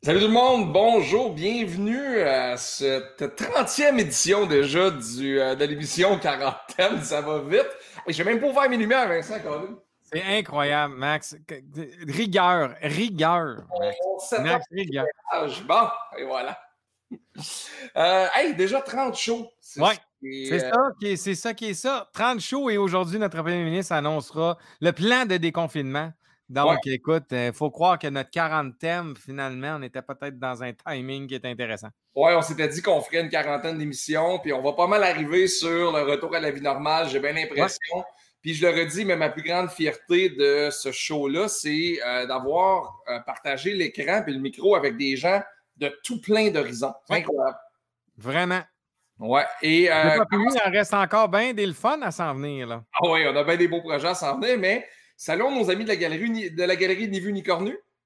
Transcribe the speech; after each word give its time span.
Salut 0.00 0.20
tout 0.20 0.28
le 0.28 0.32
monde, 0.32 0.72
bonjour, 0.72 1.34
bienvenue 1.34 2.20
à 2.20 2.56
cette 2.56 3.20
30e 3.20 3.98
édition 3.98 4.46
déjà 4.46 4.92
du, 4.92 5.40
euh, 5.40 5.56
de 5.56 5.64
l'émission 5.64 6.20
Quarantaine. 6.20 7.02
Ça 7.02 7.20
va 7.20 7.40
vite. 7.40 7.66
Je 8.06 8.22
vais 8.22 8.32
même 8.32 8.40
pas 8.40 8.46
ouvert 8.46 8.70
mes 8.70 8.76
lumières, 8.76 9.08
Vincent, 9.08 9.40
Colin. 9.40 9.76
C'est 10.04 10.22
incroyable, 10.22 10.94
Max. 10.94 11.36
Rigueur, 12.06 12.76
rigueur. 12.80 13.66
Max, 14.40 14.64
rigueur. 14.70 15.04
Bon, 15.66 15.88
et 16.16 16.24
voilà. 16.24 16.56
Euh, 17.96 18.26
hey, 18.36 18.54
déjà 18.54 18.80
30 18.80 19.16
shows. 19.16 19.50
Oui, 19.78 19.94
c'est 20.22 20.64
euh, 20.64 20.70
ça, 20.70 20.80
qui 21.00 21.06
est, 21.08 21.16
c'est 21.16 21.34
ça 21.34 21.54
qui 21.54 21.70
est 21.70 21.74
ça. 21.74 22.08
30 22.12 22.38
shows 22.38 22.70
et 22.70 22.78
aujourd'hui, 22.78 23.18
notre 23.18 23.42
premier 23.42 23.64
ministre 23.64 23.92
annoncera 23.94 24.58
le 24.80 24.92
plan 24.92 25.26
de 25.26 25.36
déconfinement. 25.38 26.12
Donc, 26.48 26.86
écoute, 26.86 27.24
il 27.30 27.36
euh, 27.36 27.52
faut 27.52 27.70
croire 27.70 27.98
que 27.98 28.06
notre 28.06 28.30
40 28.30 28.78
thèmes, 28.78 29.14
finalement, 29.16 29.76
on 29.78 29.82
était 29.82 30.00
peut-être 30.00 30.38
dans 30.38 30.62
un 30.62 30.72
timing 30.72 31.26
qui 31.26 31.34
est 31.34 31.44
intéressant. 31.44 31.88
Oui, 32.14 32.32
on 32.34 32.40
s'était 32.40 32.68
dit 32.68 32.80
qu'on 32.80 33.02
ferait 33.02 33.20
une 33.20 33.28
quarantaine 33.28 33.76
d'émissions, 33.76 34.38
puis 34.38 34.52
on 34.52 34.62
va 34.62 34.72
pas 34.72 34.86
mal 34.86 35.04
arriver 35.04 35.46
sur 35.46 35.92
le 35.92 36.02
retour 36.10 36.34
à 36.34 36.40
la 36.40 36.50
vie 36.50 36.62
normale, 36.62 37.08
j'ai 37.10 37.20
bien 37.20 37.32
l'impression. 37.32 38.02
Puis 38.40 38.54
je 38.54 38.66
le 38.66 38.72
redis, 38.72 39.04
mais 39.04 39.16
ma 39.16 39.28
plus 39.28 39.42
grande 39.42 39.68
fierté 39.68 40.30
de 40.30 40.70
ce 40.70 40.92
show-là, 40.92 41.48
c'est 41.48 41.98
euh, 42.06 42.26
d'avoir 42.26 43.00
euh, 43.08 43.18
partagé 43.20 43.74
l'écran 43.74 44.22
et 44.26 44.30
le 44.30 44.38
micro 44.38 44.74
avec 44.74 44.96
des 44.96 45.16
gens 45.16 45.42
de 45.76 45.92
tout 46.04 46.20
plein 46.20 46.50
d'horizons. 46.50 46.94
Incroyable. 47.10 47.58
Vraiment. 48.16 48.62
Ouais. 49.18 49.44
Et, 49.62 49.90
euh, 49.90 50.24
il 50.32 50.58
en 50.64 50.70
reste 50.70 50.94
encore 50.94 51.28
bien 51.28 51.52
des 51.52 51.72
fun 51.72 52.00
à 52.02 52.12
s'en 52.12 52.34
venir. 52.34 52.68
Là. 52.68 52.84
Ah 52.94 53.08
oui, 53.10 53.24
on 53.26 53.34
a 53.34 53.42
bien 53.42 53.56
des 53.56 53.66
beaux 53.66 53.80
projets 53.80 54.08
à 54.08 54.14
s'en 54.14 54.38
venir, 54.38 54.56
mais 54.58 54.86
Salut 55.20 55.52
nos 55.52 55.68
amis 55.68 55.82
de 55.82 55.88
la 55.88 55.96
galerie 55.96 56.48
de 56.52 56.62
la 56.62 56.76
galerie 56.76 57.08
Ni 57.08 57.18
Vu 57.18 57.32
Ni. 57.32 57.42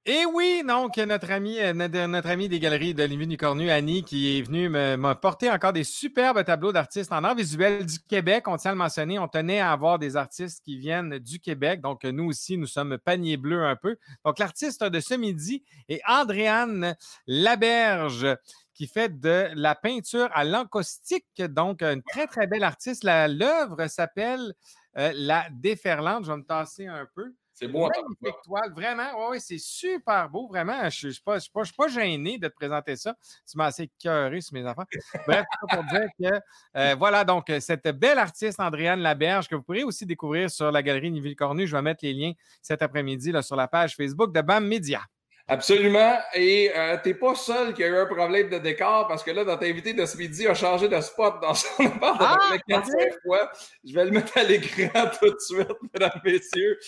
Et 0.06 0.24
oui, 0.24 0.62
donc 0.66 0.96
notre 0.96 1.30
ami, 1.30 1.60
euh, 1.60 1.74
notre, 1.74 2.30
ami 2.30 2.48
des 2.48 2.58
galeries 2.58 2.94
de 2.94 3.04
Vu 3.04 3.36
Cornu, 3.36 3.70
Annie, 3.70 4.02
qui 4.02 4.38
est 4.38 4.40
venue 4.40 4.70
me, 4.70 5.12
porter 5.12 5.50
encore 5.50 5.74
des 5.74 5.84
superbes 5.84 6.42
tableaux 6.42 6.72
d'artistes 6.72 7.12
en 7.12 7.22
art 7.22 7.34
visuel 7.34 7.84
du 7.84 7.98
Québec. 8.08 8.48
On 8.48 8.56
tient 8.56 8.70
à 8.70 8.74
le 8.74 8.78
mentionner, 8.78 9.18
on 9.18 9.28
tenait 9.28 9.60
à 9.60 9.72
avoir 9.72 9.98
des 9.98 10.16
artistes 10.16 10.64
qui 10.64 10.78
viennent 10.78 11.18
du 11.18 11.38
Québec. 11.38 11.82
Donc 11.82 12.04
nous 12.04 12.24
aussi, 12.24 12.56
nous 12.56 12.66
sommes 12.66 12.96
panier 12.96 13.36
bleu 13.36 13.62
un 13.62 13.76
peu. 13.76 13.98
Donc 14.24 14.38
l'artiste 14.38 14.82
de 14.82 15.00
ce 15.00 15.12
midi 15.12 15.64
est 15.90 16.00
Andréane 16.08 16.96
Laberge 17.26 18.38
qui 18.72 18.86
fait 18.86 19.20
de 19.20 19.48
la 19.54 19.74
peinture 19.74 20.30
à 20.32 20.44
l'encaustique. 20.44 21.26
Donc, 21.36 21.82
une 21.82 22.02
très, 22.02 22.26
très 22.26 22.46
belle 22.46 22.64
artiste. 22.64 23.04
L'œuvre 23.04 23.86
s'appelle 23.86 24.54
euh, 24.98 25.12
la 25.14 25.46
déferlante. 25.50 26.24
Je 26.24 26.32
vais 26.32 26.38
me 26.38 26.44
tasser 26.44 26.86
un 26.86 27.06
peu. 27.14 27.34
C'est 27.54 27.68
beau. 27.68 27.88
Magnifique 27.88 28.42
toile, 28.44 28.72
vraiment. 28.72 29.28
Oui, 29.28 29.40
c'est 29.40 29.58
super 29.58 30.28
beau, 30.28 30.48
vraiment. 30.48 30.88
Je 30.88 31.08
ne 31.08 31.12
suis, 31.12 31.22
pas, 31.22 31.38
pas, 31.76 31.88
gêné 31.88 32.38
de 32.38 32.48
te 32.48 32.54
présenter 32.54 32.96
ça. 32.96 33.14
Tu 33.48 33.58
m'as 33.58 33.66
assez 33.66 33.90
cœuré 33.98 34.40
sur 34.40 34.54
mes 34.54 34.66
enfants. 34.66 34.84
Bref, 35.26 35.44
pour 35.70 35.84
dire 35.84 36.08
que, 36.18 36.40
euh, 36.76 36.94
voilà, 36.98 37.24
donc, 37.24 37.52
cette 37.60 37.88
belle 37.88 38.18
artiste, 38.18 38.58
Andréane 38.58 39.00
Laberge, 39.00 39.48
que 39.48 39.54
vous 39.54 39.62
pourrez 39.62 39.84
aussi 39.84 40.06
découvrir 40.06 40.50
sur 40.50 40.72
la 40.72 40.82
galerie 40.82 41.10
Niville 41.10 41.36
Cornu. 41.36 41.66
Je 41.66 41.76
vais 41.76 41.82
mettre 41.82 42.04
les 42.04 42.14
liens 42.14 42.32
cet 42.62 42.80
après-midi 42.80 43.32
sur 43.42 43.56
la 43.56 43.68
page 43.68 43.96
Facebook 43.96 44.32
de 44.32 44.40
BAM 44.40 44.66
Media. 44.66 45.02
Absolument. 45.48 46.18
Et 46.34 46.70
euh, 46.74 46.96
t'es 47.02 47.14
pas 47.14 47.34
seul 47.34 47.74
qui 47.74 47.82
a 47.82 47.88
eu 47.88 47.96
un 47.96 48.06
problème 48.06 48.48
de 48.48 48.58
décor 48.58 49.06
parce 49.08 49.22
que 49.22 49.30
là, 49.30 49.44
notre 49.44 49.64
invité 49.66 49.92
de 49.92 50.06
ce 50.06 50.16
midi 50.16 50.46
a 50.46 50.54
changé 50.54 50.88
de 50.88 51.00
spot 51.00 51.40
dans 51.42 51.54
son 51.54 51.84
appart 51.86 52.16
ah, 52.20 52.56
4 52.68 52.86
fois. 53.22 53.50
Je 53.84 53.94
vais 53.94 54.04
le 54.04 54.10
mettre 54.12 54.36
à 54.38 54.44
l'écran 54.44 55.10
tout 55.20 55.30
de 55.30 55.38
suite, 55.38 55.68
mesdames, 55.92 56.20
messieurs. 56.24 56.78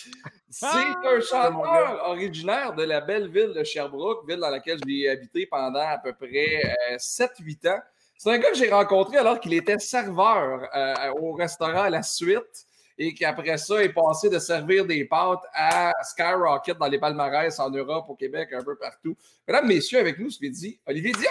C'est 0.48 0.66
ah, 0.66 1.00
un 1.04 1.20
chanteur 1.20 2.08
originaire 2.08 2.74
de 2.74 2.84
la 2.84 3.00
belle 3.00 3.28
ville 3.28 3.52
de 3.52 3.64
Sherbrooke, 3.64 4.28
ville 4.28 4.38
dans 4.38 4.50
laquelle 4.50 4.78
j'ai 4.86 5.08
habité 5.08 5.46
pendant 5.46 5.80
à 5.80 5.98
peu 5.98 6.12
près 6.12 6.62
7-8 6.96 7.66
euh, 7.66 7.70
ans. 7.70 7.80
C'est 8.16 8.30
un 8.30 8.38
gars 8.38 8.50
que 8.50 8.56
j'ai 8.56 8.70
rencontré 8.70 9.18
alors 9.18 9.40
qu'il 9.40 9.52
était 9.54 9.78
serveur 9.78 10.68
euh, 10.74 10.94
au 11.20 11.32
restaurant 11.32 11.82
à 11.82 11.90
la 11.90 12.02
suite 12.02 12.66
et 12.96 13.14
qu'après 13.14 13.58
ça 13.58 13.82
est 13.82 13.92
passé 13.92 14.28
de 14.28 14.38
servir 14.38 14.86
des 14.86 15.04
pâtes 15.04 15.42
à 15.52 15.92
Skyrocket 16.02 16.78
dans 16.78 16.86
les 16.86 16.98
palmarès 16.98 17.58
en 17.58 17.70
Europe, 17.70 18.06
au 18.08 18.14
Québec, 18.14 18.52
un 18.52 18.62
peu 18.62 18.76
partout. 18.76 19.16
Mesdames, 19.46 19.66
messieurs, 19.66 20.00
avec 20.00 20.18
nous, 20.18 20.30
je 20.30 20.48
dit 20.48 20.80
Olivier 20.86 21.12
Dion. 21.12 21.30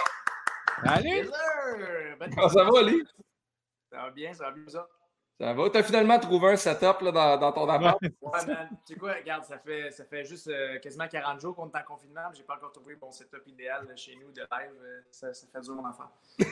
Allez! 0.82 1.28
Comment 2.34 2.48
ça 2.48 2.64
va, 2.64 2.70
Olivier? 2.70 3.04
Ça 3.90 4.02
va 4.02 4.10
bien, 4.10 4.34
ça 4.34 4.44
va 4.44 4.50
bien, 4.52 4.68
ça? 4.68 4.86
Ça 5.40 5.52
va? 5.52 5.68
Tu 5.68 5.78
as 5.78 5.82
finalement 5.82 6.18
trouvé 6.20 6.52
un 6.52 6.56
setup 6.56 7.00
là, 7.00 7.10
dans, 7.10 7.36
dans, 7.38 7.52
ton 7.52 7.68
appart? 7.68 8.00
Ouais, 8.00 8.46
man. 8.46 8.68
Tu 8.86 8.94
sais 8.94 8.98
quoi? 9.00 9.14
Regarde, 9.14 9.44
ça 9.44 9.58
fait, 9.58 9.90
ça 9.90 10.04
fait 10.04 10.24
juste 10.24 10.46
euh, 10.46 10.78
quasiment 10.78 11.08
40 11.08 11.40
jours 11.40 11.56
qu'on 11.56 11.68
est 11.68 11.76
en 11.76 11.82
confinement. 11.82 12.20
J'ai 12.34 12.44
pas 12.44 12.54
encore 12.54 12.70
trouvé 12.70 12.96
mon 13.00 13.10
setup 13.10 13.42
idéal 13.46 13.86
chez 13.96 14.14
nous 14.14 14.30
de 14.30 14.40
live. 14.40 14.70
Euh, 14.80 15.00
ça, 15.10 15.34
ça, 15.34 15.46
fait 15.52 15.60
dur, 15.60 15.74
mon 15.74 15.88
enfant. 15.88 16.04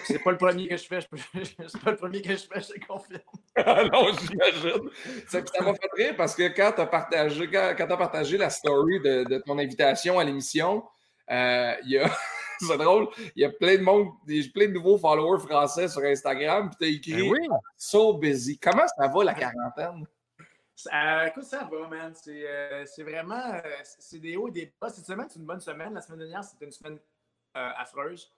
C'est 0.04 0.18
pas 0.18 0.32
le 0.32 0.36
premier 0.36 0.66
que 0.66 0.76
je 0.76 0.84
fais. 0.84 0.98
C'est 1.44 1.80
pas 1.80 1.92
le 1.92 1.96
premier 1.96 2.22
que 2.22 2.30
je 2.30 2.44
fais, 2.46 2.60
je 2.60 2.72
te 2.72 2.86
confirme. 2.86 3.20
Ah 3.54 3.84
non, 3.84 4.06
j'imagine. 4.14 4.90
Ça 5.28 5.40
m'a 5.60 5.74
fait 5.74 5.90
rire 5.94 6.14
parce 6.16 6.34
que 6.34 6.48
quand 6.48 6.72
tu 6.72 6.80
as, 6.80 6.86
partagé, 6.86 7.50
quand, 7.50 7.74
quand 7.76 7.90
as 7.90 7.96
partagé 7.98 8.38
la 8.38 8.48
story 8.48 8.98
de, 9.00 9.24
de 9.24 9.38
ton 9.38 9.58
invitation 9.58 10.18
à 10.18 10.24
l'émission, 10.24 10.82
euh, 11.30 11.74
il 11.84 11.90
y 11.90 11.98
a. 11.98 12.10
c'est 12.68 12.78
drôle. 12.78 13.08
Il 13.36 13.42
y 13.42 13.44
a 13.44 13.50
plein 13.50 13.76
de 13.76 13.82
monde, 13.82 14.08
plein 14.54 14.66
de 14.68 14.72
nouveaux 14.72 14.98
followers 14.98 15.40
français 15.40 15.88
sur 15.88 16.02
Instagram. 16.02 16.70
Puis 16.70 16.78
tu 16.78 16.84
as 16.84 16.88
écrit 17.14 17.22
ben 17.22 17.30
oui. 17.30 17.48
So 17.76 18.14
busy. 18.14 18.58
Comment 18.58 18.86
ça 18.86 19.08
va 19.08 19.24
la 19.24 19.34
quarantaine? 19.34 20.06
Euh, 20.92 21.26
écoute, 21.26 21.44
ça 21.44 21.68
va, 21.70 21.88
man. 21.88 22.12
C'est 22.14 22.44
euh, 22.46 22.84
vraiment. 22.98 23.54
Euh, 23.54 23.60
c'est 23.84 24.18
des 24.18 24.36
hauts 24.36 24.48
et 24.48 24.52
des 24.52 24.72
bas. 24.80 24.88
Cette 24.88 25.06
semaine, 25.06 25.26
c'est 25.28 25.38
une 25.38 25.46
bonne 25.46 25.60
semaine. 25.60 25.94
La 25.94 26.00
semaine 26.00 26.20
dernière, 26.20 26.44
c'était 26.44 26.64
une 26.64 26.72
semaine 26.72 26.98
affreuse. 27.54 28.32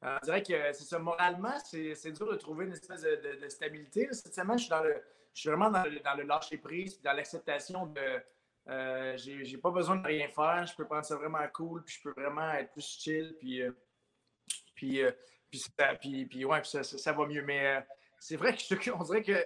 on 0.00 0.18
dirait 0.22 0.42
que 0.42 0.72
c'est 0.72 0.84
ça. 0.84 0.98
Moralement, 0.98 1.58
c'est 1.64 2.12
dur 2.12 2.30
de 2.30 2.36
trouver 2.36 2.66
une 2.66 2.72
espèce 2.72 3.02
de, 3.02 3.48
stabilité. 3.48 4.08
Cette 4.12 4.34
semaine, 4.34 4.58
je 4.58 4.64
suis, 4.64 4.70
dans 4.70 4.82
le, 4.82 4.94
je 5.34 5.40
suis 5.40 5.50
vraiment 5.50 5.70
dans 5.70 5.84
le, 5.84 5.98
dans 6.00 6.14
le 6.14 6.22
lâcher 6.22 6.56
prise, 6.56 7.00
dans 7.02 7.12
l'acceptation 7.12 7.86
de 7.86 8.22
euh, 8.68 9.16
j'ai 9.16 9.58
pas 9.58 9.70
besoin 9.70 9.96
de 9.96 10.06
rien 10.06 10.28
faire. 10.28 10.66
Je 10.66 10.74
peux 10.74 10.84
prendre 10.84 11.04
ça 11.04 11.16
vraiment 11.16 11.46
cool, 11.52 11.82
puis 11.84 11.96
je 11.96 12.02
peux 12.02 12.20
vraiment 12.20 12.50
être 12.52 12.72
plus 12.72 12.86
chill, 12.86 13.34
puis, 13.38 13.62
euh, 13.62 13.72
puis, 14.74 15.02
euh, 15.02 15.10
puis, 15.50 15.58
ça, 15.58 15.94
puis, 15.94 16.26
puis, 16.26 16.44
ouais, 16.44 16.62
ça, 16.64 16.82
ça, 16.82 17.12
va 17.12 17.26
mieux. 17.26 17.42
Mais 17.42 17.84
c'est 18.18 18.36
vrai 18.36 18.54
que 18.54 18.90
on 18.92 19.02
dirait 19.02 19.22
que 19.22 19.44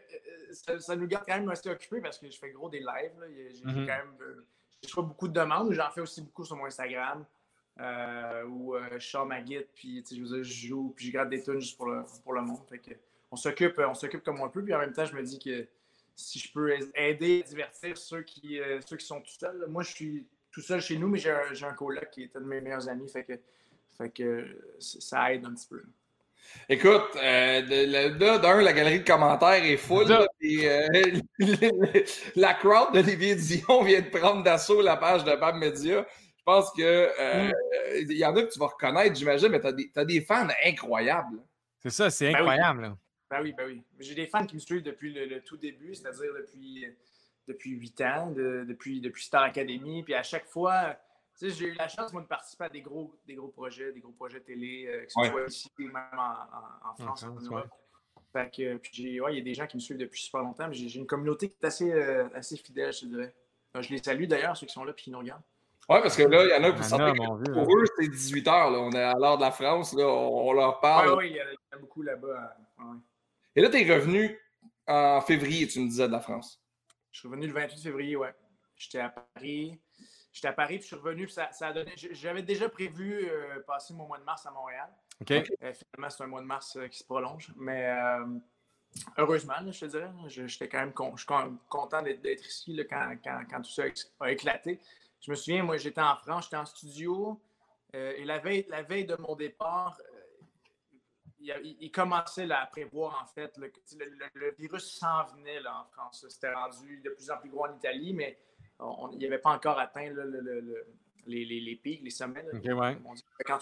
ça, 0.80 0.96
nous 0.96 1.06
garde 1.06 1.24
quand 1.26 1.36
même 1.38 1.48
assez 1.48 1.70
occupés 1.70 2.00
parce 2.00 2.18
que 2.18 2.30
je 2.30 2.38
fais 2.38 2.50
gros 2.50 2.68
des 2.68 2.80
lives. 2.80 3.52
J'ai 3.54 3.64
mm-hmm. 3.64 3.86
quand 3.86 3.96
même 3.96 4.44
je 4.86 4.92
fais 4.92 5.02
beaucoup 5.02 5.28
de 5.28 5.32
demandes. 5.32 5.72
J'en 5.72 5.90
fais 5.90 6.02
aussi 6.02 6.20
beaucoup 6.20 6.44
sur 6.44 6.56
mon 6.56 6.66
Instagram. 6.66 7.24
où 8.46 8.76
je 8.92 8.98
sors 8.98 9.24
ma 9.24 9.40
guide, 9.40 9.68
puis 9.74 10.04
je, 10.10 10.42
je 10.42 10.66
joue, 10.68 10.92
puis 10.94 11.06
je 11.06 11.12
gratte 11.12 11.30
des 11.30 11.42
tunes 11.42 11.60
juste 11.60 11.78
pour 11.78 11.86
le, 11.86 12.04
pour 12.22 12.34
le 12.34 12.42
monde. 12.42 12.60
Fait 12.68 12.78
que, 12.78 12.90
on 13.30 13.36
s'occupe 13.36 14.22
comme 14.22 14.40
on 14.40 14.50
peut, 14.50 14.62
puis 14.62 14.74
en 14.74 14.80
même 14.80 14.92
temps, 14.92 15.06
je 15.06 15.14
me 15.16 15.22
dis 15.22 15.38
que 15.38 15.66
si 16.16 16.38
je 16.38 16.52
peux 16.52 16.72
aider 16.94 17.42
à 17.44 17.48
divertir 17.48 17.96
ceux 17.98 18.22
qui, 18.22 18.60
euh, 18.60 18.80
ceux 18.86 18.96
qui 18.96 19.06
sont 19.06 19.20
tout 19.20 19.32
seuls. 19.38 19.66
Moi, 19.68 19.82
je 19.82 19.90
suis 19.90 20.26
tout 20.50 20.60
seul 20.60 20.80
chez 20.80 20.96
nous, 20.96 21.08
mais 21.08 21.18
j'ai 21.18 21.30
un, 21.30 21.68
un 21.68 21.72
coloc 21.74 22.10
qui 22.10 22.24
est 22.24 22.36
un 22.36 22.40
de 22.40 22.46
mes 22.46 22.60
meilleurs 22.60 22.88
amis. 22.88 23.08
Fait 23.08 23.24
que, 23.24 23.34
fait 23.96 24.10
que 24.10 24.46
ça 24.78 25.32
aide 25.32 25.44
un 25.44 25.54
petit 25.54 25.68
peu. 25.68 25.82
Écoute, 26.68 27.16
euh, 27.16 28.38
d'un, 28.38 28.62
la 28.62 28.72
galerie 28.72 29.00
de 29.00 29.04
commentaires 29.04 29.64
est 29.64 29.76
full. 29.76 30.10
euh, 30.10 30.86
la 32.36 32.54
crowd 32.54 32.92
d'Olivier 32.92 33.34
Dion 33.34 33.82
vient 33.82 34.00
de 34.00 34.08
prendre 34.08 34.42
d'assaut 34.42 34.80
la 34.80 34.96
page 34.96 35.24
de 35.24 35.34
BAM 35.36 35.58
Media. 35.58 36.06
Je 36.36 36.42
pense 36.44 36.70
que 36.72 36.82
euh, 36.82 37.48
mm. 37.48 37.52
il 38.10 38.16
y 38.18 38.24
en 38.24 38.36
a 38.36 38.42
que 38.42 38.52
tu 38.52 38.58
vas 38.58 38.66
reconnaître, 38.66 39.16
j'imagine, 39.16 39.48
mais 39.48 39.60
tu 39.60 39.66
as, 39.66 40.00
as, 40.00 40.04
des 40.04 40.20
fans 40.20 40.46
incroyables. 40.64 41.38
C'est 41.82 41.90
ça, 41.90 42.10
c'est 42.10 42.32
ben 42.32 42.36
incroyable. 42.36 42.96
Ben 43.34 43.42
oui, 43.42 43.52
ben 43.52 43.66
oui. 43.66 43.82
J'ai 43.98 44.14
des 44.14 44.28
fans 44.28 44.46
qui 44.46 44.54
me 44.54 44.60
suivent 44.60 44.84
depuis 44.84 45.12
le, 45.12 45.40
tout 45.40 45.56
début, 45.56 45.92
c'est-à-dire 45.92 46.32
depuis, 46.38 46.86
depuis 47.48 47.70
8 47.70 48.00
ans, 48.02 48.30
depuis, 48.30 49.00
depuis 49.00 49.24
Star 49.24 49.42
Academy. 49.42 50.04
Puis 50.04 50.14
à 50.14 50.22
chaque 50.22 50.46
fois, 50.46 50.96
j'ai 51.42 51.66
eu 51.66 51.74
la 51.74 51.88
chance 51.88 52.12
moi, 52.12 52.22
de 52.22 52.28
participer 52.28 52.66
à 52.66 52.68
des 52.68 52.80
gros, 52.80 53.12
des 53.26 53.34
gros 53.34 53.48
projets, 53.48 53.90
des 53.90 53.98
gros 53.98 54.12
projets 54.12 54.38
télé, 54.38 54.86
euh, 54.86 55.04
que 55.04 55.10
ce 55.10 55.30
soit 55.30 55.48
ici 55.48 55.68
ou 55.80 55.82
même 55.82 55.96
en, 56.16 56.94
France. 56.94 57.26
Fait 58.32 58.54
que, 58.54 58.76
puis 58.76 59.20
ouais, 59.20 59.32
il 59.32 59.38
y 59.38 59.40
a 59.40 59.44
des 59.44 59.54
gens 59.54 59.66
qui 59.66 59.78
me 59.78 59.80
suivent 59.80 59.98
depuis 59.98 60.22
super 60.22 60.42
longtemps. 60.42 60.68
J'ai 60.70 60.96
une 60.96 61.06
communauté 61.06 61.48
qui 61.48 61.56
est 61.60 61.66
assez, 61.66 61.92
euh, 61.92 62.28
assez 62.34 62.56
fidèle, 62.56 62.92
je 62.92 63.06
dirais. 63.06 63.34
je 63.80 63.90
les 63.90 63.98
salue 63.98 64.26
d'ailleurs, 64.26 64.56
ceux 64.56 64.68
qui 64.68 64.74
sont 64.74 64.84
là 64.84 64.92
et 64.92 65.00
qui 65.00 65.10
nous 65.10 65.18
regardent. 65.18 65.42
Oui, 65.88 65.98
parce 66.00 66.16
que 66.16 66.22
là, 66.22 66.44
il 66.44 66.50
y 66.50 66.54
en 66.54 66.68
a 66.68 66.72
qui 66.72 66.84
sont 66.84 66.98
pour 67.52 67.76
eux, 67.76 67.84
c'est 67.98 68.08
18 68.08 68.48
heures. 68.48 68.70
Là. 68.70 68.78
On 68.78 68.92
est 68.92 69.02
à 69.02 69.14
l'heure 69.14 69.38
de 69.38 69.42
la 69.42 69.50
France. 69.50 69.92
Là. 69.92 70.06
On, 70.06 70.52
leur 70.52 70.78
parle. 70.78 71.10
Oui, 71.10 71.14
oui, 71.18 71.30
il 71.30 71.36
y, 71.36 71.40
en 71.42 71.76
a 71.76 71.80
beaucoup 71.80 72.02
là-bas. 72.02 72.56
Et 73.56 73.62
là, 73.62 73.68
tu 73.68 73.76
es 73.80 73.94
revenu 73.94 74.38
en 74.86 75.20
février, 75.20 75.66
tu 75.66 75.80
me 75.80 75.88
disais, 75.88 76.06
de 76.06 76.12
la 76.12 76.20
France. 76.20 76.60
Je 77.12 77.20
suis 77.20 77.28
revenu 77.28 77.46
le 77.46 77.52
28 77.52 77.80
février, 77.80 78.16
ouais. 78.16 78.34
J'étais 78.76 78.98
à 78.98 79.08
Paris. 79.08 79.80
J'étais 80.32 80.48
à 80.48 80.52
Paris, 80.52 80.78
puis 80.78 80.82
je 80.82 80.86
suis 80.88 80.96
revenu, 80.96 81.28
ça, 81.28 81.52
ça 81.52 81.68
a 81.68 81.72
donné. 81.72 81.92
J'avais 81.96 82.42
déjà 82.42 82.68
prévu 82.68 83.24
euh, 83.24 83.60
passer 83.66 83.94
mon 83.94 84.06
mois 84.06 84.18
de 84.18 84.24
mars 84.24 84.44
à 84.46 84.50
Montréal. 84.50 84.88
OK. 85.20 85.30
Euh, 85.30 85.42
finalement, 85.72 86.10
c'est 86.10 86.24
un 86.24 86.26
mois 86.26 86.40
de 86.40 86.46
mars 86.46 86.76
euh, 86.76 86.88
qui 86.88 86.98
se 86.98 87.04
prolonge. 87.04 87.52
Mais 87.56 87.88
heureusement, 89.16 89.54
je 89.70 89.78
te 89.78 89.84
dirais, 89.86 90.10
j'étais 90.26 90.68
quand 90.68 90.80
même, 90.80 90.92
je 91.14 91.20
suis 91.20 91.58
content 91.68 92.02
d'être 92.02 92.46
ici 92.46 92.76
quand, 92.90 93.16
quand, 93.22 93.42
quand, 93.48 93.62
tout 93.62 93.70
ça 93.70 93.84
a 94.20 94.32
éclaté. 94.32 94.80
Je 95.20 95.30
me 95.30 95.36
souviens, 95.36 95.62
moi, 95.62 95.76
j'étais 95.76 96.00
en 96.00 96.16
France, 96.16 96.46
j'étais 96.46 96.56
en 96.56 96.66
studio. 96.66 97.40
et 97.92 98.24
la 98.24 98.38
veille, 98.38 98.66
la 98.68 98.82
veille 98.82 99.06
de 99.06 99.14
mon 99.16 99.36
départ, 99.36 99.96
il, 101.80 101.90
commençait 101.90 102.50
à 102.50 102.66
prévoir, 102.66 103.20
en 103.22 103.26
fait, 103.26 103.56
le, 103.58 103.72
le, 104.34 104.54
virus 104.58 104.98
s'en 104.98 105.24
venait 105.34 105.60
là, 105.60 105.80
en 105.80 105.84
France. 105.92 106.26
C'était 106.28 106.52
rendu 106.52 107.00
de 107.04 107.10
plus 107.10 107.30
en 107.30 107.38
plus 107.38 107.50
gros 107.50 107.66
en 107.66 107.76
Italie, 107.76 108.12
mais 108.14 108.38
il 109.12 109.18
n'y 109.18 109.26
avait 109.26 109.38
pas 109.38 109.50
encore 109.50 109.78
atteint 109.78 110.10
les, 111.26 111.44
les, 111.44 111.76
pics, 111.76 112.02
les 112.02 112.10
sommets. 112.10 112.44
Quand, 113.46 113.58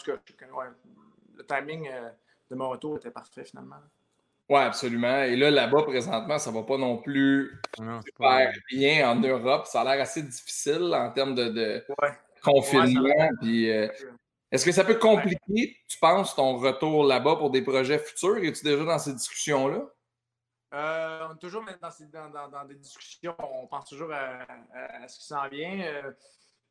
le 1.35 1.47
timing 1.47 1.89
euh, 1.89 2.11
de 2.51 2.57
mon 2.57 2.69
retour 2.69 2.97
était 2.97 3.11
parfait, 3.11 3.45
finalement. 3.45 3.77
Oui, 4.49 4.61
absolument. 4.61 5.23
Et 5.23 5.37
là, 5.37 5.51
là-bas, 5.51 5.83
présentement, 5.85 6.39
ça 6.39 6.51
ne 6.51 6.57
va 6.57 6.63
pas 6.63 6.77
non 6.77 6.99
plus 6.99 7.59
super 8.05 8.53
bien 8.71 9.11
en 9.11 9.19
Europe. 9.19 9.67
Ça 9.67 9.81
a 9.81 9.85
l'air 9.85 10.03
assez 10.03 10.23
difficile 10.23 10.93
en 10.95 11.11
termes 11.11 11.35
de, 11.35 11.85
confinement. 12.43 13.31
Puis, 13.41 13.71
euh, 13.71 13.89
est-ce 14.53 14.67
que 14.67 14.73
ça 14.73 14.85
peut 14.85 14.99
compliquer, 14.99 15.79
tu 15.89 15.99
penses, 15.99 16.37
ton 16.37 16.59
retour 16.59 17.05
là-bas 17.05 17.37
pour 17.37 17.49
des 17.49 17.63
projets 17.63 17.99
futurs? 17.99 18.37
Es-tu 18.37 18.63
déjà 18.63 18.85
dans 18.85 18.99
ces 18.99 19.15
discussions-là? 19.15 19.91
Euh, 20.75 21.29
on 21.31 21.35
est 21.35 21.39
toujours 21.39 21.65
dans, 21.65 22.65
des 22.67 22.75
discussions. 22.75 23.35
On 23.39 23.67
pense 23.67 23.89
toujours 23.89 24.13
à, 24.13 24.47
ce 25.09 25.19
qui 25.19 25.25
s'en 25.25 25.49
vient. 25.49 25.81
Euh, 25.81 26.13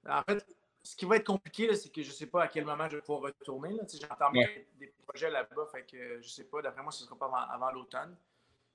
en 0.07 0.22
fait, 0.22 0.45
ce 0.83 0.95
qui 0.95 1.06
va 1.06 1.16
être 1.16 1.25
compliqué, 1.25 1.74
c'est 1.75 1.92
que 1.92 2.04
je 2.04 2.10
ne 2.10 2.13
sais 2.13 2.28
pas 2.28 2.44
à 2.44 2.48
quel 2.48 2.66
moment 2.66 2.88
je 2.88 2.98
vais 2.98 3.01
pouvoir 3.01 3.33
retourner. 3.33 3.75
J'entends 4.00 4.31
des 4.31 4.94
projets 5.07 5.31
là-bas, 5.31 5.66
fait 5.72 5.84
que 5.84 5.98
je 5.98 6.27
ne 6.27 6.31
sais 6.31 6.44
pas. 6.44 6.62
D'après 6.62 6.84
moi, 6.84 6.92
ce 6.92 7.04
ne 7.04 7.07
sera 7.07 7.18
pas 7.18 7.48
avant, 7.51 7.72
l'automne. 7.72 8.16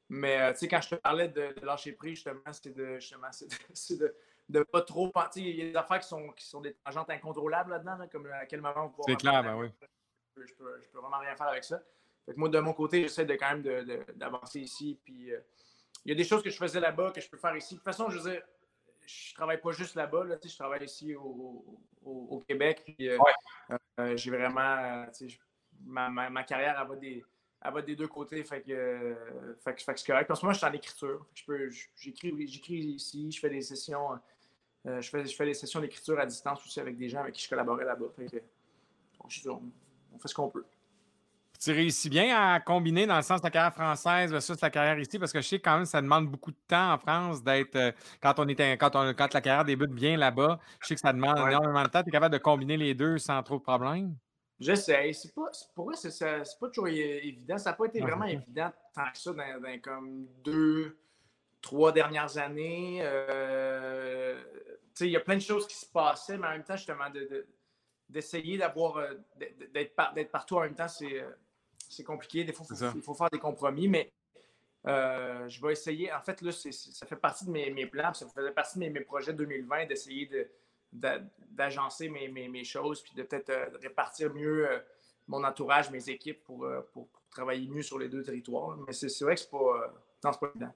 Mais 0.08 0.40
euh, 0.40 0.52
quand 0.68 0.80
je 0.80 0.90
te 0.90 0.94
parlais 0.96 1.28
de, 1.28 1.54
lâcher 1.62 1.92
prise, 1.92 2.16
justement, 2.16 2.40
c'est 2.50 2.74
de, 2.74 2.98
de, 3.96 3.96
de 3.96 4.16
pas 4.64 4.82
trop 4.82 5.08
penser. 5.10 5.40
Il 5.40 5.56
y 5.56 5.62
a 5.62 5.70
des 5.70 5.76
affaires 5.76 6.00
qui 6.00 6.08
sont, 6.08 6.28
qui 6.28 6.46
sont 6.46 6.60
des 6.60 6.74
tangentes 6.74 7.10
incontrôlables 7.10 7.70
là-dedans, 7.70 7.98
comme 8.10 8.26
à 8.26 8.46
quel 8.46 8.60
moment 8.60 8.86
vous 8.96 9.02
C'est 9.06 9.16
clair, 9.16 9.42
ben 9.42 9.56
oui. 9.56 9.68
Je 10.36 10.54
peux, 10.54 10.80
je 10.82 10.88
peux 10.90 10.98
vraiment 10.98 11.18
rien 11.18 11.34
faire 11.34 11.48
avec 11.48 11.64
ça. 11.64 11.82
Fait 12.26 12.36
moi, 12.36 12.48
de 12.48 12.58
mon 12.58 12.74
côté, 12.74 13.02
j'essaie 13.02 13.24
de 13.24 13.34
quand 13.34 13.56
même 13.56 13.62
d'avancer 14.16 14.60
ici. 14.60 14.98
Puis 15.02 15.32
euh, 15.32 15.40
il 16.04 16.10
y 16.10 16.12
a 16.12 16.14
des 16.14 16.24
choses 16.24 16.42
que 16.42 16.50
je 16.50 16.56
faisais 16.56 16.80
là-bas 16.80 17.12
que 17.12 17.20
je 17.20 17.28
peux 17.28 17.38
faire 17.38 17.56
ici. 17.56 17.74
De 17.74 17.78
toute 17.78 17.84
façon, 17.84 18.10
je 18.10 18.18
veux 18.18 18.30
dire, 18.30 18.42
je 19.06 19.34
travaille 19.34 19.60
pas 19.60 19.72
juste 19.72 19.94
là-bas, 19.94 20.24
là, 20.24 20.36
je 20.42 20.56
travaille 20.56 20.84
ici 20.84 21.14
au, 21.14 21.80
au, 22.04 22.40
Québec. 22.46 22.82
Puis 22.84 23.08
euh, 23.08 23.18
euh, 24.00 24.16
j'ai 24.16 24.30
vraiment. 24.30 25.06
Ma, 25.84 26.08
ma, 26.08 26.30
ma, 26.30 26.42
carrière 26.42 26.78
elle 26.80 26.88
va, 26.88 26.96
des, 26.96 27.24
elle 27.62 27.72
va 27.72 27.82
des 27.82 27.94
deux 27.94 28.08
côtés. 28.08 28.42
Fait 28.44 28.62
que, 28.62 29.16
fait 29.62 29.74
que, 29.74 29.82
fait 29.82 29.94
que 29.94 30.00
c'est 30.00 30.06
correct. 30.06 30.26
Parce 30.26 30.40
que 30.40 30.46
moi, 30.46 30.52
je 30.52 30.58
suis 30.58 30.66
en 30.66 30.72
écriture. 30.72 31.26
J'écris 31.94 32.78
ici, 32.78 33.30
je 33.30 33.40
fais 33.40 33.50
des 33.50 33.62
sessions 33.62 34.18
euh, 34.86 35.00
je, 35.00 35.10
fais, 35.10 35.26
je 35.26 35.34
fais 35.34 35.46
des 35.46 35.54
sessions 35.54 35.80
d'écriture 35.80 36.18
à 36.18 36.26
distance 36.26 36.64
aussi 36.64 36.78
avec 36.80 36.96
des 36.96 37.08
gens 37.08 37.20
avec 37.20 37.34
qui 37.34 37.42
je 37.42 37.48
collaborais 37.48 37.84
là-bas. 37.84 38.06
on, 38.18 39.28
fait 40.18 40.28
ce 40.28 40.34
qu'on 40.34 40.48
peut. 40.48 40.64
Tu 41.58 41.72
réussis 41.72 42.10
bien 42.10 42.36
à 42.36 42.60
combiner 42.60 43.06
dans 43.06 43.16
le 43.16 43.22
sens 43.22 43.40
de 43.40 43.46
la 43.46 43.50
carrière 43.50 43.72
française 43.72 44.30
versus 44.30 44.60
la 44.60 44.70
carrière 44.70 44.98
ici, 44.98 45.18
parce 45.18 45.32
que 45.32 45.40
je 45.40 45.48
sais 45.48 45.58
quand 45.58 45.74
même 45.74 45.84
que 45.84 45.88
ça 45.88 46.02
demande 46.02 46.28
beaucoup 46.28 46.50
de 46.50 46.56
temps 46.68 46.92
en 46.92 46.98
France 46.98 47.42
d'être 47.42 47.76
euh, 47.76 47.92
quand 48.20 48.38
on 48.38 48.46
était 48.48 48.76
quand 48.76 48.94
on 48.94 49.14
quand 49.14 49.32
la 49.32 49.40
carrière 49.40 49.64
débute 49.64 49.90
bien 49.90 50.16
là-bas. 50.16 50.60
Je 50.80 50.88
sais 50.88 50.94
que 50.94 51.00
ça 51.00 51.12
demande 51.12 51.38
énormément 51.38 51.82
de 51.82 51.88
temps. 51.88 52.02
Tu 52.02 52.10
es 52.10 52.12
capable 52.12 52.34
de 52.34 52.38
combiner 52.38 52.76
les 52.76 52.94
deux 52.94 53.18
sans 53.18 53.42
trop 53.42 53.56
de 53.56 53.62
problèmes? 53.62 54.14
J'essaie. 54.58 55.12
C'est 55.12 55.34
pas, 55.34 55.50
pour 55.74 55.86
moi, 55.86 55.94
c'est 55.94 56.18
pas 56.60 56.68
toujours 56.68 56.88
évident. 56.88 57.58
Ça 57.58 57.70
n'a 57.70 57.76
pas 57.76 57.86
été 57.86 58.00
vraiment 58.00 58.24
évident 58.24 58.72
tant 58.94 59.10
que 59.12 59.18
ça 59.18 59.32
dans, 59.32 59.80
comme 59.82 60.26
deux, 60.42 60.96
trois 61.60 61.92
dernières 61.92 62.38
années. 62.38 63.00
Euh, 63.02 64.42
il 65.04 65.10
y 65.10 65.16
a 65.16 65.20
plein 65.20 65.36
de 65.36 65.40
choses 65.40 65.66
qui 65.66 65.76
se 65.76 65.86
passaient, 65.86 66.38
mais 66.38 66.46
en 66.46 66.50
même 66.52 66.64
temps, 66.64 66.76
justement, 66.76 67.10
d'essayer 68.08 68.56
d'avoir, 68.56 68.96
euh, 68.96 69.14
d'être, 69.72 70.30
partout 70.30 70.56
en 70.56 70.60
même 70.60 70.74
temps, 70.74 70.88
c'est, 70.88 71.20
euh, 71.20 72.04
compliqué. 72.04 72.44
Des 72.44 72.52
fois, 72.52 72.66
il 72.94 73.02
faut, 73.02 73.14
faire 73.14 73.30
des 73.30 73.38
compromis, 73.38 73.88
mais 73.88 74.10
euh, 74.86 75.48
je 75.48 75.60
vais 75.60 75.72
essayer. 75.72 76.12
En 76.12 76.20
fait, 76.22 76.40
là, 76.40 76.52
ça 76.52 77.06
fait 77.06 77.16
partie 77.16 77.44
de 77.44 77.50
mes, 77.50 77.86
plans, 77.86 78.14
ça 78.14 78.26
faisait 78.28 78.52
partie 78.52 78.78
de 78.78 78.88
mes, 78.88 79.00
projets 79.00 79.34
2020 79.34 79.86
d'essayer 79.86 80.30
d'agencer 80.92 82.08
mes, 82.08 82.64
choses, 82.64 83.02
puis 83.02 83.14
de 83.14 83.22
peut-être 83.22 83.78
répartir 83.82 84.32
mieux 84.32 84.68
mon 85.26 85.42
entourage, 85.44 85.90
mes 85.90 86.08
équipes 86.08 86.42
pour, 86.44 86.66
travailler 87.30 87.68
mieux 87.68 87.82
sur 87.82 87.98
les 87.98 88.08
deux 88.08 88.22
territoires. 88.22 88.76
Mais 88.86 88.94
c'est, 88.94 89.24
vrai 89.24 89.34
que 89.34 89.40
c'est 89.42 89.50
pas, 89.50 89.94
non, 90.24 90.32
pas 90.32 90.48
évident. 90.48 90.74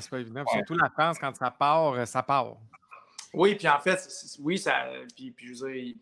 c'est 0.00 0.10
pas 0.10 0.18
évident. 0.20 0.44
Surtout 0.46 0.74
la 0.74 0.90
France, 0.90 1.18
quand 1.18 1.34
ça 1.34 1.50
part, 1.50 2.06
ça 2.06 2.22
part. 2.22 2.58
Oui, 3.34 3.54
puis 3.54 3.68
en 3.68 3.80
fait, 3.80 4.08
oui, 4.40 4.58
ça. 4.58 4.86
Puis, 5.16 5.30
puis 5.30 5.54
je 5.54 5.64
veux 5.64 5.72
dire, 5.72 5.94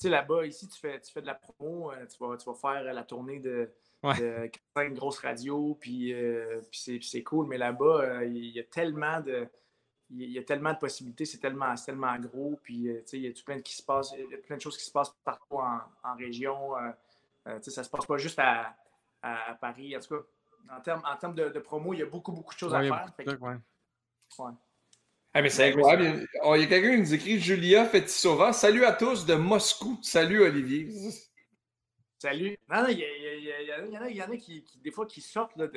tu 0.00 0.06
sais, 0.06 0.08
là-bas, 0.08 0.46
ici, 0.46 0.68
tu 0.68 0.78
fais, 0.78 1.00
tu 1.00 1.12
fais 1.12 1.20
de 1.20 1.26
la 1.26 1.34
promo, 1.34 1.92
euh, 1.92 2.06
tu 2.06 2.16
vas, 2.18 2.36
tu 2.36 2.46
vas 2.46 2.54
faire 2.54 2.82
la 2.82 3.04
tournée 3.04 3.38
de, 3.38 3.70
ouais. 4.02 4.50
de 4.76 4.94
grosses 4.94 5.18
radios, 5.18 5.76
puis, 5.78 6.14
euh, 6.14 6.60
puis 6.70 7.00
c'est 7.02 7.22
cool, 7.22 7.46
mais 7.46 7.58
là-bas, 7.58 8.00
euh, 8.00 8.24
il 8.24 8.50
y 8.50 8.60
a 8.60 8.64
tellement 8.64 9.20
de. 9.20 9.46
Il 10.12 10.30
y 10.30 10.38
a 10.38 10.42
tellement 10.42 10.72
de 10.72 10.78
possibilités, 10.78 11.24
c'est 11.24 11.38
tellement, 11.38 11.72
tellement 11.76 12.18
gros, 12.18 12.58
puis 12.64 12.88
tu 12.88 13.02
sais, 13.06 13.16
il 13.18 13.22
y 13.22 13.28
a 13.28 13.32
tout 13.32 13.44
plein 13.44 13.56
de, 13.56 13.60
qui 13.60 13.76
se 13.76 13.82
passe, 13.82 14.12
il 14.18 14.28
y 14.28 14.34
a 14.34 14.38
plein 14.38 14.56
de 14.56 14.60
choses 14.60 14.76
qui 14.76 14.84
se 14.84 14.90
passent 14.90 15.14
partout 15.22 15.58
en, 15.58 15.78
en 16.02 16.16
région. 16.16 16.72
tu 17.46 17.52
sais, 17.62 17.70
ça 17.70 17.84
se 17.84 17.90
passe 17.90 18.06
pas 18.06 18.16
juste 18.16 18.40
à, 18.40 18.74
à, 19.22 19.54
Paris. 19.54 19.96
En 19.96 20.00
tout 20.00 20.16
cas, 20.16 20.22
en 20.76 20.80
termes, 20.80 21.02
en 21.04 21.16
termes 21.16 21.36
de, 21.36 21.50
de, 21.50 21.58
promo, 21.60 21.94
il 21.94 22.00
y 22.00 22.02
a 22.02 22.06
beaucoup, 22.06 22.32
beaucoup 22.32 22.54
de 22.54 22.58
choses 22.58 22.74
à 22.74 22.82
faire. 22.82 23.14
Fait 23.16 23.28
ouais. 23.28 24.52
Ah, 25.32 25.42
mais 25.42 25.50
c'est 25.50 25.68
incroyable. 25.68 26.26
Oh, 26.42 26.56
il 26.56 26.62
y 26.62 26.64
a 26.64 26.66
quelqu'un 26.66 26.94
qui 26.94 27.00
nous 27.00 27.14
écrit 27.14 27.38
Julia 27.38 27.84
Fetisova. 27.86 28.52
Salut 28.52 28.84
à 28.84 28.92
tous 28.92 29.26
de 29.26 29.34
Moscou. 29.34 29.96
Salut, 30.02 30.42
Olivier. 30.42 30.88
Salut. 32.18 32.58
Non, 32.68 32.82
non, 32.82 32.88
il 32.88 34.16
y, 34.16 34.22
en 34.22 34.30
a 34.30 34.36
qui, 34.36 34.64
des 34.82 34.90
fois, 34.90 35.06
qui 35.06 35.20
sortent 35.20 35.56
de, 35.56 35.70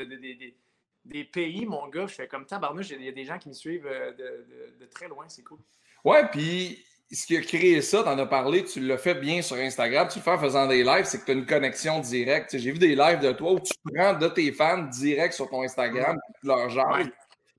des 1.06 1.24
pays, 1.24 1.68
mon 1.68 1.88
gars. 1.88 2.08
Je 2.08 2.16
fais 2.16 2.28
comme 2.28 2.48
tabarnouche. 2.48 2.90
Il 2.90 3.04
y 3.04 3.10
a 3.10 3.12
des 3.12 3.26
gens 3.26 3.38
qui 3.38 3.50
me 3.50 3.54
suivent 3.54 3.86
euh, 3.86 4.12
de, 4.14 4.86
très 4.88 5.08
loin. 5.08 5.26
C'est 5.28 5.44
cool. 5.44 5.60
Ouais, 6.04 6.28
puis 6.32 6.84
ce 7.12 7.28
qui 7.28 7.38
a 7.38 7.42
créé 7.42 7.80
ça, 7.82 8.02
tu 8.02 8.10
en 8.10 8.18
as 8.18 8.26
parlé, 8.26 8.64
tu 8.64 8.80
l'as 8.80 8.98
fait 8.98 9.16
bien 9.16 9.44
sur 9.44 9.58
Instagram, 9.58 10.08
tu 10.12 10.18
le 10.18 10.24
fais 10.24 10.32
en 10.32 10.40
faisant 10.40 10.68
des 10.68 10.84
lives, 10.84 11.06
c'est 11.06 11.20
que 11.20 11.26
tu 11.26 11.32
as 11.32 11.36
une 11.36 11.46
connexion 11.46 12.00
directe. 12.00 12.58
J'ai 12.58 12.72
vu 12.72 12.80
des 12.80 12.96
lives 12.96 13.20
de 13.20 13.32
toi 13.32 13.54
où 13.54 13.60
tu 13.60 13.74
prends 13.94 14.14
de 14.18 14.28
tes 14.30 14.52
fans 14.52 14.82
direct 14.84 15.34
sur 15.34 15.48
ton 15.48 15.62
Instagram, 15.62 16.20
leur 16.42 16.70
genre. 16.70 16.98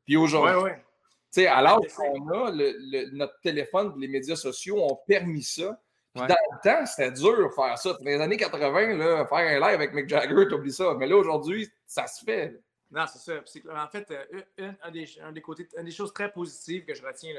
Puis 0.04 0.16
aujourd'hui, 0.16 0.56
ouais, 0.56 0.84
sais, 1.34 1.46
à 1.46 1.62
l'âge 1.62 1.92
qu'on 1.96 2.28
a, 2.28 2.52
notre 3.12 3.40
téléphone 3.40 3.94
les 3.98 4.08
médias 4.08 4.36
sociaux 4.36 4.82
ont 4.82 4.98
permis 5.06 5.42
ça. 5.42 5.80
Dans 6.14 6.26
le 6.26 6.62
temps, 6.62 6.86
c'était 6.86 7.10
dur 7.10 7.36
de 7.36 7.48
faire 7.48 7.76
ça. 7.76 7.92
Dans 7.92 8.04
les 8.04 8.20
années 8.20 8.36
80, 8.36 8.94
là, 8.96 9.26
faire 9.26 9.38
un 9.38 9.54
live 9.54 9.74
avec 9.74 9.92
Mick 9.92 10.08
Jagger, 10.08 10.46
t'oublies 10.48 10.72
ça. 10.72 10.94
Mais 10.94 11.08
là, 11.08 11.16
aujourd'hui, 11.16 11.68
ça 11.86 12.06
se 12.06 12.24
fait. 12.24 12.60
Non, 12.90 13.04
c'est 13.08 13.18
ça. 13.18 13.40
En 13.74 13.88
fait, 13.88 14.08
euh, 14.12 14.72
un, 14.82 14.90
des, 14.92 15.08
des, 15.32 15.40
côtés, 15.40 15.66
une 15.76 15.84
des 15.84 15.90
choses 15.90 16.12
très 16.12 16.30
positives 16.30 16.84
que 16.84 16.94
je 16.94 17.04
retiens 17.04 17.34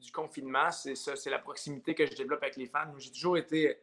du, 0.00 0.10
confinement, 0.10 0.72
c'est 0.72 0.96
ça, 0.96 1.14
c'est 1.14 1.30
la 1.30 1.38
proximité 1.38 1.94
que 1.94 2.06
je 2.06 2.16
développe 2.16 2.42
avec 2.42 2.56
les 2.56 2.66
fans. 2.66 2.92
J'ai 2.96 3.10
toujours 3.10 3.36
été, 3.36 3.78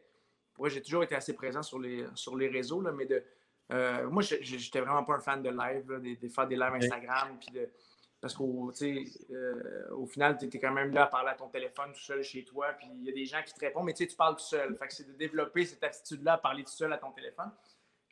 j'ai 0.66 0.82
toujours 0.82 1.04
été 1.04 1.14
assez 1.14 1.34
présent 1.34 1.62
sur 1.62 1.78
les, 1.78 2.04
sur 2.14 2.36
les 2.36 2.48
réseaux, 2.48 2.82
là, 2.82 2.92
mais 2.92 3.06
de, 3.06 3.22
euh, 3.72 4.08
moi, 4.08 4.22
j'étais 4.22 4.80
vraiment 4.80 5.04
pas 5.04 5.14
un 5.14 5.20
fan 5.20 5.42
de 5.42 5.50
live, 5.50 5.86
de, 5.86 6.28
faire 6.28 6.46
des 6.46 6.56
lives 6.56 6.74
Instagram, 6.74 7.36
puis 7.40 7.50
de, 7.52 7.68
parce 8.20 8.34
qu'au 8.34 8.72
euh, 8.82 10.06
final, 10.06 10.38
tu 10.38 10.46
es 10.46 10.58
quand 10.58 10.72
même 10.72 10.92
là 10.92 11.04
à 11.04 11.06
parler 11.06 11.30
à 11.30 11.34
ton 11.34 11.48
téléphone 11.48 11.92
tout 11.92 12.00
seul 12.00 12.22
chez 12.22 12.44
toi, 12.44 12.72
puis 12.72 12.88
il 12.94 13.04
y 13.04 13.10
a 13.10 13.12
des 13.12 13.26
gens 13.26 13.42
qui 13.42 13.52
te 13.52 13.60
répondent, 13.60 13.84
mais 13.84 13.92
tu 13.92 14.06
parles 14.16 14.36
tout 14.36 14.44
seul. 14.44 14.74
Fait 14.76 14.88
que 14.88 14.94
c'est 14.94 15.06
de 15.06 15.12
développer 15.12 15.66
cette 15.66 15.84
attitude-là 15.84 16.34
à 16.34 16.38
parler 16.38 16.64
tout 16.64 16.72
seul 16.72 16.92
à 16.92 16.98
ton 16.98 17.12
téléphone. 17.12 17.50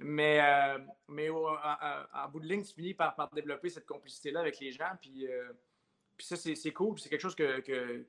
Mais, 0.01 0.41
euh, 0.43 0.79
mais 1.09 1.31
en 1.31 2.29
bout 2.31 2.41
de 2.41 2.47
ligne, 2.47 2.63
tu 2.63 2.75
finis 2.75 2.95
par, 2.95 3.15
par 3.15 3.31
développer 3.31 3.71
cette 3.71 3.87
complicité-là 3.87 4.41
avec 4.41 4.59
les 4.61 4.73
gens, 4.73 4.91
puis, 5.01 5.27
euh, 5.27 5.53
puis 6.17 6.27
ça, 6.27 6.37
c'est 6.37 6.73
cool. 6.73 6.99
C'est 6.99 7.09
quelque 7.09 7.21
chose 7.23 7.35
que, 7.35 7.61
que, 7.61 8.07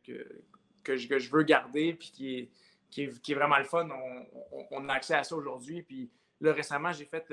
que, 0.84 0.98
je, 0.98 1.32
veux 1.32 1.44
garder, 1.44 1.94
puis 1.94 2.12
qui 2.12 2.38
est, 2.38 2.50
qui 2.92 3.08
qui 3.22 3.32
est 3.32 3.36
vraiment 3.36 3.58
le 3.58 3.64
fun. 3.64 3.88
On, 3.90 4.66
on, 4.72 4.90
a 4.90 4.94
accès 4.94 5.16
à 5.16 5.24
ça 5.24 5.36
aujourd'hui. 5.36 5.82
Puis 5.82 6.12
là, 6.42 6.54
récemment, 6.54 6.92
j'ai 6.92 7.06
fait 7.06 7.32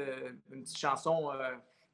une 0.50 0.62
petite 0.62 0.78
chanson 0.78 1.30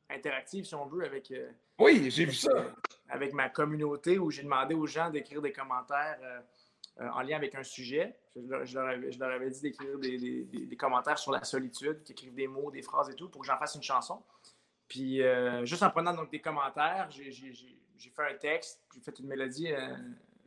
interactive, 0.08 0.64
si 0.64 0.74
on 0.74 0.86
veut, 0.86 1.04
avec. 1.04 1.32
Euh, 1.80 1.84
oui, 1.84 2.10
j'ai 2.10 2.24
vu 2.24 2.34
ça. 2.34 2.50
Euh, 2.50 2.70
avec 3.08 3.32
ma 3.32 3.48
communauté 3.48 4.18
où 4.18 4.30
j'ai 4.30 4.42
demandé 4.42 4.74
aux 4.74 4.86
gens 4.86 5.10
d'écrire 5.10 5.40
des 5.40 5.52
commentaires 5.52 6.18
euh, 6.22 7.08
en 7.10 7.22
lien 7.22 7.36
avec 7.36 7.54
un 7.54 7.62
sujet. 7.62 8.18
Je 8.36 8.74
leur, 8.74 9.30
avais, 9.30 9.50
dit 9.50 9.60
d'écrire 9.60 9.98
des, 9.98 10.76
commentaires 10.76 11.18
sur 11.18 11.32
la 11.32 11.42
solitude, 11.44 12.02
qui 12.02 12.12
écrivent 12.12 12.34
des 12.34 12.48
mots, 12.48 12.70
des 12.70 12.82
phrases 12.82 13.08
et 13.10 13.14
tout, 13.14 13.28
pour 13.28 13.40
que 13.40 13.46
j'en 13.46 13.58
fasse 13.58 13.74
une 13.76 13.82
chanson. 13.82 14.22
Puis, 14.88 15.22
juste 15.64 15.82
en 15.82 15.90
prenant 15.90 16.12
donc 16.12 16.30
des 16.30 16.40
commentaires, 16.40 17.08
j'ai 17.10 17.32
fait 17.32 18.22
un 18.30 18.34
texte, 18.34 18.82
j'ai 18.94 19.00
fait 19.00 19.18
une 19.18 19.26
mélodie, 19.26 19.72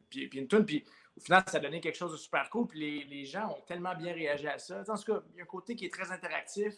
puis, 0.10 0.28
puis, 0.28 0.40
une 0.40 0.48
tune, 0.48 0.66
puis 0.66 0.86
au 1.18 1.20
final, 1.20 1.44
ça 1.48 1.58
a 1.58 1.60
donné 1.60 1.82
quelque 1.82 1.98
chose 1.98 2.12
de 2.12 2.18
super 2.18 2.50
cool. 2.50 2.68
Puis 2.68 2.80
les, 2.80 3.04
les 3.06 3.26
gens 3.26 3.50
ont 3.50 3.62
tellement 3.68 3.96
bien 3.96 4.14
réagi 4.14 4.48
à 4.48 4.58
ça. 4.58 4.84
En 4.88 4.96
tout 4.96 5.14
cas, 5.14 5.22
il 5.32 5.38
y 5.38 5.40
a 5.40 5.44
un 5.44 5.48
côté 5.48 5.76
qui 5.76 5.86
est 5.86 5.94
très 5.94 6.12
interactif. 6.12 6.76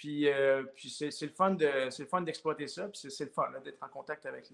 Puis, 0.00 0.26
euh, 0.30 0.62
puis 0.74 0.88
c'est, 0.88 1.10
le 1.20 1.32
fun 1.36 1.50
de, 1.50 1.68
c'est 1.90 2.04
le 2.04 2.08
fun 2.08 2.22
d'exploiter 2.22 2.66
ça. 2.68 2.88
Puis 2.88 3.10
c'est, 3.10 3.24
le 3.26 3.30
fun 3.30 3.50
d'être 3.62 3.82
en 3.82 3.88
contact 3.88 4.24
avec 4.24 4.46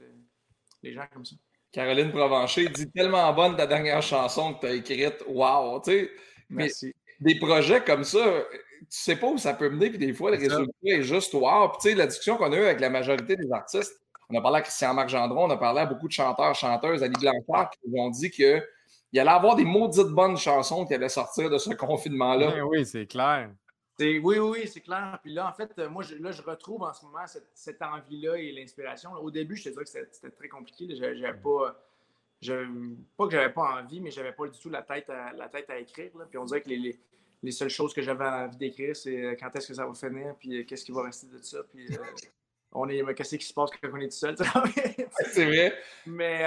les 0.82 0.92
gens 0.92 1.04
comme 1.12 1.24
ça. 1.24 1.36
Caroline 1.70 2.10
Provencher 2.10 2.68
dit 2.68 2.90
tellement 2.90 3.32
bonne 3.32 3.54
ta 3.54 3.68
dernière 3.68 4.02
chanson 4.02 4.54
que 4.54 4.60
tu 4.62 4.66
as 4.66 4.74
écrite. 4.74 5.22
Wow! 5.28 5.80
Tu 5.82 5.92
sais, 5.92 6.10
mais 6.50 6.68
des 7.20 7.38
projets 7.38 7.84
comme 7.84 8.02
ça, 8.02 8.24
tu 8.80 8.86
sais 8.88 9.14
pas 9.14 9.28
où 9.28 9.38
ça 9.38 9.54
peut 9.54 9.70
mener, 9.70 9.90
puis 9.90 9.98
des 9.98 10.12
fois, 10.12 10.32
le 10.32 10.36
résultat 10.36 10.72
est 10.82 11.02
juste 11.02 11.32
wow. 11.32 11.68
Puis 11.68 11.78
tu 11.80 11.88
sais, 11.90 11.94
la 11.94 12.08
discussion 12.08 12.36
qu'on 12.38 12.50
a 12.50 12.56
eue 12.56 12.64
avec 12.64 12.80
la 12.80 12.90
majorité 12.90 13.36
des 13.36 13.52
artistes, 13.52 14.02
on 14.28 14.36
a 14.36 14.42
parlé 14.42 14.58
à 14.58 14.62
Christian-Marc 14.62 15.10
Gendron, 15.10 15.44
on 15.44 15.50
a 15.50 15.56
parlé 15.56 15.82
à 15.82 15.86
beaucoup 15.86 16.08
de 16.08 16.12
chanteurs, 16.12 16.56
chanteuses, 16.56 17.04
Ali 17.04 17.14
Blanchard, 17.20 17.70
qui 17.70 17.78
nous 17.88 18.02
ont 18.02 18.10
dit 18.10 18.32
qu'il 18.32 18.60
allait 19.14 19.30
avoir 19.30 19.54
des 19.54 19.64
maudites 19.64 20.08
bonnes 20.08 20.36
chansons 20.36 20.84
qui 20.86 20.94
allaient 20.94 21.08
sortir 21.08 21.48
de 21.50 21.58
ce 21.58 21.70
confinement-là. 21.70 22.50
Ben 22.50 22.62
oui, 22.62 22.84
c'est 22.84 23.06
clair. 23.06 23.48
Oui, 23.98 24.38
oui, 24.38 24.68
c'est 24.68 24.80
clair. 24.80 25.18
Puis 25.22 25.32
là, 25.32 25.48
en 25.48 25.52
fait, 25.52 25.76
moi, 25.88 26.02
je, 26.02 26.16
là, 26.16 26.30
je 26.30 26.42
retrouve 26.42 26.82
en 26.82 26.92
ce 26.92 27.04
moment 27.04 27.24
cette, 27.54 27.80
envie-là 27.80 28.36
et 28.36 28.52
l'inspiration. 28.52 29.12
Au 29.14 29.30
début, 29.30 29.56
je 29.56 29.64
te 29.64 29.68
disais 29.70 29.84
que 29.84 30.08
c'était 30.12 30.30
très 30.30 30.48
compliqué. 30.48 30.86
J'avais 30.94 31.32
pas. 31.32 31.80
pas 33.16 33.26
que 33.26 33.32
j'avais 33.32 33.52
pas 33.52 33.80
envie, 33.80 34.00
mais 34.00 34.10
j'avais 34.10 34.32
pas 34.32 34.48
du 34.48 34.58
tout 34.58 34.68
la 34.68 34.82
tête 34.82 35.08
à, 35.08 35.32
la 35.32 35.48
tête 35.48 35.70
à 35.70 35.78
écrire. 35.78 36.10
Puis 36.28 36.38
on 36.38 36.44
dirait 36.44 36.60
que 36.60 36.68
les, 36.68 36.98
les, 37.42 37.52
seules 37.52 37.70
choses 37.70 37.94
que 37.94 38.02
j'avais 38.02 38.26
envie 38.26 38.56
d'écrire, 38.58 38.94
c'est 38.94 39.22
euh, 39.22 39.36
quand 39.38 39.54
est-ce 39.56 39.68
que 39.68 39.74
ça 39.74 39.86
va 39.86 39.94
finir, 39.94 40.34
puis 40.38 40.58
euh, 40.58 40.64
qu'est-ce 40.64 40.84
qui 40.84 40.92
va 40.92 41.04
rester 41.04 41.28
de 41.28 41.38
ça. 41.38 41.62
Puis 41.64 41.86
euh, 41.90 42.02
on 42.72 42.86
est. 42.90 43.14
Qu'est-ce 43.14 43.36
qui 43.36 43.46
se 43.46 43.54
passe 43.54 43.70
quand 43.70 43.88
on 43.90 43.96
est 43.96 44.08
tout 44.08 44.16
seul? 44.16 44.36
c'est 45.32 45.46
vrai. 45.46 45.74
Mais, 46.04 46.46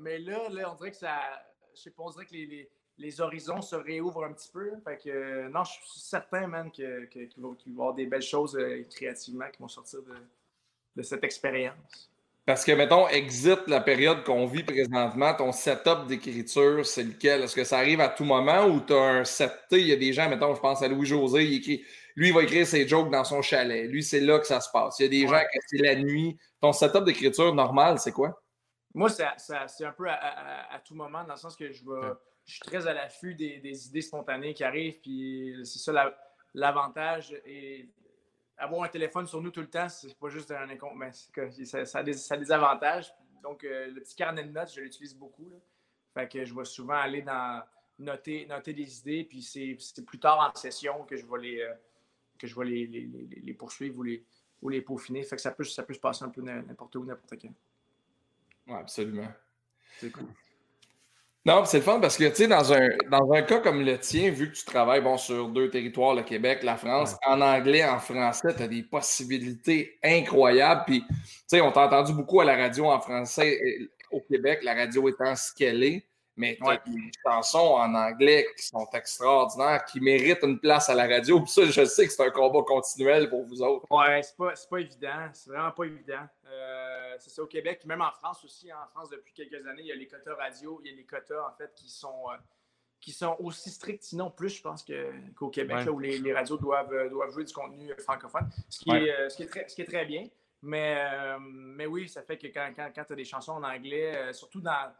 mais 0.00 0.18
là, 0.18 0.48
là, 0.48 0.72
on 0.72 0.76
dirait 0.76 0.92
que 0.92 0.96
ça. 0.96 1.20
Je 1.74 1.82
sais 1.82 1.90
pas, 1.90 2.04
on 2.04 2.10
dirait 2.10 2.24
que 2.24 2.32
les 2.32 2.46
les 2.46 2.70
horizons 3.20 3.62
se 3.62 3.76
réouvrent 3.76 4.24
un 4.24 4.32
petit 4.32 4.50
peu. 4.52 4.72
Fait 4.84 4.98
que, 4.98 5.48
non, 5.48 5.64
je 5.64 5.72
suis 5.72 6.00
certain, 6.00 6.46
man, 6.46 6.70
qu'il 6.70 6.84
va, 6.86 7.48
y 7.66 7.70
avoir 7.70 7.94
des 7.94 8.06
belles 8.06 8.22
choses 8.22 8.56
euh, 8.56 8.84
créativement 8.90 9.46
qui 9.52 9.60
vont 9.60 9.68
sortir 9.68 10.00
de, 10.96 11.02
cette 11.02 11.24
expérience. 11.24 12.10
Parce 12.44 12.64
que, 12.64 12.72
mettons, 12.72 13.08
exit 13.08 13.66
la 13.68 13.80
période 13.80 14.24
qu'on 14.24 14.46
vit 14.46 14.64
présentement, 14.64 15.34
ton 15.34 15.52
setup 15.52 16.06
d'écriture, 16.08 16.84
c'est 16.84 17.04
lequel? 17.04 17.42
Est-ce 17.42 17.54
que 17.54 17.64
ça 17.64 17.78
arrive 17.78 18.00
à 18.00 18.08
tout 18.08 18.24
moment 18.24 18.66
ou 18.66 18.80
tu 18.80 18.92
as 18.92 19.02
un 19.02 19.24
set? 19.24 19.52
Il 19.70 19.86
y 19.86 19.92
a 19.92 19.96
des 19.96 20.12
gens, 20.12 20.28
mettons, 20.28 20.54
je 20.54 20.60
pense 20.60 20.82
à 20.82 20.88
Louis-José, 20.88 21.44
il 21.44 21.54
écrit, 21.54 21.84
lui, 22.16 22.28
il 22.28 22.34
va 22.34 22.42
écrire 22.42 22.66
ses 22.66 22.86
jokes 22.86 23.10
dans 23.10 23.24
son 23.24 23.40
chalet. 23.40 23.88
Lui, 23.88 24.02
c'est 24.02 24.20
là 24.20 24.38
que 24.38 24.46
ça 24.46 24.60
se 24.60 24.70
passe. 24.70 24.98
Il 24.98 25.02
y 25.04 25.06
a 25.06 25.08
des 25.08 25.26
gens 25.26 25.40
qui 25.52 25.58
c'est 25.66 25.78
la 25.78 25.94
nuit. 25.94 26.36
Ton 26.60 26.72
setup 26.72 27.04
d'écriture 27.04 27.54
normal, 27.54 27.98
c'est 27.98 28.12
quoi? 28.12 28.42
Moi, 28.94 29.08
c'est 29.08 29.24
un 29.24 29.92
peu 29.92 30.10
à, 30.10 30.82
tout 30.84 30.94
moment, 30.94 31.24
dans 31.24 31.34
le 31.34 31.38
sens 31.38 31.56
que 31.56 31.70
je 31.72 31.84
vais 31.84 32.12
je 32.50 32.56
suis 32.56 32.62
très 32.62 32.86
à 32.88 32.92
l'affût 32.92 33.34
des, 33.34 33.86
idées 33.86 34.02
spontanées 34.02 34.54
qui 34.54 34.64
arrivent. 34.64 35.00
Puis 35.00 35.54
c'est 35.64 35.78
ça 35.78 36.12
l'avantage. 36.52 37.32
et 37.46 37.88
avoir 38.58 38.82
un 38.82 38.88
téléphone 38.88 39.26
sur 39.26 39.40
nous 39.40 39.50
tout 39.50 39.60
le 39.60 39.70
temps, 39.70 39.88
c'est 39.88 40.18
pas 40.18 40.28
juste 40.28 40.50
un 40.50 40.68
incompte, 40.68 40.96
mais 40.96 41.12
ça, 41.64 41.86
ça, 41.86 42.00
a 42.00 42.02
des, 42.02 42.52
avantages. 42.52 43.14
Donc, 43.42 43.64
euh, 43.64 43.86
le 43.86 44.02
petit 44.02 44.14
carnet 44.14 44.44
de 44.44 44.50
notes, 44.50 44.70
je 44.74 44.82
l'utilise 44.82 45.16
beaucoup. 45.16 45.50
Fait 46.12 46.28
que 46.28 46.44
je 46.44 46.54
vais 46.54 46.64
souvent 46.64 46.96
aller 46.96 47.22
dans 47.22 47.62
noter, 47.98 48.44
noter 48.46 48.74
des 48.74 48.98
idées, 48.98 49.24
puis 49.24 49.42
c'est 49.42 50.04
plus 50.04 50.18
tard 50.18 50.38
en 50.40 50.54
session 50.58 51.04
que 51.04 51.16
je 51.16 51.24
vais 51.24 51.38
les, 51.38 51.60
euh, 51.62 51.72
que 52.36 52.46
je 52.46 52.58
vais 52.58 52.66
les, 52.66 52.86
les, 52.86 53.54
poursuivre 53.54 53.98
ou 53.98 54.02
les, 54.02 54.22
ou 54.60 54.68
les 54.68 54.82
peaufiner. 54.82 55.22
Fait 55.22 55.36
que 55.36 55.42
ça 55.42 55.52
peut, 55.52 55.64
ça 55.64 55.84
peut 55.84 55.94
se 55.94 56.00
passer 56.00 56.24
un 56.24 56.30
peu 56.30 56.42
n'importe 56.42 56.96
où, 56.96 57.04
n'importe 57.04 57.40
quand. 57.40 57.54
Oui, 58.66 58.74
absolument. 58.74 59.32
C'est 59.98 60.10
cool. 60.10 60.26
Non, 61.46 61.64
c'est 61.64 61.78
le 61.78 61.82
fun 61.82 62.00
parce 62.00 62.18
que, 62.18 62.24
tu 62.28 62.34
sais, 62.34 62.46
dans 62.48 62.70
un, 62.74 62.90
dans 63.10 63.32
un 63.32 63.40
cas 63.40 63.60
comme 63.60 63.82
le 63.82 63.98
tien, 63.98 64.30
vu 64.30 64.50
que 64.50 64.56
tu 64.56 64.64
travailles 64.66 65.00
bon, 65.00 65.16
sur 65.16 65.48
deux 65.48 65.70
territoires, 65.70 66.14
le 66.14 66.22
Québec, 66.22 66.62
la 66.62 66.76
France, 66.76 67.16
en 67.26 67.40
anglais, 67.40 67.82
en 67.82 67.98
français, 67.98 68.54
tu 68.54 68.62
as 68.62 68.68
des 68.68 68.82
possibilités 68.82 69.98
incroyables. 70.04 70.82
Puis, 70.86 71.02
tu 71.08 71.16
sais, 71.46 71.62
on 71.62 71.72
t'a 71.72 71.86
entendu 71.86 72.12
beaucoup 72.12 72.42
à 72.42 72.44
la 72.44 72.56
radio 72.56 72.90
en 72.90 73.00
français 73.00 73.58
au 74.10 74.20
Québec, 74.20 74.60
la 74.64 74.74
radio 74.74 75.08
étant 75.08 75.34
ce 75.34 75.54
qu'elle 75.54 75.82
est. 75.82 76.09
Mais 76.40 76.56
tu 76.56 76.66
as 76.66 76.78
des 76.78 77.10
chansons 77.22 77.58
en 77.58 77.94
anglais 77.94 78.46
qui 78.56 78.66
sont 78.66 78.88
extraordinaires, 78.94 79.84
qui 79.84 80.00
méritent 80.00 80.42
une 80.42 80.58
place 80.58 80.88
à 80.88 80.94
la 80.94 81.06
radio. 81.06 81.40
Puis 81.42 81.50
ça, 81.50 81.66
je 81.66 81.84
sais 81.84 82.06
que 82.06 82.12
c'est 82.12 82.24
un 82.24 82.30
combat 82.30 82.62
continuel 82.62 83.28
pour 83.28 83.44
vous 83.44 83.60
autres. 83.60 83.84
Ouais, 83.90 84.22
c'est 84.22 84.36
pas, 84.36 84.54
pas 84.70 84.78
évident. 84.78 85.28
C'est 85.34 85.50
vraiment 85.50 85.70
pas 85.70 85.84
évident. 85.84 86.26
Euh, 86.46 87.16
c'est 87.18 87.28
ça 87.28 87.42
au 87.42 87.46
Québec, 87.46 87.84
même 87.84 88.00
en 88.00 88.10
France 88.10 88.42
aussi. 88.42 88.72
En 88.72 88.86
France, 88.88 89.10
depuis 89.10 89.34
quelques 89.34 89.66
années, 89.66 89.82
il 89.82 89.88
y 89.88 89.92
a 89.92 89.94
les 89.94 90.06
quotas 90.06 90.34
radio, 90.34 90.80
il 90.82 90.90
y 90.90 90.94
a 90.94 90.96
les 90.96 91.04
quotas, 91.04 91.46
en 91.46 91.52
fait, 91.52 91.70
qui 91.74 91.90
sont, 91.90 92.30
euh, 92.30 92.36
qui 93.00 93.12
sont 93.12 93.36
aussi 93.38 93.68
stricts, 93.68 94.02
sinon 94.02 94.30
plus, 94.30 94.56
je 94.56 94.62
pense, 94.62 94.82
qu'au 95.36 95.50
Québec, 95.50 95.86
où 95.92 95.98
les, 95.98 96.32
radios 96.32 96.56
doivent, 96.56 96.92
euh, 96.94 97.10
doivent 97.10 97.32
jouer 97.32 97.44
du 97.44 97.52
contenu 97.52 97.92
francophone. 97.98 98.48
Ce 98.70 98.80
qui, 98.80 98.90
est, 98.90 99.28
ce 99.28 99.36
qui, 99.36 99.42
est, 99.42 99.46
très, 99.46 99.68
ce 99.68 99.74
qui 99.74 99.82
est 99.82 99.86
très 99.86 100.06
bien. 100.06 100.26
Mais, 100.62 101.06
mais 101.38 101.86
oui, 101.86 102.08
ça 102.08 102.22
fait 102.22 102.36
que 102.36 102.46
quand, 102.48 102.70
quand, 102.74 102.90
quand 102.94 103.04
tu 103.04 103.12
as 103.14 103.16
des 103.16 103.24
chansons 103.24 103.52
en 103.52 103.62
anglais, 103.62 104.32
surtout 104.34 104.60
dans 104.60 104.92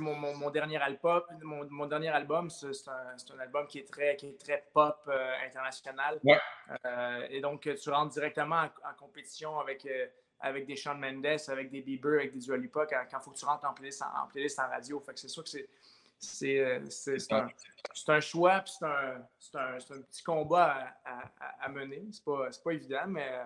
mon, 0.00 0.14
mon, 0.36 0.50
dernier 0.50 0.78
album, 0.78 1.22
mon, 1.42 1.86
dernier 1.86 2.08
album, 2.08 2.50
c'est 2.50 2.88
un, 2.88 3.38
album 3.38 3.66
qui 3.66 3.78
est 3.78 3.88
très, 3.88 4.16
qui 4.16 4.28
est 4.28 4.38
très 4.38 4.64
pop 4.72 4.98
euh, 5.08 5.32
international. 5.46 6.20
Euh, 6.84 7.26
et 7.30 7.40
donc, 7.40 7.68
tu 7.74 7.90
rentres 7.90 8.12
directement 8.12 8.62
en, 8.62 8.94
compétition 8.98 9.58
avec, 9.58 9.84
euh, 9.86 10.06
avec 10.40 10.66
des 10.66 10.76
Shawn 10.76 10.98
Mendes, 10.98 11.38
avec 11.48 11.70
des 11.70 11.82
Bieber, 11.82 12.20
avec 12.20 12.32
des 12.32 12.40
Dua 12.40 12.56
Lipa, 12.56 12.86
quand 12.86 13.04
il 13.10 13.22
faut 13.22 13.30
que 13.30 13.38
tu 13.38 13.44
rentres 13.44 13.64
en 13.68 13.74
playlist 13.74 14.02
en, 14.02 14.26
playlist 14.28 14.58
en 14.58 14.68
radio. 14.68 15.00
Fait 15.00 15.14
que 15.14 15.20
c'est 15.20 15.28
sûr 15.28 15.44
que 15.44 15.50
c'est 15.50 15.68
c'est 16.18 17.32
un, 17.32 17.48
un, 18.08 18.20
choix, 18.20 18.60
puis 18.60 18.72
c'est 18.78 19.58
un, 19.58 19.78
petit 19.78 20.22
combat 20.22 20.94
à, 21.04 21.24
à, 21.38 21.64
à 21.64 21.68
mener. 21.68 22.06
C'est 22.12 22.24
pas, 22.24 22.48
pas 22.64 22.70
évident, 22.72 23.04
mais, 23.08 23.40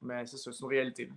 mais 0.00 0.26
c'est 0.26 0.50
une 0.50 0.68
réalité. 0.68 1.10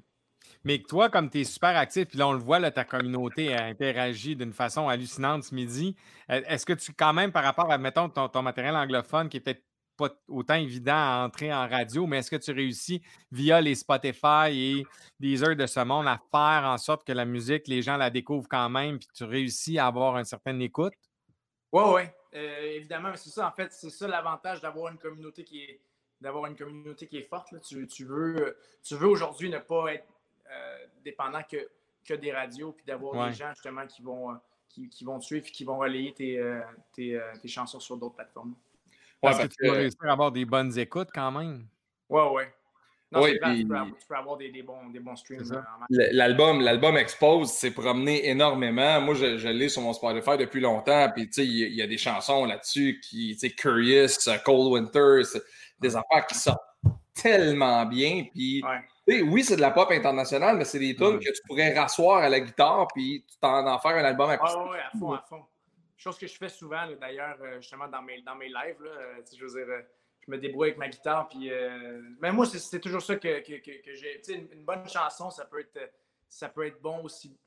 Mais 0.64 0.80
toi, 0.80 1.10
comme 1.10 1.30
tu 1.30 1.42
es 1.42 1.44
super 1.44 1.78
actif, 1.78 2.08
puis 2.08 2.18
là, 2.18 2.28
on 2.28 2.34
le 2.34 2.40
voit, 2.40 2.60
là, 2.60 2.72
ta 2.72 2.84
communauté 2.84 3.54
a 3.54 3.66
interagi 3.66 4.36
d'une 4.36 4.54
façon 4.54 4.90
hallucinante 4.90 5.44
ce 5.44 5.54
midi. 5.54 5.96
E, 6.30 6.42
est-ce 6.48 6.66
que 6.66 6.74
tu, 6.74 6.94
quand 6.94 7.14
même, 7.14 7.32
par 7.32 7.44
rapport 7.44 7.72
à, 7.72 7.78
mettons, 7.78 8.10
ton, 8.10 8.42
matériel 8.42 8.76
anglophone 8.76 9.30
qui 9.30 9.40
peut-être 9.40 9.64
pas 9.96 10.10
autant 10.28 10.56
évident 10.56 10.96
à 10.96 11.24
entrer 11.26 11.54
en 11.54 11.68
radio, 11.70 12.06
mais 12.06 12.18
est-ce 12.18 12.30
que 12.30 12.36
tu 12.36 12.52
réussis 12.52 13.02
via 13.32 13.62
les 13.62 13.76
Spotify 13.76 14.50
et 14.50 14.86
des 15.20 15.42
heures 15.42 15.56
de 15.56 15.66
ce 15.66 15.80
monde 15.80 16.08
à 16.08 16.20
faire 16.32 16.68
en 16.68 16.78
sorte 16.78 17.08
que 17.08 17.14
la 17.14 17.24
musique, 17.24 17.68
les 17.68 17.82
gens 17.82 17.96
la 17.96 18.10
découvrent 18.10 18.50
quand 18.50 18.70
même, 18.70 19.00
puis 19.00 19.08
tu 19.14 19.24
réussis 19.24 19.80
à 19.80 19.88
avoir 19.88 20.18
une 20.18 20.26
certaine 20.26 20.62
écoute? 20.62 20.94
Oui, 21.72 21.84
oui. 21.94 22.02
Euh, 22.34 22.76
évidemment, 22.76 23.12
c'est 23.16 23.30
ça, 23.30 23.48
en 23.48 23.52
fait, 23.52 23.72
c'est 23.72 23.90
ça 23.90 24.08
l'avantage 24.08 24.60
d'avoir 24.60 24.92
une 24.92 24.98
communauté 24.98 25.46
qui 25.46 25.62
est 25.62 25.80
d'avoir 26.22 26.46
une 26.48 26.56
communauté 26.56 27.08
qui 27.08 27.18
est 27.18 27.30
forte. 27.30 27.54
Tu, 27.62 27.88
tu, 27.88 28.06
veux, 28.06 28.58
tu 28.84 28.96
veux 28.96 29.08
aujourd'hui 29.08 29.50
ne 29.50 29.60
pas 29.60 29.94
être 29.94 30.08
euh, 30.52 30.78
dépendant 31.04 31.42
que, 31.50 31.70
que 32.08 32.14
des 32.14 32.32
radios, 32.32 32.72
puis 32.74 32.86
d'avoir 32.86 33.28
des 33.28 33.34
gens 33.34 33.50
justement 33.50 33.86
qui 33.88 34.02
vont, 34.02 34.32
euh, 34.32 34.36
qui, 34.70 34.90
qui, 34.90 35.04
vont 35.04 35.20
te 35.20 35.26
suivre 35.26 35.46
et 35.48 35.52
qui 35.52 35.64
vont 35.64 35.78
relayer 35.78 36.14
tes, 36.14 36.40
euh, 36.40 36.62
tes, 36.94 37.20
tes 37.42 37.48
chansons 37.48 37.80
sur 37.80 37.98
d'autres 37.98 38.16
plateformes. 38.16 38.56
Ouais, 39.24 39.32
parce, 39.32 39.40
que 39.40 39.48
tu 39.48 39.68
vas 39.68 39.74
réussir 39.74 40.04
à 40.04 40.12
avoir 40.12 40.32
des 40.32 40.46
bonnes 40.46 40.78
écoutes 40.78 41.10
quand 41.14 41.32
même. 41.32 41.68
Ouais, 42.10 42.30
ouais. 42.30 42.54
Non, 43.12 43.22
oui, 43.22 43.34
tu, 43.34 43.66
peux 43.66 44.16
avoir, 44.16 44.36
des, 44.36 44.50
des, 44.50 44.64
bons, 44.64 44.90
des 44.90 45.00
bons 45.00 45.16
streams. 45.16 45.44
L'album, 45.90 46.60
l'album 46.60 46.98
Expose 46.98 47.52
s'est 47.52 47.72
promené 47.72 48.28
énormément. 48.28 49.00
Moi, 49.00 49.14
je, 49.14 49.38
je 49.38 49.48
l'ai 49.48 49.70
sur 49.70 49.84
mon 49.84 49.94
Spotify 49.94 50.38
depuis 50.38 50.60
longtemps. 50.60 51.10
Puis, 51.16 51.28
tu 51.28 51.34
sais, 51.34 51.46
il 51.46 51.74
y, 51.74 51.82
a 51.82 51.88
des 51.88 51.98
chansons 51.98 52.46
là-dessus 52.46 53.00
qui, 53.02 53.34
tu 53.34 53.48
sais, 53.48 53.50
Curious, 53.52 54.18
Cold 54.44 54.74
Winter, 54.74 55.22
des 55.80 55.96
affaires 55.96 56.26
qui 56.28 56.36
sortent 56.36 56.60
tellement 57.14 57.86
bien. 57.86 58.26
Puis, 58.34 58.64
oui, 59.08 59.44
c'est 59.44 59.56
de 59.56 59.62
la 59.62 59.72
pop 59.72 59.92
internationale, 59.92 60.58
mais 60.58 60.66
c'est 60.66 60.80
des 60.80 60.96
tunes 60.96 61.20
que 61.20 61.32
tu 61.32 61.42
pourrais 61.48 61.74
rasseoir 61.74 62.24
à 62.24 62.30
la 62.30 62.40
guitare 62.40 62.88
puis 62.94 63.24
tu 63.28 63.38
t'en 63.40 63.66
en 63.68 63.80
faire 63.80 63.92
un 63.92 64.04
album 64.04 64.30
acoustique. 64.30 64.60
Ah 64.60 64.70
oui, 64.72 64.78
à 64.80 64.98
fond, 64.98 65.12
à 65.14 65.22
fond. 65.22 65.44
Chose 65.98 66.18
que 66.18 66.28
je 66.28 66.36
fais 66.36 66.50
souvent, 66.50 66.86
d'ailleurs, 67.00 67.38
euh, 67.42 67.62
justement, 67.62 67.88
dans 67.88 68.02
mes, 68.02 68.22
dans 68.22 68.36
mes 68.36 68.48
lives. 68.48 68.82
Là, 68.82 68.92
euh, 68.92 69.22
je 69.34 69.46
veux 69.46 69.52
dire, 69.52 69.74
euh, 69.74 69.82
je 70.26 70.32
me 70.32 70.38
débrouille 70.38 70.70
avec 70.70 70.78
ma 70.78 70.90
guitare. 70.90 71.28
Puis, 71.30 71.52
mais 72.20 72.32
moi, 72.32 72.46
c'est 72.46 72.80
toujours 72.80 73.02
ça 73.02 73.16
que, 73.16 73.40
que, 73.40 73.82
que, 73.82 73.94
j'ai. 73.94 74.22
Une, 74.34 74.48
une 74.52 74.66
bonne 74.66 74.88
chanson, 74.90 75.30
ça 75.30 75.46
peut 75.46 75.60
être, 75.60 75.92
ça 76.28 76.50
peut 76.50 76.66
être 76.66 76.82
bon 76.82 77.04
aussi. 77.04 77.38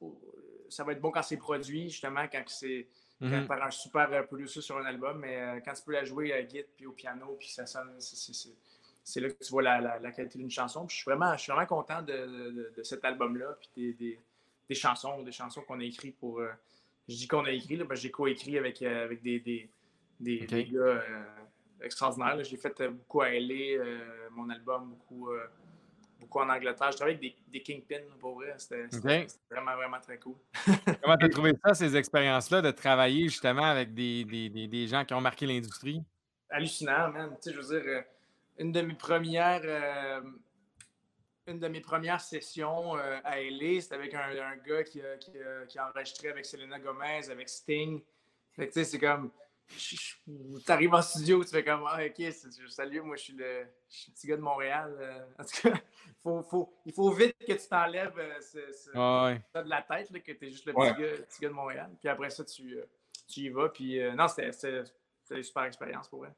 Ça 0.69 0.85
va 0.85 0.93
être 0.93 1.01
bon 1.01 1.11
quand 1.11 1.23
c'est 1.23 1.37
produit, 1.37 1.91
justement, 1.91 2.27
quand 2.31 2.43
c'est. 2.47 2.87
Mm 3.21 3.47
par 3.49 3.61
un 3.65 3.71
super 3.73 4.29
producer 4.29 4.61
sur 4.61 4.79
un 4.79 4.85
album, 4.85 5.19
mais 5.19 5.61
quand 5.65 5.73
tu 5.73 5.83
peux 5.83 5.91
la 5.91 6.05
jouer 6.05 6.33
à 6.33 6.41
guitare 6.41 6.71
puis 6.77 6.87
au 6.87 6.93
piano, 6.93 7.35
puis 7.37 7.49
ça 7.49 7.67
sonne, 7.67 7.97
c'est 7.99 8.45
c'est 9.09 9.21
là 9.21 9.31
que 9.31 9.43
tu 9.43 9.51
vois 9.51 9.63
la, 9.63 10.13
qualité 10.13 10.39
d'une 10.39 10.51
chanson. 10.51 10.87
je, 10.87 10.97
suis 10.97 11.05
vraiment, 11.07 11.33
je 11.35 11.41
suis 11.41 11.51
vraiment 11.51 11.67
content 11.67 12.03
de, 12.03 12.71
cet 12.83 13.03
album-là, 13.07 13.57
puis 13.75 13.95
des, 13.95 14.75
chansons, 14.75 15.23
des 15.23 15.33
chansons 15.33 15.63
qu'on 15.63 15.81
a 15.81 15.85
écrites 15.85 16.19
pour. 16.19 16.41
Euh, 16.41 16.51
je 17.09 17.15
dis 17.15 17.27
qu'on 17.27 17.47
a 17.47 17.51
écrit, 17.51 17.79
parce 17.79 17.89
que 17.89 17.97
j'ai 17.97 18.11
coécrit 18.11 18.59
avec, 18.59 18.83
euh, 18.83 19.05
avec 19.05 19.23
des, 19.23 19.71
des, 20.21 20.47
gars 20.47 20.79
euh, 20.79 21.25
extraordinaires. 21.81 22.45
J'ai 22.45 22.59
fait 22.59 22.83
beaucoup 22.91 23.23
à 23.23 23.31
LA, 23.31 23.83
mon 24.31 24.51
album, 24.51 24.91
beaucoup, 24.91 25.31
beaucoup 26.21 26.41
en 26.41 26.51
Angleterre. 26.51 26.93
Je 26.93 26.97
travaille 26.99 27.15
avec 27.15 27.35
des, 27.51 27.63
Kingpins, 27.63 28.05
pour 28.21 28.35
vrai. 28.35 28.57
C'était 28.59 29.27
vraiment, 29.51 29.75
vraiment 29.75 30.01
très 30.01 30.19
cool. 30.19 30.37
Comment 31.03 31.17
tu 31.17 31.25
as 31.25 31.29
trouvé 31.31 31.55
ça, 31.65 31.73
ces 31.73 31.97
expériences-là, 31.97 32.61
de 32.61 32.73
travailler 32.73 33.23
justement 33.23 33.65
avec 33.65 33.95
des, 33.95 34.87
gens 34.87 35.03
qui 35.07 35.15
ont 35.15 35.23
marqué 35.23 35.47
l'industrie? 35.47 36.05
Hallucinant, 36.51 37.11
man. 37.11 37.31
Tu 37.43 37.49
sais, 37.49 37.57
je 37.57 37.61
veux 37.63 37.81
dire 37.81 38.05
une 38.59 38.73
de 38.73 38.81
mes 38.81 38.95
premières, 38.95 39.63
euh, 39.65 40.21
une 41.47 41.59
de 41.59 41.69
mes 41.69 41.81
premières 41.81 42.21
sessions 42.21 42.97
euh, 42.97 43.19
à 43.25 43.41
LA, 43.41 43.81
c'était 43.81 43.95
avec 43.95 44.15
un, 44.15 44.57
gars 44.57 44.85
qui 44.85 45.01
a, 45.01 45.17
qui, 45.17 45.81
enregistré 45.81 46.29
avec 46.29 46.45
Selena 46.45 46.79
Gomez, 46.79 47.31
avec 47.31 47.49
Sting. 47.49 48.03
c'est 48.71 48.99
comme, 48.99 49.31
tu 49.69 50.73
arrives 50.73 50.95
en 50.95 51.03
studio, 51.03 51.45
tu 51.45 51.51
fais 51.51 51.65
comme 51.65 51.85
ah, 51.87 52.01
OK, 52.05 52.33
salut, 52.69 53.01
moi 53.03 53.17
je 53.17 53.23
suis, 53.23 53.33
le, 53.35 53.67
petit 53.89 54.27
gars 54.27 54.37
de 54.37 54.43
Montréal. 54.43 54.97
Euh, 54.99 55.25
en 55.39 55.45
tout 55.45 55.69
cas, 55.69 55.81
faut, 56.23 56.43
faut, 56.43 56.75
il 56.85 56.93
faut 56.93 57.11
vite 57.13 57.37
que 57.39 57.53
tu 57.53 57.69
t'enlèves 57.69 58.19
euh, 58.19 58.41
ça 58.41 59.63
de 59.63 59.69
la 59.69 59.83
tête, 59.83 60.11
là, 60.11 60.21
que 60.21 60.33
tu 60.33 60.47
es 60.47 60.51
juste 60.51 60.67
le 60.67 60.73
petit, 60.73 61.41
gars, 61.41 61.49
de 61.49 61.55
Montréal. 61.55 61.91
Puis 62.01 62.09
après 62.09 62.31
ça, 62.31 62.45
tu, 62.45 62.79
tu 63.29 63.41
y 63.41 63.49
vas. 63.51 63.69
Puis 63.69 64.01
non, 64.15 64.27
c'était 64.27 64.83
une 65.31 65.43
super 65.43 65.65
expérience 65.65 66.09
pour 66.09 66.21
vrai. 66.21 66.33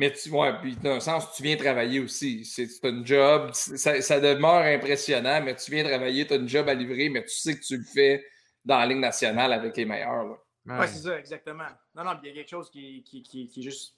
Mais 0.00 0.10
tu 0.10 0.30
vois, 0.30 0.54
puis 0.54 0.76
dans 0.76 0.92
un 0.92 1.00
sens, 1.00 1.30
tu 1.34 1.42
viens 1.42 1.58
travailler 1.58 2.00
aussi. 2.00 2.42
C'est 2.46 2.66
un 2.86 3.04
job, 3.04 3.50
ça, 3.52 4.00
ça, 4.00 4.18
demeure 4.18 4.62
impressionnant, 4.62 5.42
mais 5.42 5.54
tu 5.54 5.70
viens 5.70 5.84
travailler, 5.84 6.26
tu 6.26 6.32
as 6.32 6.36
un 6.38 6.46
job 6.46 6.66
à 6.70 6.72
livrer, 6.72 7.10
mais 7.10 7.22
tu 7.22 7.34
sais 7.34 7.54
que 7.54 7.62
tu 7.62 7.76
le 7.76 7.84
fais 7.84 8.24
dans 8.64 8.78
la 8.78 8.86
ligne 8.86 9.00
nationale 9.00 9.52
avec 9.52 9.76
les 9.76 9.84
meilleurs. 9.84 10.38
Oui, 10.64 10.86
c'est 10.86 11.00
ça, 11.00 11.18
exactement. 11.18 11.68
Non, 11.94 12.04
non, 12.04 12.12
il 12.22 12.28
y 12.28 12.32
a 12.32 12.34
quelque 12.34 12.48
chose 12.48 12.70
qui, 12.70 13.02
qui, 13.02 13.22
qui, 13.22 13.46
qui, 13.46 13.60
est 13.60 13.62
juste. 13.62 13.94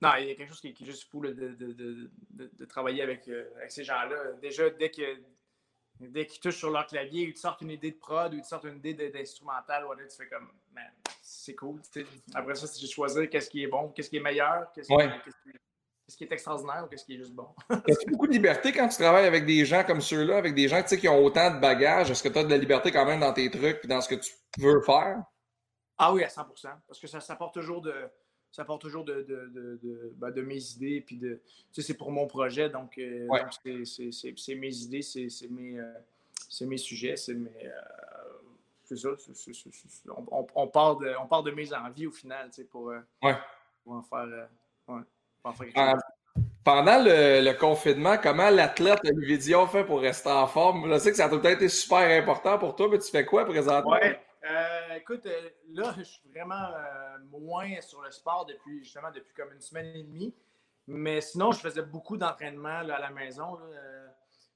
Non, 0.00 0.10
il 0.20 0.28
y 0.28 0.30
a 0.30 0.36
quelque 0.36 0.50
chose 0.50 0.60
qui, 0.60 0.68
est 0.68 0.84
juste 0.84 1.10
fou 1.10 1.20
de, 1.20 1.32
de, 1.32 1.72
de, 1.72 2.10
de, 2.30 2.64
travailler 2.64 3.02
avec, 3.02 3.26
euh, 3.26 3.50
avec 3.56 3.72
ces 3.72 3.82
gens-là. 3.82 4.34
Déjà, 4.40 4.70
dès 4.70 4.92
que 4.92 5.02
dès 6.08 6.26
qu'ils 6.26 6.40
touchent 6.40 6.58
sur 6.58 6.70
leur 6.70 6.86
clavier, 6.86 7.24
ils 7.24 7.34
te 7.34 7.38
sortent 7.38 7.60
une 7.62 7.70
idée 7.70 7.90
de 7.90 7.96
prod 7.96 8.32
ou 8.32 8.36
ils 8.36 8.42
te 8.42 8.46
sortent 8.46 8.64
une 8.64 8.76
idée 8.76 8.94
d'instrumental, 9.10 9.84
tu 10.08 10.16
fais 10.16 10.28
comme, 10.28 10.48
man, 10.72 10.90
c'est 11.20 11.54
cool. 11.54 11.80
Après 12.34 12.54
ça, 12.54 12.66
c'est 12.66 12.86
choisir 12.86 13.28
qu'est-ce 13.28 13.50
qui 13.50 13.62
est 13.62 13.66
bon, 13.66 13.88
qu'est-ce 13.90 14.10
qui 14.10 14.16
est 14.16 14.20
meilleur, 14.20 14.70
qu'est-ce 14.72 14.88
qui, 16.16 16.24
est 16.24 16.32
extraordinaire 16.32 16.84
ou 16.84 16.88
qu'est-ce 16.88 17.04
qui 17.04 17.14
est 17.14 17.18
juste 17.18 17.32
bon. 17.32 17.48
Est-ce 17.86 18.10
beaucoup 18.10 18.26
de 18.26 18.32
liberté 18.32 18.72
quand 18.72 18.88
tu 18.88 18.96
travailles 18.96 19.26
avec 19.26 19.46
des 19.46 19.64
gens 19.64 19.84
comme 19.84 20.00
ceux-là, 20.00 20.36
avec 20.36 20.54
des 20.54 20.68
gens 20.68 20.82
qui 20.82 21.08
ont 21.08 21.24
autant 21.24 21.54
de 21.54 21.60
bagages? 21.60 22.10
Est-ce 22.10 22.22
que 22.22 22.28
tu 22.28 22.38
as 22.38 22.44
de 22.44 22.50
la 22.50 22.58
liberté 22.58 22.92
quand 22.92 23.06
même 23.06 23.20
dans 23.20 23.32
tes 23.32 23.50
trucs 23.50 23.80
et 23.82 23.88
dans 23.88 24.00
ce 24.00 24.08
que 24.08 24.16
tu 24.16 24.32
veux 24.58 24.80
faire? 24.82 25.22
Ah 25.96 26.12
oui, 26.12 26.24
à 26.24 26.28
100% 26.28 26.44
Parce 26.86 27.00
que 27.00 27.06
ça, 27.06 27.20
ça 27.20 27.36
porte 27.36 27.54
toujours 27.54 27.80
de, 27.80 27.94
ça 28.52 28.64
porte 28.64 28.82
toujours 28.82 29.04
de, 29.04 29.22
de, 29.22 29.50
de, 29.82 30.12
ben, 30.16 30.30
de 30.30 30.42
mes 30.42 30.72
idées. 30.72 31.00
Puis 31.00 31.16
de, 31.16 31.40
tu 31.72 31.80
sais, 31.80 31.88
c'est 31.88 31.96
pour 31.96 32.12
mon 32.12 32.26
projet. 32.26 32.68
Donc, 32.68 32.98
euh, 32.98 33.26
c'est 33.56 34.54
mes 34.54 34.76
idées, 34.76 35.02
c'est 35.02 35.50
mes, 35.50 35.78
euh, 35.78 36.66
mes 36.66 36.76
sujets, 36.76 37.16
c'est 37.16 37.34
mes. 37.34 37.50
Euh, 37.64 37.70
c'est 38.84 38.96
ça. 38.96 39.08
on, 40.30 40.46
on, 40.54 40.66
part 40.68 40.96
de, 40.98 41.14
on 41.18 41.26
part 41.26 41.42
de 41.42 41.50
mes 41.50 41.72
envies 41.72 42.06
au 42.06 42.10
final, 42.10 42.50
tu 42.50 42.56
sais, 42.56 42.64
pour, 42.64 42.92
ouais. 43.22 43.34
pour 43.82 43.94
en 43.94 44.02
faire. 44.02 44.48
ouais, 44.88 45.00
pour 45.42 45.50
en 45.50 45.54
faire 45.54 45.66
quelque 45.66 45.92
chose. 45.92 46.02
Pendant 46.64 47.02
le, 47.02 47.42
le, 47.42 47.52
confinement, 47.54 48.16
comment 48.22 48.50
l'athlète 48.50 49.00
Olivier 49.04 49.38
Dion 49.38 49.66
fait 49.66 49.84
pour 49.84 50.00
rester 50.00 50.30
en 50.30 50.46
forme? 50.46 50.92
Je 50.92 50.98
sais 50.98 51.10
que 51.10 51.16
ça 51.16 51.24
a 51.24 51.28
tout 51.28 51.44
été 51.46 51.68
super 51.68 52.22
important 52.22 52.58
pour 52.58 52.76
toi, 52.76 52.88
mais 52.90 52.98
tu 52.98 53.10
fais 53.10 53.24
quoi 53.24 53.44
présentement? 53.44 53.90
Ouais. 53.92 54.20
Euh, 54.44 54.81
écoute, 54.96 55.26
euh, 55.26 55.50
là, 55.72 55.94
je 55.98 56.02
suis 56.02 56.28
vraiment 56.28 56.54
euh, 56.54 57.18
moins 57.30 57.80
sur 57.80 58.02
le 58.02 58.10
sport 58.10 58.46
depuis 58.46 58.82
justement 58.82 59.10
depuis 59.10 59.32
comme 59.34 59.52
une 59.52 59.60
semaine 59.60 59.86
et 59.94 60.02
demie. 60.02 60.34
Mais 60.86 61.20
sinon, 61.20 61.52
je 61.52 61.60
faisais 61.60 61.82
beaucoup 61.82 62.16
d'entraînement 62.16 62.80
à 62.80 62.82
la 62.82 63.10
maison. 63.10 63.58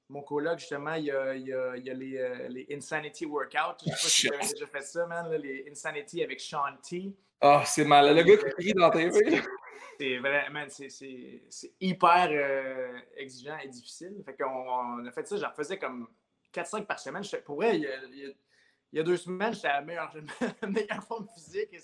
mon 0.09 0.21
collègue, 0.21 0.59
justement, 0.59 0.95
il 0.95 1.05
y 1.05 1.11
a, 1.11 1.35
il 1.35 1.47
y 1.47 1.53
a, 1.53 1.77
il 1.77 1.85
y 1.85 1.89
a 1.89 1.93
les, 1.93 2.47
les, 2.49 2.75
Insanity 2.75 3.25
Workouts. 3.25 3.85
Je 3.85 3.91
ne 3.91 3.95
sais 3.95 3.97
pas 3.97 4.07
si 4.07 4.27
vous 4.27 4.33
avez 4.33 4.53
déjà 4.53 4.67
fait 4.67 4.81
ça, 4.81 5.05
man. 5.05 5.31
les 5.35 5.65
Insanity 5.71 6.21
avec 6.21 6.41
Sean 6.41 6.75
T. 6.83 7.15
Ah, 7.39 7.59
oh, 7.61 7.65
c'est 7.65 7.85
mal. 7.85 8.13
Le 8.13 8.23
gars 8.23 8.35
qui 8.37 8.49
crie 8.55 8.73
dans 8.73 8.89
tes 8.89 9.09
C'est 9.99 10.17
vraiment, 10.17 10.65
c'est 10.67 11.73
hyper 11.79 12.99
exigeant 13.15 13.57
et 13.63 13.69
difficile. 13.69 14.21
Fait 14.25 14.35
qu'on 14.35 15.05
a 15.05 15.11
fait 15.11 15.27
ça, 15.27 15.37
j'en 15.37 15.51
faisais 15.51 15.79
comme 15.79 16.09
4-5 16.53 16.85
par 16.85 16.99
semaine. 16.99 17.23
Pour 17.45 17.55
vrai, 17.55 17.77
il 17.77 17.83
y 17.83 17.87
a 17.87 18.03
il 18.11 18.19
y 18.19 18.25
a 18.25 18.29
deux 18.93 19.17
semaines, 19.17 19.53
j'étais 19.53 19.67
à 19.67 19.79
la 19.79 19.85
meilleure, 19.85 20.13
meilleure 20.67 21.03
forme 21.03 21.27
physique. 21.35 21.75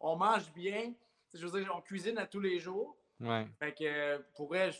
On 0.00 0.16
mange 0.16 0.52
bien. 0.52 0.92
Je 1.34 1.46
veux 1.46 1.60
dire, 1.60 1.72
on 1.74 1.80
cuisine 1.80 2.18
à 2.18 2.26
tous 2.26 2.40
les 2.40 2.58
jours. 2.58 2.96
Ouais. 3.20 3.46
Fait 3.58 3.72
que 3.72 4.18
pour 4.34 4.48
vrai, 4.48 4.70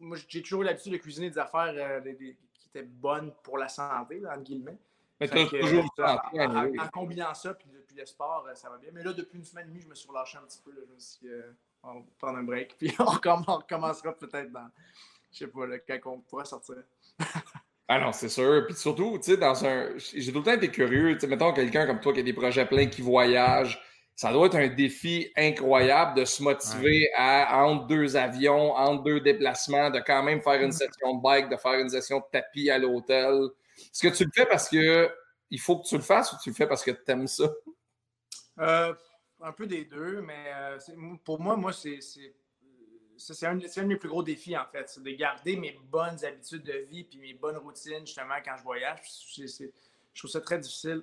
moi 0.00 0.16
j'ai 0.28 0.42
toujours 0.42 0.62
l'habitude 0.62 0.92
de 0.92 0.98
cuisiner 0.98 1.30
des 1.30 1.38
affaires 1.38 1.72
euh, 1.74 2.00
qui 2.02 2.68
étaient 2.68 2.82
bonnes 2.82 3.32
pour 3.42 3.58
la 3.58 3.68
santé, 3.68 4.22
entre 4.26 4.42
guillemets. 4.42 4.78
Mais 5.18 5.28
toujours 5.28 5.86
en, 5.98 6.88
combinant 6.92 7.32
ça 7.32 7.54
puis, 7.54 7.68
le 7.96 8.04
sport, 8.04 8.46
euh, 8.46 8.54
ça 8.54 8.68
va 8.68 8.76
bien. 8.76 8.90
Mais 8.92 9.02
là, 9.02 9.14
depuis 9.14 9.38
une 9.38 9.44
semaine 9.44 9.66
et 9.66 9.70
demie, 9.70 9.80
je 9.80 9.88
me 9.88 9.94
suis 9.94 10.06
relâché 10.06 10.36
un 10.36 10.42
petit 10.42 10.60
peu. 10.62 10.70
Là, 10.72 10.82
je 10.86 10.92
me 10.92 10.98
suis 10.98 11.28
euh, 11.28 11.52
on 11.82 11.94
va 11.94 12.06
prendre 12.18 12.38
un 12.38 12.42
break. 12.42 12.76
Puis 12.78 12.94
on, 12.98 13.04
recommencera 13.04 14.12
peut-être 14.14 14.52
dans, 14.52 14.70
je 15.32 15.38
sais 15.38 15.46
pas, 15.46 15.66
là, 15.66 15.78
quand 15.78 16.12
on 16.12 16.20
pourra 16.20 16.44
sortir. 16.44 16.82
Ah 17.88 18.00
non, 18.00 18.12
c'est 18.12 18.28
sûr. 18.28 18.64
Puis 18.66 18.74
surtout, 18.74 19.18
tu 19.18 19.32
sais, 19.32 19.36
dans 19.36 19.64
un. 19.64 19.96
J'ai 19.96 20.32
tout 20.32 20.38
le 20.38 20.44
temps 20.44 20.52
été 20.52 20.68
curieux. 20.68 21.14
Tu 21.14 21.20
sais, 21.20 21.26
mettons 21.28 21.52
quelqu'un 21.52 21.86
comme 21.86 22.00
toi 22.00 22.12
qui 22.12 22.20
a 22.20 22.22
des 22.22 22.32
projets 22.32 22.66
pleins 22.66 22.86
qui 22.86 23.02
voyage. 23.02 23.80
Ça 24.16 24.32
doit 24.32 24.46
être 24.46 24.56
un 24.56 24.68
défi 24.68 25.30
incroyable 25.36 26.18
de 26.18 26.24
se 26.24 26.42
motiver 26.42 27.10
à, 27.16 27.64
entre 27.64 27.86
deux 27.86 28.16
avions, 28.16 28.72
entre 28.74 29.02
deux 29.04 29.20
déplacements, 29.20 29.90
de 29.90 30.00
quand 30.00 30.22
même 30.22 30.40
faire 30.40 30.60
une 30.62 30.72
session 30.72 31.16
de 31.16 31.22
bike, 31.22 31.50
de 31.50 31.56
faire 31.56 31.74
une 31.74 31.90
session 31.90 32.20
de 32.20 32.24
tapis 32.32 32.70
à 32.70 32.78
l'hôtel. 32.78 33.50
Est-ce 33.78 34.08
que 34.08 34.16
tu 34.16 34.24
le 34.24 34.30
fais 34.34 34.46
parce 34.46 34.70
que 34.70 35.10
il 35.50 35.60
faut 35.60 35.78
que 35.78 35.86
tu 35.86 35.96
le 35.96 36.02
fasses 36.02 36.32
ou 36.32 36.36
tu 36.42 36.48
le 36.48 36.54
fais 36.54 36.66
parce 36.66 36.82
que 36.82 36.90
tu 36.90 37.02
aimes 37.08 37.26
ça? 37.26 37.44
Euh, 38.58 38.94
un 39.42 39.52
peu 39.52 39.66
des 39.66 39.84
deux, 39.84 40.22
mais 40.22 40.50
euh, 40.54 40.78
pour 41.22 41.38
moi, 41.38 41.56
moi, 41.56 41.74
c'est 41.74 42.00
c'est 43.18 43.46
un, 43.46 43.56
de 43.56 43.82
mes 43.82 43.96
plus 43.96 44.08
gros 44.08 44.22
défis, 44.22 44.56
en 44.56 44.66
fait. 44.66 44.88
C'est 44.88 45.02
de 45.02 45.10
garder 45.10 45.56
mes 45.56 45.78
bonnes 45.84 46.24
habitudes 46.24 46.62
de 46.62 46.78
vie 46.90 47.04
puis 47.04 47.18
mes 47.18 47.34
bonnes 47.34 47.56
routines, 47.56 48.06
justement, 48.06 48.36
quand 48.44 48.56
je 48.56 48.62
voyage. 48.62 49.00
je 49.36 50.18
trouve 50.18 50.30
ça 50.30 50.40
très 50.40 50.58
difficile, 50.58 51.02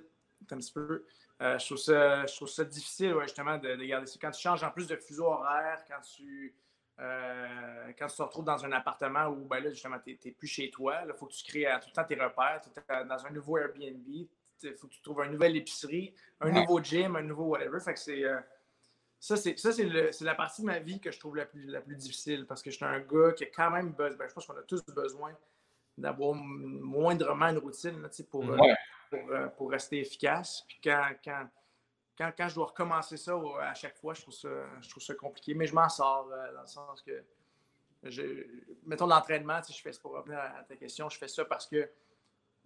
un 0.50 0.56
petit 0.56 0.72
peu. 0.72 1.04
Euh, 1.42 1.58
je, 1.58 1.66
trouve 1.66 1.78
ça, 1.78 2.26
je 2.26 2.34
trouve 2.36 2.48
ça 2.48 2.64
difficile, 2.64 3.14
justement, 3.22 3.58
de, 3.58 3.74
garder 3.84 4.06
ça. 4.06 4.18
Quand 4.20 4.30
tu 4.30 4.40
changes 4.40 4.62
en 4.62 4.70
plus 4.70 4.86
de 4.86 4.96
fuseau 4.96 5.26
horaire, 5.26 5.84
quand 5.88 6.00
tu, 6.00 6.54
euh, 7.00 7.92
quand 7.98 8.06
tu 8.06 8.16
te 8.16 8.22
retrouves 8.22 8.44
dans 8.44 8.64
un 8.64 8.72
appartement 8.72 9.26
où, 9.26 9.46
ben 9.46 9.60
là, 9.62 9.70
justement, 9.70 9.98
tu 9.98 10.18
n'es 10.24 10.32
plus 10.32 10.46
chez 10.46 10.70
toi, 10.70 11.02
il 11.06 11.12
faut 11.14 11.26
que 11.26 11.32
tu 11.32 11.44
crées 11.44 11.66
tout 11.80 11.88
le 11.88 11.94
temps 11.94 12.04
tes 12.04 12.14
repères. 12.14 12.60
Tu 12.62 12.68
es 12.70 13.04
dans 13.04 13.26
un 13.26 13.30
nouveau 13.30 13.58
Airbnb, 13.58 14.06
il 14.06 14.74
faut 14.76 14.86
que 14.86 14.94
tu 14.94 15.02
trouves 15.02 15.22
une 15.24 15.32
nouvelle 15.32 15.56
épicerie, 15.56 16.14
un 16.40 16.50
nouveau 16.50 16.82
gym, 16.82 17.16
un 17.16 17.22
nouveau 17.22 17.44
whatever. 17.46 17.80
Fait 17.80 17.94
que 17.94 18.00
c'est. 18.00 18.24
Euh, 18.24 18.40
ça, 19.24 19.38
c'est, 19.38 19.58
ça 19.58 19.72
c'est, 19.72 20.20
la 20.20 20.34
partie 20.34 20.60
de 20.60 20.66
ma 20.66 20.78
vie 20.80 21.00
que 21.00 21.10
je 21.10 21.18
trouve 21.18 21.36
la 21.36 21.46
plus, 21.46 21.64
la 21.64 21.80
plus 21.80 21.96
difficile 21.96 22.44
parce 22.46 22.62
que 22.62 22.70
je 22.70 22.76
suis 22.76 22.84
un 22.84 23.00
gars 23.00 23.32
qui 23.32 23.44
a 23.44 23.46
quand 23.46 23.70
même 23.70 23.92
besoin, 23.92 24.18
ben, 24.18 24.28
je 24.28 24.34
pense 24.34 24.44
qu'on 24.44 24.56
a 24.58 24.62
tous 24.62 24.84
besoin 24.84 25.34
d'avoir 25.96 26.34
moindrement 26.34 27.46
une 27.46 27.56
routine 27.56 28.02
là, 28.02 28.10
pour, 28.30 28.44
euh, 28.44 28.58
pour, 29.08 29.30
euh, 29.30 29.46
pour, 29.48 29.70
rester 29.70 29.98
efficace. 30.00 30.62
Puis 30.68 30.78
quand, 30.84 31.08
quand, 31.24 31.48
quand, 32.18 32.32
quand, 32.36 32.48
je 32.50 32.54
dois 32.54 32.66
recommencer 32.66 33.16
ça 33.16 33.34
à 33.62 33.72
chaque 33.72 33.96
fois, 33.96 34.12
je 34.12 34.20
trouve 34.20 34.34
ça, 34.34 34.50
je 34.82 34.90
trouve 34.90 35.02
ça 35.02 35.14
compliqué. 35.14 35.54
Mais 35.54 35.66
je 35.66 35.74
m'en 35.74 35.88
sors 35.88 36.28
euh, 36.30 36.52
dans 36.52 36.60
le 36.60 36.66
sens 36.66 37.00
que, 37.00 37.24
je, 38.02 38.46
mettons 38.84 39.06
l'entraînement, 39.06 39.60
je 39.66 39.80
fais 39.80 39.98
pour 40.02 40.12
revenir 40.12 40.38
à 40.38 40.64
ta 40.64 40.76
question, 40.76 41.08
je 41.08 41.16
fais 41.16 41.28
ça 41.28 41.46
parce 41.46 41.66
que 41.66 41.88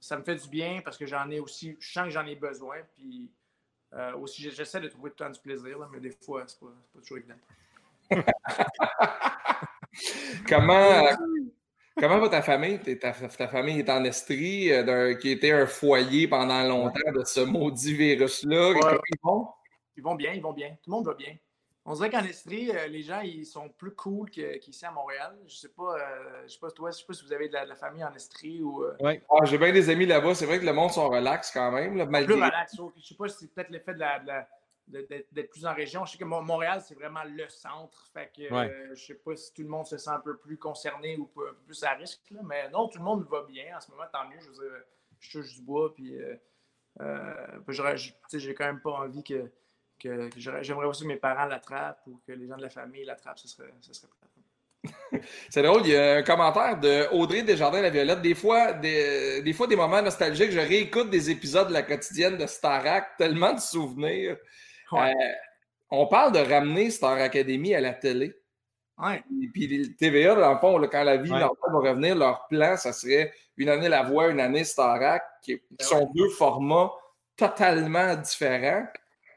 ça 0.00 0.18
me 0.18 0.24
fait 0.24 0.34
du 0.34 0.48
bien, 0.48 0.80
parce 0.84 0.98
que 0.98 1.06
j'en 1.06 1.30
ai 1.30 1.38
aussi, 1.38 1.76
je 1.78 1.92
sens 1.92 2.06
que 2.06 2.10
j'en 2.10 2.26
ai 2.26 2.34
besoin. 2.34 2.78
Puis 2.96 3.30
euh, 3.94 4.14
aussi, 4.16 4.50
j'essaie 4.50 4.80
de 4.80 4.88
trouver 4.88 5.10
tout 5.10 5.22
le 5.22 5.26
temps 5.26 5.32
du 5.32 5.40
plaisir, 5.40 5.78
mais 5.92 6.00
des 6.00 6.10
fois, 6.10 6.44
c'est 6.46 6.60
pas, 6.60 6.66
pas 6.92 7.00
toujours 7.00 7.18
évident. 7.18 7.34
comment, 10.48 11.08
comment 11.98 12.18
va 12.18 12.28
ta 12.28 12.42
famille? 12.42 12.78
Ta, 12.98 13.12
ta 13.12 13.48
famille 13.48 13.80
est 13.80 13.90
en 13.90 14.04
Estrie, 14.04 14.72
euh, 14.72 15.14
qui 15.14 15.30
était 15.30 15.52
un 15.52 15.66
foyer 15.66 16.28
pendant 16.28 16.62
longtemps 16.64 17.12
de 17.14 17.24
ce 17.24 17.40
maudit 17.40 17.94
virus-là. 17.94 18.74
ils 18.74 19.18
vont? 19.22 19.48
Ils 19.96 20.02
vont 20.02 20.14
bien, 20.14 20.32
ils 20.32 20.42
vont 20.42 20.52
bien. 20.52 20.70
Tout 20.82 20.90
le 20.90 20.96
monde 20.96 21.06
va 21.06 21.14
bien. 21.14 21.34
On 21.90 21.94
dirait 21.94 22.10
qu'en 22.10 22.22
Estrie, 22.22 22.70
euh, 22.70 22.86
les 22.86 23.00
gens 23.00 23.20
ils 23.20 23.46
sont 23.46 23.70
plus 23.70 23.92
cool 23.92 24.28
qu'ici 24.28 24.84
à 24.84 24.90
Montréal. 24.90 25.34
Je 25.46 25.56
sais 25.56 25.70
pas, 25.70 25.96
euh, 25.96 26.42
je 26.46 26.52
sais 26.52 26.58
pas 26.58 26.70
toi, 26.70 26.90
je 26.90 26.98
sais 26.98 27.06
pas 27.06 27.14
si 27.14 27.24
vous 27.24 27.32
avez 27.32 27.48
de 27.48 27.54
la, 27.54 27.74
famille 27.76 28.04
en 28.04 28.12
Estrie 28.12 28.62
ou. 28.62 28.84
Euh, 28.84 28.94
oui. 29.00 29.22
Ah, 29.30 29.46
j'ai 29.46 29.56
bien 29.56 29.72
des 29.72 29.88
amis 29.88 30.04
là-bas. 30.04 30.34
C'est 30.34 30.44
vrai 30.44 30.60
que 30.60 30.66
le 30.66 30.74
monde 30.74 30.90
sont 30.90 31.08
relax 31.08 31.50
quand 31.50 31.72
même. 31.72 31.96
Là, 31.96 32.04
malgré... 32.04 32.34
Plus 32.34 32.44
relax. 32.44 32.76
Je 32.94 33.06
sais 33.06 33.14
pas 33.14 33.28
si 33.28 33.38
c'est 33.38 33.54
peut-être 33.54 33.70
l'effet 33.70 33.94
de 33.94 34.00
la, 34.00 34.46
d'être 34.86 35.50
plus 35.50 35.64
en 35.64 35.72
région. 35.72 36.04
Je 36.04 36.12
sais 36.12 36.18
que 36.18 36.24
Montréal, 36.24 36.82
c'est 36.86 36.94
vraiment 36.94 37.24
le 37.24 37.48
centre. 37.48 38.06
Fait 38.12 38.30
que 38.36 38.94
je 38.94 39.06
sais 39.06 39.14
pas 39.14 39.34
si 39.34 39.54
tout 39.54 39.62
le 39.62 39.68
monde 39.68 39.86
se 39.86 39.96
sent 39.96 40.10
un 40.10 40.20
peu 40.20 40.36
plus 40.36 40.58
concerné 40.58 41.16
ou 41.16 41.22
un 41.22 41.54
peu 41.54 41.54
plus 41.64 41.82
à 41.84 41.92
risque. 41.92 42.20
Mais 42.44 42.68
non, 42.68 42.88
tout 42.88 42.98
le 42.98 43.04
monde 43.04 43.26
va 43.30 43.44
bien 43.44 43.74
en 43.74 43.80
ce 43.80 43.90
moment, 43.92 44.04
tant 44.12 44.28
mieux. 44.28 44.40
Je 44.40 44.48
veux 44.48 44.68
dire, 44.68 44.78
je 45.20 45.30
touche 45.30 45.54
du 45.54 45.62
bois, 45.62 45.94
puis 45.94 46.18
j'ai 48.34 48.54
quand 48.54 48.66
même 48.66 48.82
pas 48.82 48.90
envie 48.90 49.24
que 49.24 49.50
que, 49.98 50.30
j'aimerais 50.36 50.86
aussi 50.86 51.02
que 51.02 51.08
mes 51.08 51.16
parents 51.16 51.46
l'attrapent 51.46 52.02
ou 52.06 52.20
que 52.26 52.32
les 52.32 52.46
gens 52.46 52.56
de 52.56 52.62
la 52.62 52.70
famille 52.70 53.04
l'attrapent, 53.04 53.38
ce 53.38 53.48
serait, 53.48 53.72
ce 53.80 53.92
serait 53.92 54.08
C'est 55.50 55.62
drôle, 55.62 55.82
il 55.84 55.90
y 55.92 55.96
a 55.96 56.16
un 56.16 56.22
commentaire 56.22 56.78
de 56.78 57.12
Audrey 57.12 57.42
Desjardins-La 57.42 57.90
Violette. 57.90 58.22
Des 58.22 58.34
fois 58.34 58.72
des, 58.72 59.42
des 59.42 59.52
fois, 59.52 59.66
des 59.66 59.76
moments 59.76 60.02
nostalgiques, 60.02 60.52
je 60.52 60.60
réécoute 60.60 61.10
des 61.10 61.30
épisodes 61.30 61.68
de 61.68 61.72
la 61.72 61.82
quotidienne 61.82 62.36
de 62.36 62.46
Starac, 62.46 63.16
tellement 63.16 63.52
de 63.52 63.60
souvenirs. 63.60 64.36
Euh, 64.92 65.12
on 65.90 66.06
parle 66.06 66.32
de 66.32 66.38
ramener 66.38 66.90
Star 66.90 67.18
Academy 67.18 67.74
à 67.74 67.80
la 67.80 67.92
télé. 67.92 68.34
Ouais. 68.98 69.22
Et 69.42 69.48
puis 69.48 69.94
TVA, 69.96 70.34
dans 70.34 70.52
le 70.52 70.58
fond, 70.58 70.88
quand 70.90 71.04
la 71.04 71.16
vie 71.16 71.30
va 71.30 71.50
revenir, 71.62 72.16
leur 72.16 72.46
plan, 72.48 72.76
ça 72.76 72.92
serait 72.92 73.32
une 73.56 73.68
année 73.68 73.88
La 73.88 74.02
Voix, 74.02 74.28
une 74.28 74.40
année 74.40 74.64
Starac, 74.64 75.22
qui, 75.42 75.58
qui 75.58 75.62
ben 75.70 75.84
sont 75.84 76.10
deux 76.14 76.28
formats 76.30 76.90
totalement 77.36 78.14
différents. 78.16 78.86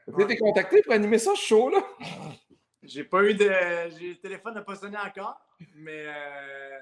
Tu 0.06 0.22
été 0.22 0.36
contacté 0.36 0.82
pour 0.82 0.92
animer 0.92 1.18
ça, 1.18 1.34
ce 1.34 1.40
show-là? 1.40 1.82
j'ai 2.82 3.04
pas 3.04 3.22
eu 3.24 3.34
de. 3.34 3.44
Le 3.44 4.14
téléphone 4.14 4.54
n'a 4.54 4.62
pas 4.62 4.74
sonné 4.74 4.96
encore, 4.96 5.40
mais, 5.74 6.04
euh, 6.06 6.80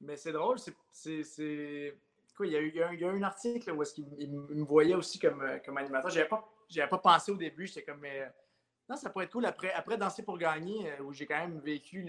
mais 0.00 0.16
c'est 0.16 0.32
drôle. 0.32 0.58
C'est. 0.92 1.94
Quoi, 2.36 2.46
il 2.46 2.52
y, 2.52 2.56
a 2.56 2.60
eu, 2.60 2.68
il, 2.68 2.76
y 2.76 2.82
a 2.82 2.92
eu, 2.92 3.04
un 3.04 3.22
article 3.22 3.70
où 3.72 3.82
est-ce 3.82 3.92
qu'il 3.92 4.30
me 4.30 4.64
voyait 4.64 4.94
aussi 4.94 5.18
comme, 5.18 5.42
euh, 5.42 5.58
comme 5.58 5.76
animateur. 5.76 6.10
J'avais 6.10 6.28
pas, 6.28 6.48
pas 6.88 6.98
pensé 6.98 7.32
au 7.32 7.36
début. 7.36 7.66
J'étais 7.66 7.82
comme. 7.82 8.00
Mais, 8.00 8.30
non, 8.88 8.96
ça 8.96 9.10
pourrait 9.10 9.26
être 9.26 9.32
cool. 9.32 9.44
Après, 9.44 9.72
après 9.72 9.98
Danser 9.98 10.22
pour 10.22 10.38
gagner, 10.38 10.90
où 11.00 11.12
j'ai 11.12 11.26
quand 11.26 11.38
même 11.38 11.58
vécu 11.60 12.02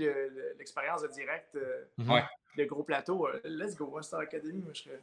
l'expérience 0.57 1.01
de 1.01 1.07
direct 1.09 1.57
de 1.57 2.65
gros 2.65 2.83
plateau, 2.83 3.27
let's 3.43 3.75
go, 3.75 4.01
Star 4.01 4.21
Academy, 4.21 4.61
moi, 4.61 4.71
je 4.73 4.83
serais 4.83 5.01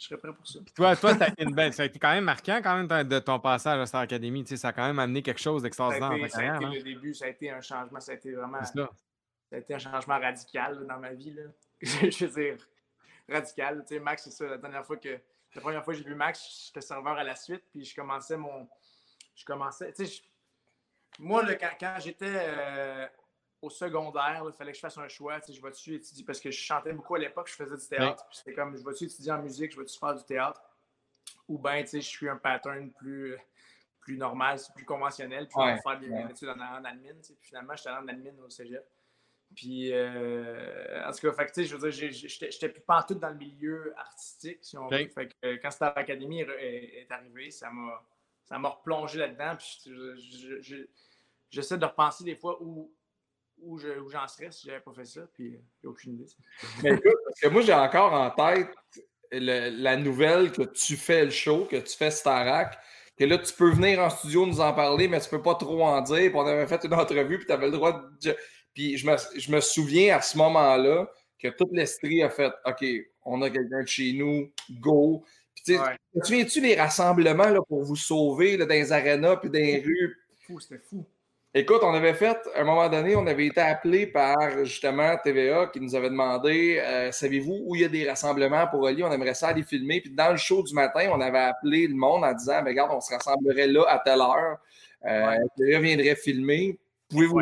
je 0.00 0.06
serais 0.06 0.18
prêt 0.18 0.32
pour 0.32 0.46
ça. 0.46 0.58
toi, 0.74 0.96
toi 0.96 1.14
ça, 1.14 1.26
a 1.26 1.28
été 1.28 1.42
une 1.42 1.54
belle, 1.54 1.74
ça 1.74 1.82
a 1.82 1.86
été 1.86 1.98
quand 1.98 2.10
même 2.10 2.24
marquant 2.24 2.60
quand 2.62 2.74
même 2.74 3.06
de 3.06 3.18
ton 3.18 3.38
passage 3.38 3.78
à 3.78 3.84
Star 3.84 4.00
Academy. 4.00 4.46
ça 4.46 4.68
a 4.68 4.72
quand 4.72 4.86
même 4.86 4.98
amené 4.98 5.22
quelque 5.22 5.40
chose 5.40 5.62
d'extraordinaire. 5.62 6.30
Ça, 6.30 6.38
ça, 6.38 6.52
a 6.52 6.56
été, 6.56 6.64
le 6.64 6.82
début, 6.82 7.12
ça 7.12 7.26
a 7.26 7.28
été 7.28 7.50
un 7.50 7.60
changement, 7.60 8.00
ça 8.00 8.12
a 8.12 8.14
été 8.14 8.32
vraiment. 8.32 8.64
Ça. 8.64 8.72
ça. 8.72 9.56
a 9.56 9.58
été 9.58 9.74
un 9.74 9.78
changement 9.78 10.18
radical 10.18 10.86
dans 10.86 10.98
ma 10.98 11.12
vie. 11.12 11.32
Là. 11.32 11.42
je 11.82 12.24
veux 12.24 12.42
dire, 12.42 12.56
radical. 13.28 13.84
Tu 13.86 13.94
sais, 13.94 14.00
Max, 14.00 14.24
c'est 14.24 14.30
ça. 14.30 14.46
La 14.46 14.56
dernière 14.56 14.86
fois 14.86 14.96
que. 14.96 15.20
La 15.54 15.60
première 15.60 15.84
fois 15.84 15.92
que 15.92 15.98
j'ai 15.98 16.06
vu 16.06 16.14
Max, 16.14 16.66
j'étais 16.66 16.80
serveur 16.80 17.18
à 17.18 17.24
la 17.24 17.34
suite, 17.34 17.64
puis 17.70 17.84
je 17.84 17.94
commençais 17.94 18.38
mon. 18.38 18.68
Je 19.34 19.44
commençais. 19.44 19.92
Tu 19.92 20.06
sais, 20.06 20.22
moi, 21.18 21.44
quand, 21.56 21.70
quand 21.78 21.96
j'étais 21.98 22.26
euh, 22.26 23.06
au 23.62 23.70
secondaire, 23.70 24.42
il 24.46 24.52
fallait 24.52 24.72
que 24.72 24.76
je 24.76 24.82
fasse 24.82 24.98
un 24.98 25.08
choix. 25.08 25.38
Je 25.48 25.60
vais-tu 25.60 25.94
étudier 25.94 26.24
parce 26.24 26.40
que 26.40 26.50
je 26.50 26.58
chantais 26.58 26.92
beaucoup 26.92 27.14
à 27.14 27.18
l'époque, 27.18 27.48
je 27.48 27.54
faisais 27.54 27.76
du 27.76 27.86
théâtre. 27.86 28.26
C'était 28.32 28.54
comme 28.54 28.76
je 28.76 28.84
vais-tu 28.84 29.04
étudier 29.04 29.32
en 29.32 29.42
musique, 29.42 29.72
je 29.72 29.78
vais-tu 29.78 29.98
faire 29.98 30.14
du 30.14 30.24
théâtre? 30.24 30.62
Ou 31.48 31.58
bien 31.58 31.84
je 31.84 31.98
suis 31.98 32.28
un 32.28 32.36
pattern 32.36 32.90
plus, 32.92 33.36
plus 34.00 34.16
normal, 34.16 34.58
plus 34.74 34.84
conventionnel, 34.84 35.46
puis 35.46 35.56
je 35.60 35.74
vais 35.74 35.80
faire 35.80 35.98
des 35.98 36.32
études 36.32 36.48
en, 36.48 36.60
en 36.60 36.84
admin. 36.84 37.14
Puis 37.22 37.36
finalement, 37.40 37.74
j'étais 37.76 37.90
en 37.90 38.06
admin 38.08 38.32
au 38.44 38.48
cégep. 38.48 38.86
Puis, 39.52 39.92
euh, 39.92 41.04
en 41.04 41.10
tout 41.10 41.28
cas, 41.28 41.32
fait, 41.32 41.64
je 41.64 41.76
veux 41.76 41.90
dire, 41.90 42.10
j'étais 42.12 42.68
plus 42.68 42.82
partout 42.82 43.16
dans 43.16 43.30
le 43.30 43.34
milieu 43.34 43.92
artistique, 43.98 44.60
si 44.62 44.78
on 44.78 44.86
veut. 44.86 45.08
Fait 45.08 45.26
que, 45.26 45.34
euh, 45.44 45.58
quand 45.60 45.72
Star 45.72 45.92
Academy 45.98 46.42
est, 46.42 47.02
est 47.02 47.10
arrivé, 47.10 47.50
ça 47.50 47.68
m'a 47.68 48.68
replongé 48.68 49.18
là-dedans. 49.18 49.56
Puis, 49.56 49.92
j'essaie 51.50 51.78
de 51.78 51.84
repenser 51.84 52.22
des 52.22 52.36
fois 52.36 52.62
où 52.62 52.94
où, 53.62 53.78
j'en 53.78 54.28
serais 54.28 54.50
si 54.50 54.66
j'avais 54.66 54.80
pas 54.80 54.92
fait 54.92 55.04
ça, 55.04 55.22
puis 55.34 55.58
j'ai 55.80 55.88
aucune 55.88 56.14
idée. 56.14 56.26
Mais 56.82 56.90
écoute, 56.90 57.16
parce 57.24 57.40
que 57.40 57.48
moi, 57.48 57.62
j'ai 57.62 57.74
encore 57.74 58.12
en 58.12 58.30
tête 58.30 58.68
la 59.32 59.96
nouvelle 59.96 60.50
que 60.52 60.62
tu 60.62 60.96
fais 60.96 61.24
le 61.24 61.30
show, 61.30 61.66
que 61.70 61.76
tu 61.76 61.96
fais 61.96 62.10
Starac, 62.10 62.78
que 63.16 63.24
là, 63.24 63.38
tu 63.38 63.52
peux 63.52 63.70
venir 63.70 64.00
en 64.00 64.10
studio 64.10 64.46
nous 64.46 64.60
en 64.60 64.72
parler, 64.72 65.06
mais 65.06 65.20
tu 65.20 65.28
peux 65.28 65.42
pas 65.42 65.54
trop 65.54 65.82
en 65.84 66.00
dire. 66.00 66.30
Puis 66.30 66.34
on 66.34 66.46
avait 66.46 66.66
fait 66.66 66.82
une 66.84 66.94
entrevue, 66.94 67.38
puis 67.38 67.46
tu 67.46 67.52
avais 67.52 67.66
le 67.66 67.72
droit 67.72 68.02
de. 68.22 68.36
Puis 68.74 68.96
je 68.96 69.06
me, 69.06 69.16
je 69.36 69.52
me 69.52 69.60
souviens 69.60 70.16
à 70.16 70.20
ce 70.20 70.38
moment-là 70.38 71.10
que 71.38 71.48
toute 71.48 71.70
l'Estrie 71.72 72.22
a 72.22 72.30
fait 72.30 72.52
OK, 72.64 72.84
on 73.24 73.42
a 73.42 73.50
quelqu'un 73.50 73.82
de 73.82 73.88
chez 73.88 74.12
nous, 74.12 74.50
go. 74.80 75.24
Puis 75.54 75.64
tu 75.64 75.76
te 75.76 76.26
souviens-tu 76.26 76.60
les 76.60 76.74
rassemblements 76.74 77.50
là, 77.50 77.60
pour 77.68 77.82
vous 77.82 77.96
sauver 77.96 78.56
là, 78.56 78.64
dans 78.64 78.74
les 78.74 78.92
arénas 78.92 79.36
puis 79.36 79.50
dans 79.50 79.58
les 79.58 79.80
rues? 79.80 80.16
Fou, 80.46 80.58
c'était 80.60 80.78
fou. 80.78 81.04
Écoute, 81.52 81.80
on 81.82 81.92
avait 81.94 82.14
fait, 82.14 82.38
à 82.54 82.60
un 82.60 82.64
moment 82.64 82.88
donné, 82.88 83.16
on 83.16 83.26
avait 83.26 83.46
été 83.46 83.60
appelé 83.60 84.06
par 84.06 84.64
justement 84.64 85.16
TVA 85.16 85.66
qui 85.66 85.80
nous 85.80 85.96
avait 85.96 86.08
demandé 86.08 86.80
euh, 86.80 87.10
savez-vous 87.10 87.64
où 87.66 87.74
il 87.74 87.82
y 87.82 87.84
a 87.84 87.88
des 87.88 88.08
rassemblements 88.08 88.68
pour 88.68 88.82
Oli? 88.82 89.02
On 89.02 89.10
aimerait 89.10 89.34
ça 89.34 89.48
aller 89.48 89.64
filmer. 89.64 90.00
Puis 90.00 90.10
dans 90.10 90.30
le 90.30 90.36
show 90.36 90.62
du 90.62 90.72
matin, 90.74 91.10
on 91.12 91.20
avait 91.20 91.40
appelé 91.40 91.88
le 91.88 91.96
monde 91.96 92.22
en 92.22 92.32
disant 92.34 92.62
mais 92.62 92.70
regarde, 92.70 92.92
on 92.94 93.00
se 93.00 93.12
rassemblerait 93.12 93.66
là 93.66 93.84
à 93.88 93.98
telle 93.98 94.20
heure. 94.20 94.58
Euh, 95.04 95.38
TVA 95.56 95.80
viendrait 95.80 96.14
filmer. 96.14 96.78
Pouvez-vous. 97.08 97.40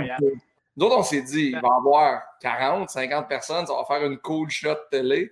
Nous 0.79 0.87
autres, 0.87 0.99
on 0.99 1.03
s'est 1.03 1.23
dit 1.23 1.49
il 1.49 1.61
va 1.61 1.69
y 1.69 1.87
avoir 1.87 2.23
40, 2.41 2.89
50 2.89 3.29
personnes, 3.29 3.67
ça 3.67 3.75
va 3.75 3.85
faire 3.85 4.07
une 4.07 4.17
cool 4.17 4.49
shot 4.49 4.75
télé. 4.91 5.31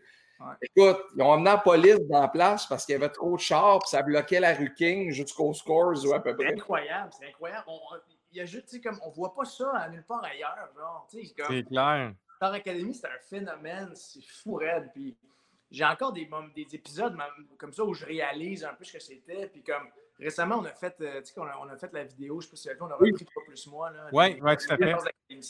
Écoute, 0.61 0.99
ils 1.17 1.23
ont 1.23 1.33
amené 1.33 1.49
la 1.49 1.57
police 1.57 2.01
dans 2.11 2.21
la 2.21 2.29
place 2.29 2.67
parce 2.67 2.85
qu'il 2.85 2.93
y 2.93 2.97
avait 2.97 3.09
trop 3.09 3.37
de 3.37 3.41
chars, 3.41 3.79
puis 3.79 3.89
ça 3.89 4.03
bloquait 4.03 4.41
la 4.41 4.53
rue 4.53 4.75
King 4.75 5.12
jusqu'au 5.12 5.55
Scores 5.55 6.05
ou 6.05 6.12
à 6.12 6.23
peu 6.23 6.37
près. 6.37 6.49
C'est 6.49 6.55
incroyable, 6.57 7.11
c'est 7.19 7.29
incroyable 7.29 7.65
y 8.37 8.40
a 8.40 8.44
juste, 8.44 8.83
comme, 8.83 8.99
on 9.03 9.11
voit 9.11 9.35
pas 9.35 9.44
ça 9.44 9.70
à 9.70 9.88
nulle 9.88 10.05
part 10.05 10.25
ailleurs. 10.25 10.70
C'est 11.09 11.64
clair. 11.64 12.14
Star 12.37 12.53
Academy, 12.53 12.94
c'est 12.94 13.07
un 13.07 13.18
phénomène, 13.29 13.94
c'est 13.94 14.22
fou 14.22 14.55
raide. 14.55 14.90
Puis 14.92 15.16
j'ai 15.70 15.85
encore 15.85 16.12
des, 16.12 16.29
des 16.55 16.75
épisodes 16.75 17.16
comme 17.59 17.72
ça 17.72 17.85
où 17.85 17.94
je 17.94 18.05
réalise 18.05 18.64
un 18.64 18.75
peu 18.75 18.85
ce 18.85 18.92
que 18.94 19.01
c'était. 19.01 19.49
Puis 19.49 19.62
comme 19.62 19.88
récemment, 20.18 20.59
on 20.59 20.64
a 20.64 20.72
fait, 20.72 20.96
euh, 21.01 21.22
tu 21.22 21.33
sais, 21.33 21.40
on, 21.40 21.68
a, 21.68 21.77
fait 21.77 21.92
la 21.92 22.05
vidéo, 22.05 22.40
je 22.40 22.46
sais 22.46 22.51
pas 22.51 22.57
si 22.57 22.68
on 22.81 22.90
a 22.90 22.94
repris 22.94 23.25
pas 23.25 23.40
plus 23.46 23.66
moi. 23.68 23.90
Oui, 24.12 24.40
ouais, 24.40 24.57
tout 24.57 24.72
à 24.72 24.77
fait. 24.77 24.96
Puis 25.29 25.42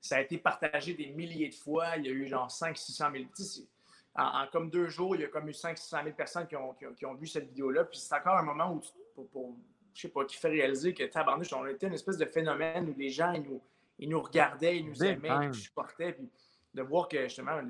ça 0.00 0.16
a 0.16 0.20
été 0.20 0.38
partagé 0.38 0.94
des 0.94 1.06
milliers 1.06 1.48
de 1.48 1.54
fois. 1.54 1.96
Il 1.96 2.06
y 2.06 2.08
a 2.08 2.12
eu 2.12 2.26
genre 2.26 2.48
500-600 2.48 3.12
000. 3.12 3.66
En, 4.14 4.42
en, 4.42 4.46
comme 4.48 4.70
deux 4.70 4.88
jours, 4.88 5.14
il 5.16 5.22
y 5.22 5.24
a 5.24 5.28
comme 5.28 5.48
eu 5.48 5.52
500-600 5.52 6.04
000 6.04 6.16
personnes 6.16 6.46
qui 6.46 6.56
ont, 6.56 6.74
qui 6.74 7.06
ont, 7.06 7.14
vu 7.14 7.26
cette 7.26 7.48
vidéo-là. 7.48 7.84
Puis 7.84 7.98
c'est 7.98 8.14
encore 8.14 8.36
un 8.36 8.42
moment 8.42 8.72
où, 8.72 8.82
pour 9.28 9.56
je 9.98 10.02
sais 10.02 10.08
pas, 10.08 10.24
qui 10.24 10.36
fait 10.36 10.48
réaliser 10.48 10.94
que 10.94 11.02
tabarnouche, 11.02 11.52
on 11.52 11.66
était 11.66 11.88
une 11.88 11.94
espèce 11.94 12.16
de 12.16 12.24
phénomène 12.24 12.88
où 12.88 12.94
les 12.96 13.10
gens, 13.10 13.32
ils 13.32 13.42
nous, 13.42 13.60
ils 13.98 14.08
nous 14.08 14.22
regardaient, 14.22 14.78
ils 14.78 14.86
nous 14.86 15.02
aimaient, 15.02 15.28
ils 15.42 15.48
nous 15.48 15.54
supportaient. 15.54 16.12
Puis 16.12 16.30
de 16.72 16.82
voir 16.82 17.08
que 17.08 17.24
justement, 17.24 17.60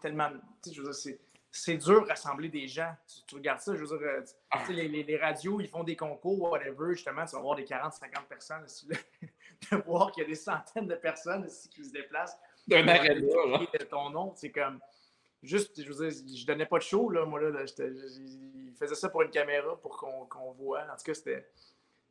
tellement. 0.00 0.30
Je 0.64 0.80
veux 0.80 0.90
dire, 0.90 1.14
c'est 1.52 1.76
dur 1.76 2.02
de 2.02 2.08
rassembler 2.08 2.48
des 2.48 2.66
gens. 2.66 2.94
Tu, 3.26 3.34
regardes 3.34 3.60
ça, 3.60 3.74
je 3.74 3.84
veux 3.84 3.98
dire, 3.98 4.06
euh, 4.06 4.22
ah. 4.50 4.64
les, 4.70 4.88
les, 4.88 5.02
les, 5.02 5.16
radios, 5.18 5.60
ils 5.60 5.68
font 5.68 5.84
des 5.84 5.96
concours, 5.96 6.50
whatever, 6.50 6.94
justement, 6.94 7.26
tu 7.26 7.36
vas 7.36 7.42
voir 7.42 7.56
des 7.56 7.64
40-50 7.64 8.24
personnes. 8.26 8.64
de 9.70 9.76
voir 9.84 10.12
qu'il 10.12 10.22
y 10.22 10.26
a 10.26 10.28
des 10.28 10.34
centaines 10.34 10.86
de 10.86 10.94
personnes 10.94 11.44
ici 11.46 11.68
qui 11.68 11.84
se 11.84 11.92
déplacent. 11.92 12.38
D'un 12.66 12.88
arrêt 12.88 13.20
de 13.20 13.84
ton 13.84 14.08
nom, 14.08 14.32
c'est 14.34 14.50
comme. 14.50 14.80
Juste, 15.42 15.80
je 15.82 15.92
veux 15.92 16.08
dire, 16.08 16.22
je 16.34 16.46
donnais 16.46 16.66
pas 16.66 16.78
de 16.78 16.82
show, 16.82 17.10
là, 17.10 17.24
moi, 17.24 17.40
là. 17.40 17.64
il 17.78 18.74
faisait 18.78 18.94
ça 18.94 19.08
pour 19.08 19.22
une 19.22 19.30
caméra, 19.30 19.78
pour 19.80 19.96
qu'on 19.96 20.52
voit. 20.52 20.80
En 20.82 20.96
tout 20.96 21.04
cas, 21.04 21.14
c'était 21.14 21.46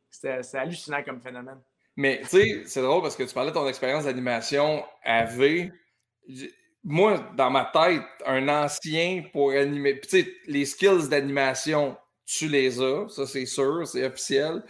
c'est 0.09 0.57
hallucinant 0.57 1.03
comme 1.03 1.21
phénomène. 1.21 1.59
Mais 1.97 2.21
tu 2.21 2.27
sais, 2.27 2.63
c'est 2.65 2.81
drôle 2.81 3.01
parce 3.01 3.15
que 3.15 3.23
tu 3.23 3.33
parlais 3.33 3.51
de 3.51 3.55
ton 3.55 3.67
expérience 3.67 4.03
d'animation 4.03 4.83
à 5.03 5.23
V. 5.25 5.71
Moi, 6.83 7.17
dans 7.35 7.49
ma 7.49 7.65
tête, 7.65 8.03
un 8.25 8.47
ancien 8.47 9.23
pour 9.31 9.51
animer. 9.51 9.99
Tu 10.01 10.09
sais, 10.09 10.33
les 10.45 10.65
skills 10.65 11.09
d'animation, 11.09 11.97
tu 12.25 12.47
les 12.47 12.81
as, 12.81 13.07
ça 13.09 13.25
c'est 13.25 13.45
sûr, 13.45 13.88
c'est 13.88 14.05
officiel. 14.05 14.63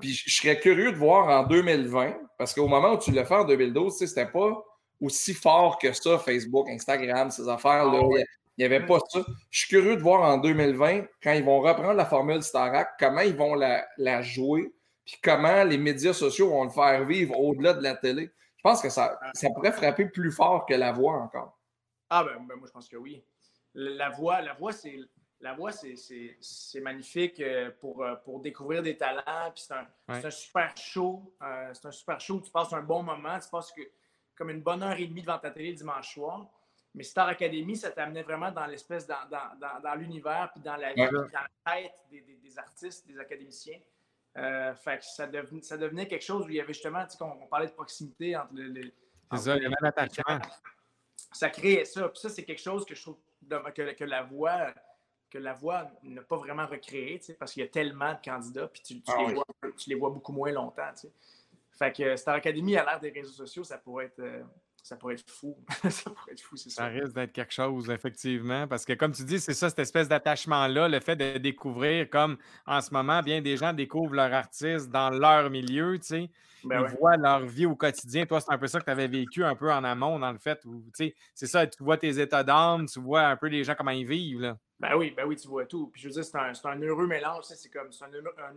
Puis 0.00 0.12
je 0.12 0.34
serais 0.34 0.58
curieux 0.58 0.92
de 0.92 0.96
voir 0.96 1.28
en 1.28 1.46
2020, 1.46 2.16
parce 2.38 2.54
qu'au 2.54 2.68
moment 2.68 2.94
où 2.94 2.98
tu 2.98 3.10
l'as 3.12 3.24
fait 3.24 3.34
en 3.34 3.44
2012, 3.44 3.96
c'était 3.96 4.26
pas 4.26 4.64
aussi 5.00 5.34
fort 5.34 5.78
que 5.78 5.92
ça, 5.92 6.18
Facebook, 6.18 6.68
Instagram, 6.68 7.30
ces 7.30 7.48
affaires-là. 7.48 8.00
Ah 8.02 8.22
il 8.58 8.68
n'y 8.68 8.74
avait 8.74 8.84
pas 8.84 8.98
ça. 9.08 9.20
Je 9.48 9.58
suis 9.60 9.68
curieux 9.68 9.96
de 9.96 10.02
voir 10.02 10.20
en 10.20 10.36
2020, 10.36 11.04
quand 11.22 11.32
ils 11.32 11.44
vont 11.44 11.60
reprendre 11.60 11.94
la 11.94 12.04
formule 12.04 12.42
Starac, 12.42 12.90
comment 12.98 13.22
ils 13.22 13.34
vont 13.34 13.54
la, 13.54 13.86
la 13.96 14.20
jouer 14.20 14.70
puis 15.10 15.18
comment 15.22 15.64
les 15.64 15.78
médias 15.78 16.12
sociaux 16.12 16.50
vont 16.50 16.64
le 16.64 16.70
faire 16.70 17.04
vivre 17.04 17.38
au-delà 17.38 17.72
de 17.72 17.82
la 17.82 17.96
télé. 17.96 18.30
Je 18.56 18.62
pense 18.62 18.80
que 18.82 18.90
ça, 18.90 19.18
ça 19.34 19.48
pourrait 19.50 19.72
frapper 19.72 20.06
plus 20.06 20.30
fort 20.30 20.66
que 20.66 20.74
la 20.74 20.92
voix 20.92 21.14
encore. 21.14 21.58
Ah 22.10 22.22
ben, 22.22 22.46
ben 22.46 22.56
moi 22.56 22.66
je 22.66 22.72
pense 22.72 22.88
que 22.88 22.96
oui. 22.96 23.24
La 23.74 24.10
voix, 24.10 24.40
la 24.40 24.54
voix, 24.54 24.72
c'est 24.72 24.98
la 25.40 25.54
voix, 25.54 25.72
c'est 25.72 26.80
magnifique 26.80 27.40
euh, 27.40 27.70
pour, 27.80 28.04
euh, 28.04 28.14
pour 28.16 28.40
découvrir 28.40 28.82
des 28.82 28.96
talents. 28.96 29.50
Puis 29.54 29.64
c'est 29.66 29.74
un, 29.74 29.86
un, 30.08 30.30
super 30.30 30.76
show. 30.76 31.34
Euh, 31.42 31.70
c'est 31.72 31.86
un 31.86 31.92
super 31.92 32.20
show. 32.20 32.40
Tu 32.40 32.50
passes 32.50 32.72
un 32.72 32.82
bon 32.82 33.02
moment. 33.02 33.38
Tu 33.38 33.48
passes 33.48 33.72
que, 33.72 33.80
comme 34.40 34.48
une 34.48 34.62
bonne 34.62 34.82
heure 34.82 34.98
et 34.98 35.06
demie 35.06 35.20
devant 35.20 35.38
ta 35.38 35.50
télé 35.50 35.74
dimanche 35.74 36.14
soir. 36.14 36.46
Mais 36.94 37.02
Star 37.02 37.28
Academy, 37.28 37.76
ça 37.76 37.90
t'amenait 37.90 38.22
vraiment 38.22 38.50
dans 38.50 38.64
l'espèce, 38.64 39.06
dans, 39.06 39.28
dans, 39.30 39.54
dans, 39.60 39.80
dans 39.80 39.94
l'univers, 39.94 40.50
puis 40.54 40.62
dans 40.62 40.76
la 40.76 40.94
vie, 40.94 41.10
dans 41.12 41.28
la 41.30 41.74
tête 41.74 41.92
des, 42.10 42.22
des, 42.22 42.36
des, 42.36 42.58
artistes, 42.58 43.06
des 43.06 43.18
académiciens. 43.18 43.78
Euh, 44.38 44.74
fait 44.74 45.02
ça, 45.02 45.26
devenait, 45.26 46.08
quelque 46.08 46.24
chose 46.24 46.46
où 46.46 46.48
il 46.48 46.56
y 46.56 46.60
avait 46.60 46.72
justement, 46.72 47.04
tu 47.04 47.18
sais, 47.18 47.22
on, 47.22 47.46
parlait 47.48 47.66
de 47.66 47.72
proximité 47.72 48.34
entre 48.34 48.54
les. 48.54 48.94
C'est 49.32 49.38
ça, 49.38 49.56
il 49.58 49.62
y 49.62 49.66
avait 49.66 49.74
l'attachement. 49.82 50.40
Ça 51.32 51.50
créait 51.50 51.84
ça. 51.84 52.08
Puis 52.08 52.18
ça, 52.18 52.30
c'est 52.30 52.44
quelque 52.44 52.62
chose 52.62 52.86
que 52.86 52.94
je 52.94 53.02
trouve 53.02 53.18
que, 53.46 54.04
la 54.04 54.22
voix 54.22 54.72
que 55.28 55.38
la 55.38 55.52
voix 55.52 55.86
n'a 56.02 56.22
pas 56.22 56.38
vraiment 56.38 56.66
recréé, 56.66 57.18
tu 57.18 57.26
sais, 57.26 57.34
parce 57.34 57.52
qu'il 57.52 57.62
y 57.62 57.66
a 57.66 57.68
tellement 57.68 58.14
de 58.14 58.20
candidats, 58.24 58.68
puis 58.68 58.80
tu, 58.80 59.02
ah 59.06 59.16
les 59.18 59.34
vois, 59.34 59.44
tu, 59.76 59.90
les 59.90 59.96
vois, 59.96 60.08
beaucoup 60.08 60.32
moins 60.32 60.50
longtemps. 60.50 60.90
Tu 60.94 61.08
sais. 61.08 61.12
Fait 61.80 61.96
que 61.96 62.14
Star 62.14 62.34
Academy, 62.34 62.76
à 62.76 62.84
l'ère 62.84 63.00
des 63.00 63.08
réseaux 63.08 63.32
sociaux, 63.32 63.64
ça 63.64 63.78
pourrait 63.78 64.06
être. 64.06 64.20
Euh, 64.20 64.42
ça 64.82 64.96
pourrait 64.96 65.14
être 65.14 65.30
fou. 65.30 65.56
ça 65.90 66.10
pourrait 66.10 66.32
être 66.32 66.42
fou, 66.42 66.56
c'est 66.56 66.68
ça. 66.68 66.82
Ça 66.82 66.88
risque 66.88 67.14
d'être 67.14 67.32
quelque 67.32 67.54
chose, 67.54 67.88
effectivement. 67.88 68.68
Parce 68.68 68.84
que, 68.84 68.92
comme 68.92 69.12
tu 69.12 69.24
dis, 69.24 69.40
c'est 69.40 69.54
ça, 69.54 69.70
cette 69.70 69.78
espèce 69.78 70.06
d'attachement-là, 70.06 70.88
le 70.88 71.00
fait 71.00 71.16
de 71.16 71.38
découvrir, 71.38 72.10
comme 72.10 72.36
en 72.66 72.82
ce 72.82 72.92
moment, 72.92 73.22
bien 73.22 73.40
des 73.40 73.56
gens 73.56 73.72
découvrent 73.72 74.14
leur 74.14 74.32
artiste 74.32 74.90
dans 74.90 75.08
leur 75.08 75.48
milieu, 75.48 75.98
tu 75.98 76.06
sais. 76.06 76.30
Ben 76.64 76.86
ils 76.86 76.96
voient 76.98 77.16
leur 77.16 77.46
vie 77.46 77.64
au 77.64 77.74
quotidien. 77.74 78.26
Toi, 78.26 78.42
c'est 78.42 78.52
un 78.52 78.58
peu 78.58 78.66
ça 78.66 78.80
que 78.80 78.84
tu 78.84 78.90
avais 78.90 79.08
vécu 79.08 79.42
un 79.42 79.56
peu 79.56 79.72
en 79.72 79.82
amont, 79.82 80.18
dans 80.18 80.32
le 80.32 80.38
fait 80.38 80.62
où, 80.66 80.82
tu 80.94 81.06
sais, 81.06 81.14
c'est 81.34 81.46
ça, 81.46 81.66
tu 81.66 81.82
vois 81.82 81.96
tes 81.96 82.20
états 82.20 82.44
d'âme, 82.44 82.84
tu 82.86 83.00
vois 83.00 83.22
un 83.22 83.36
peu 83.36 83.46
les 83.46 83.64
gens 83.64 83.74
comment 83.74 83.90
ils 83.90 84.06
vivent, 84.06 84.42
là. 84.42 84.58
Ben 84.78 84.96
oui, 84.96 85.14
ben 85.16 85.26
oui, 85.26 85.36
tu 85.36 85.48
vois 85.48 85.64
tout. 85.64 85.88
Puis 85.88 86.02
je 86.02 86.08
veux 86.08 86.14
dire, 86.14 86.24
c'est 86.24 86.36
un, 86.36 86.52
un, 86.64 86.80
heureux 86.82 87.06
mélange, 87.06 87.44
c'est 87.44 87.70
comme, 87.70 87.90
c'est 87.90 88.04
un, 88.04 88.10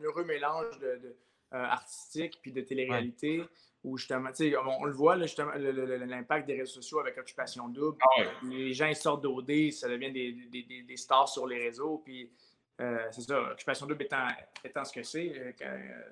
heureux 0.03 0.25
mélange 0.25 0.77
de 0.79 1.15
artistique 1.53 2.39
puis 2.41 2.51
de 2.51 2.61
télé-réalité. 2.61 3.43
Où 3.83 3.97
justement, 3.97 4.29
on, 4.39 4.69
on, 4.81 4.85
le 4.85 4.93
voit, 4.93 5.19
justement, 5.19 5.51
l'impact 5.55 6.47
des 6.47 6.53
réseaux 6.53 6.75
sociaux 6.75 7.01
avec 7.01 7.17
Occupation 7.17 7.67
Double. 7.67 7.97
Ah 8.17 8.23
les 8.43 8.73
gens 8.73 8.85
ils 8.85 8.95
sortent 8.95 9.23
d'OD, 9.23 9.71
ça 9.71 9.89
devient 9.89 10.09
des, 10.09 10.31
des, 10.49 10.83
des, 10.83 10.97
stars 10.97 11.27
sur 11.27 11.45
les 11.45 11.61
réseaux. 11.61 12.01
Puis 12.05 12.31
c'est 12.77 13.21
ça, 13.21 13.51
Occupation 13.51 13.85
Double 13.85 14.03
étant, 14.03 14.25
étant 14.63 14.85
ce 14.85 14.93
que 14.93 15.03
c'est. 15.03 15.55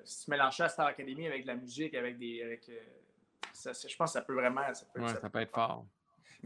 si 0.04 0.24
tu 0.24 0.30
mélanges 0.30 0.58
ça 0.58 0.66
à 0.66 0.68
Star 0.68 0.86
Academy 0.88 1.26
avec 1.26 1.44
de 1.44 1.46
la 1.46 1.54
musique, 1.56 1.94
avec 1.94 2.18
des. 2.18 2.42
Avec, 2.42 2.70
je 3.54 3.96
pense 3.96 4.10
que 4.10 4.18
ça 4.18 4.20
peut 4.20 4.34
vraiment. 4.34 4.62
Ça 4.74 4.84
peut, 4.92 5.08
ça, 5.08 5.30
peut 5.30 5.40
être 5.40 5.54
fort. 5.54 5.86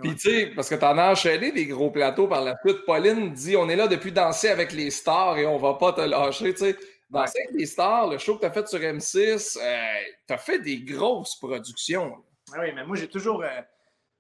Puis, 0.01 0.15
tu 0.15 0.31
sais, 0.31 0.53
parce 0.55 0.69
que 0.69 0.75
tu 0.75 0.85
en 0.85 0.99
as 0.99 1.13
enchaîné 1.13 1.53
des 1.53 1.67
gros 1.67 1.91
plateaux 1.91 2.29
par 2.29 2.43
la 2.43 2.55
suite. 2.65 2.85
Pauline 2.85 3.33
dit 3.33 3.57
on 3.57 3.69
est 3.69 3.77
là 3.77 3.89
depuis 3.89 4.13
danser 4.13 4.49
avec 4.49 4.73
les 4.73 4.91
stars 4.91 5.39
et 5.39 5.47
on 5.47 5.57
va 5.57 5.75
pas 5.75 5.93
te 5.95 6.03
lâcher. 6.03 6.53
Tu 6.53 6.59
sais, 6.59 6.77
avec 7.15 7.51
les 7.53 7.67
stars, 7.67 8.09
le 8.09 8.19
show 8.19 8.35
que 8.37 8.41
tu 8.41 8.47
as 8.47 8.51
fait 8.51 8.69
sur 8.69 8.79
M6, 8.79 9.59
euh, 9.59 10.05
tu 10.27 10.35
as 10.35 10.39
fait 10.39 10.59
des 10.59 10.81
grosses 10.81 11.37
productions. 11.37 12.23
Ah 12.53 12.59
oui, 12.61 12.73
mais 12.75 12.85
moi, 12.85 12.97
j'ai 12.97 13.09
toujours. 13.09 13.43
Euh, 13.43 13.61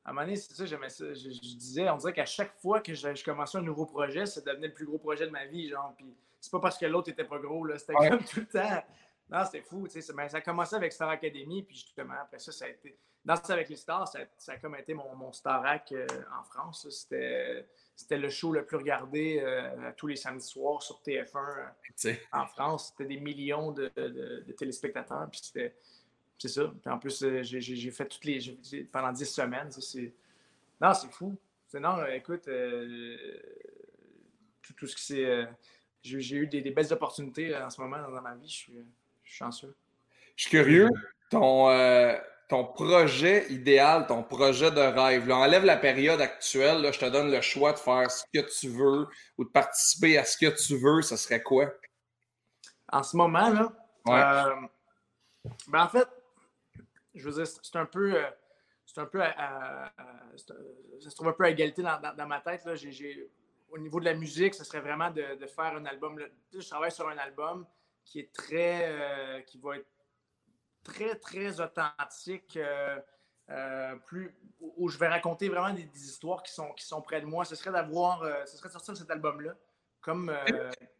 à 0.04 0.10
un 0.10 0.12
moment 0.12 0.24
donné, 0.24 0.36
c'est 0.36 0.52
ça, 0.52 0.66
j'aimais 0.66 0.88
ça. 0.88 1.12
Je, 1.12 1.28
disais, 1.28 1.88
on 1.90 1.96
dirait 1.96 2.12
qu'à 2.12 2.26
chaque 2.26 2.54
fois 2.60 2.80
que 2.80 2.94
je, 2.94 3.24
commençais 3.24 3.58
un 3.58 3.62
nouveau 3.62 3.86
projet, 3.86 4.26
ça 4.26 4.40
devenait 4.40 4.68
le 4.68 4.72
plus 4.72 4.86
gros 4.86 4.98
projet 4.98 5.26
de 5.26 5.30
ma 5.30 5.46
vie. 5.46 5.68
Genre, 5.68 5.94
puis 5.96 6.16
c'est 6.40 6.50
pas 6.50 6.60
parce 6.60 6.78
que 6.78 6.86
l'autre 6.86 7.10
était 7.10 7.24
pas 7.24 7.38
gros, 7.38 7.64
là. 7.64 7.78
C'était 7.78 7.94
comme 7.94 8.24
tout 8.24 8.40
le 8.40 8.46
temps. 8.46 8.82
Non, 9.28 9.44
c'était 9.44 9.62
fou, 9.62 9.88
tu 9.88 10.00
sais. 10.00 10.02
Ça 10.02 10.14
a 10.36 10.40
commencé 10.40 10.76
avec 10.76 10.92
Star 10.92 11.08
Academy, 11.08 11.64
puis 11.64 11.74
justement, 11.74 12.14
après 12.20 12.38
ça, 12.38 12.52
ça 12.52 12.66
a 12.66 12.68
été. 12.68 12.96
Danser 13.24 13.52
avec 13.52 13.68
les 13.68 13.76
stars, 13.76 14.06
ça, 14.06 14.20
ça, 14.38 14.52
a 14.52 14.56
comme 14.58 14.76
été 14.76 14.94
mon, 14.94 15.16
mon 15.16 15.32
Starac 15.32 15.90
euh, 15.90 16.06
en 16.38 16.44
France. 16.44 16.88
C'était, 16.88 17.66
c'était 17.96 18.18
le 18.18 18.28
show 18.28 18.52
le 18.52 18.64
plus 18.64 18.76
regardé 18.76 19.40
euh, 19.42 19.90
tous 19.96 20.06
les 20.06 20.16
samedis 20.16 20.46
soirs 20.46 20.82
sur 20.82 21.00
TF1 21.04 21.66
euh, 22.06 22.14
en 22.32 22.46
France. 22.46 22.88
C'était 22.90 23.08
des 23.14 23.20
millions 23.20 23.72
de, 23.72 23.90
de, 23.96 24.52
téléspectateurs. 24.52 25.26
Puis 25.30 25.40
c'était, 25.42 25.74
c'est 26.38 26.48
ça. 26.48 26.72
Puis 26.80 26.90
en 26.90 26.98
plus, 26.98 27.24
j'ai, 27.42 27.60
j'ai 27.60 27.90
fait 27.90 28.06
toutes 28.06 28.24
les. 28.24 28.38
pendant 28.92 29.12
dix 29.12 29.26
semaines. 29.26 29.72
C'est, 29.72 30.12
non, 30.80 30.92
c'est 30.94 31.10
fou. 31.10 31.36
Non, 31.74 32.06
écoute, 32.06 32.48
tout, 34.62 34.72
tout, 34.74 34.86
ce 34.86 34.94
qui 34.96 35.02
s'est. 35.02 35.48
j'ai, 36.02 36.36
eu 36.36 36.46
des, 36.46 36.62
des, 36.62 36.70
belles 36.70 36.92
opportunités 36.92 37.54
en 37.56 37.68
ce 37.70 37.80
moment 37.80 37.98
dans 37.98 38.22
ma 38.22 38.34
vie. 38.34 38.48
Je 38.48 38.54
suis 38.54 38.84
je 39.26 39.30
suis 39.30 39.38
chanceux. 39.38 39.74
Je 40.36 40.42
suis 40.42 40.50
curieux. 40.50 40.88
Ton, 41.30 41.68
euh, 41.68 42.16
ton 42.48 42.64
projet 42.64 43.50
idéal, 43.50 44.06
ton 44.06 44.22
projet 44.22 44.70
de 44.70 44.80
rêve, 44.80 45.26
là, 45.26 45.36
enlève 45.36 45.64
la 45.64 45.76
période 45.76 46.20
actuelle. 46.20 46.80
Là, 46.80 46.92
je 46.92 46.98
te 47.00 47.06
donne 47.06 47.30
le 47.30 47.40
choix 47.40 47.72
de 47.72 47.78
faire 47.78 48.10
ce 48.10 48.24
que 48.32 48.40
tu 48.40 48.68
veux 48.68 49.08
ou 49.36 49.44
de 49.44 49.50
participer 49.50 50.18
à 50.18 50.24
ce 50.24 50.36
que 50.36 50.46
tu 50.46 50.76
veux. 50.76 51.02
Ce 51.02 51.16
serait 51.16 51.42
quoi? 51.42 51.72
En 52.92 53.02
ce 53.02 53.16
moment, 53.16 53.50
là, 53.50 53.72
euh, 54.08 54.54
ben 55.68 55.82
en 55.82 55.88
fait, 55.88 56.08
je 57.14 57.28
veux 57.28 57.34
dire, 57.34 57.46
c'est 57.46 57.76
un 57.76 57.86
peu. 57.86 58.14
Euh, 58.14 58.30
c'est 58.84 59.00
un 59.00 59.06
peu. 59.06 59.20
ça 59.20 59.90
se 61.00 61.14
trouve 61.14 61.28
un 61.28 61.32
peu 61.32 61.44
à 61.44 61.50
égalité 61.50 61.82
dans, 61.82 62.00
dans, 62.00 62.26
ma 62.26 62.40
tête. 62.40 62.64
Là. 62.64 62.74
au 63.70 63.78
niveau 63.78 63.98
de 63.98 64.04
la 64.04 64.14
musique, 64.14 64.54
ce 64.54 64.64
serait 64.64 64.80
vraiment 64.80 65.10
de, 65.10 65.34
de 65.34 65.46
faire 65.46 65.74
un 65.76 65.84
album. 65.84 66.18
je 66.52 66.68
travaille 66.68 66.92
sur 66.92 67.08
un 67.08 67.18
album 67.18 67.66
qui 68.04 68.20
est 68.20 68.32
très, 68.32 68.88
euh, 68.88 69.40
qui 69.42 69.58
va 69.58 69.76
être 69.76 69.88
très, 70.86 71.16
très 71.16 71.60
authentique, 71.60 72.56
euh, 72.56 72.98
euh, 73.50 73.96
plus, 74.06 74.34
où 74.76 74.88
je 74.88 74.98
vais 74.98 75.08
raconter 75.08 75.48
vraiment 75.48 75.72
des, 75.72 75.88
histoires 75.94 76.42
qui 76.42 76.52
sont, 76.52 76.70
qui 76.72 76.84
sont 76.84 77.02
près 77.02 77.20
de 77.20 77.26
moi. 77.26 77.44
Ce 77.44 77.54
serait 77.56 77.72
d'avoir, 77.72 78.24
ce 78.46 78.56
serait 78.56 78.68
de 78.68 78.72
sortir 78.72 78.96
cet 78.96 79.10
album-là 79.10 79.52
comme, 80.00 80.32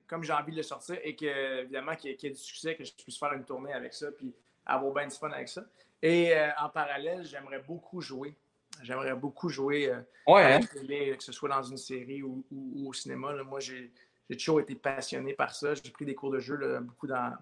comme 0.07 0.25
j'ai 0.25 0.33
envie 0.33 0.53
de 0.53 0.57
le 0.57 0.63
sortir 0.63 0.99
et 1.03 1.15
que, 1.15 1.63
évidemment, 1.63 1.95
qu'il 1.95 2.11
y, 2.11 2.27
ait 2.27 2.31
du 2.31 2.37
succès, 2.37 2.75
que 2.75 2.85
je 2.85 2.93
puisse 2.93 3.19
faire 3.19 3.33
une 3.33 3.45
tournée 3.45 3.73
avec 3.73 3.95
ça, 3.95 4.11
puis 4.11 4.35
avoir 4.65 4.93
bien 4.93 5.07
du 5.07 5.15
fun 5.15 5.31
avec 5.31 5.49
ça. 5.49 5.63
Et 6.03 6.35
en 6.61 6.69
parallèle, 6.69 7.25
j'aimerais 7.25 7.61
beaucoup 7.61 8.01
jouer. 8.01 8.37
J'aimerais 8.83 9.15
beaucoup 9.15 9.49
jouer 9.49 9.93
ouais, 10.27 10.55
hein? 10.55 10.61
que 10.61 11.23
ce 11.23 11.33
soit 11.33 11.49
dans 11.49 11.63
une 11.63 11.79
série 11.79 12.23
ou, 12.23 12.45
au 12.87 12.93
cinéma. 12.93 13.33
Moi, 13.43 13.61
j'ai 13.61 13.93
j'ai 14.29 14.37
toujours 14.37 14.61
été 14.61 14.75
passionné 14.75 15.35
par 15.35 15.55
ça. 15.55 15.75
J'ai 15.75 15.91
pris 15.91 16.05
des 16.05 16.17
cours 16.17 16.33
de 16.33 16.41
jeu 16.41 16.81
beaucoup 16.81 17.07
dans, 17.07 17.33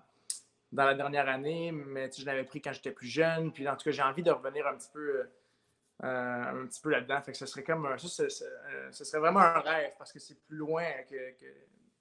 dans 0.74 0.84
la 0.84 0.94
dernière 0.94 1.28
année, 1.28 1.70
mais 1.72 2.10
je 2.10 2.26
l'avais 2.26 2.42
pris 2.44 2.60
quand 2.60 2.72
j'étais 2.72 2.90
plus 2.90 3.06
jeune. 3.06 3.52
Puis 3.52 3.66
en 3.68 3.76
tout 3.76 3.84
cas, 3.84 3.90
j'ai 3.92 4.02
envie 4.02 4.24
de 4.24 4.30
revenir 4.30 4.66
un 4.66 4.76
petit 4.76 4.90
peu, 4.92 5.20
euh, 5.20 5.26
un 6.02 6.66
petit 6.66 6.80
peu 6.80 6.90
là-dedans. 6.90 7.22
Fait 7.22 7.30
que 7.30 7.38
ce 7.38 7.46
serait 7.46 7.62
comme 7.62 7.88
ça, 7.96 8.08
ce, 8.08 8.44
euh, 8.44 8.90
serait 8.90 9.20
vraiment 9.20 9.40
un 9.40 9.60
rêve 9.60 9.92
parce 9.96 10.12
que 10.12 10.18
c'est 10.18 10.38
plus 10.46 10.56
loin 10.56 10.84
que, 11.08 11.16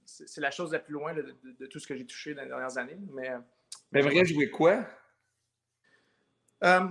c'est 0.05 0.41
la 0.41 0.51
chose 0.51 0.71
la 0.73 0.79
plus 0.79 0.93
loin 0.93 1.13
de, 1.13 1.65
tout 1.67 1.79
ce 1.79 1.87
que 1.87 1.95
j'ai 1.95 2.05
touché 2.05 2.33
dans 2.33 2.41
les 2.41 2.47
dernières 2.47 2.77
années. 2.77 2.99
Mais, 3.11 3.31
mais 3.91 4.01
vrai 4.01 4.25
jouer 4.25 4.49
quoi? 4.49 4.85
Euh, 6.63 6.87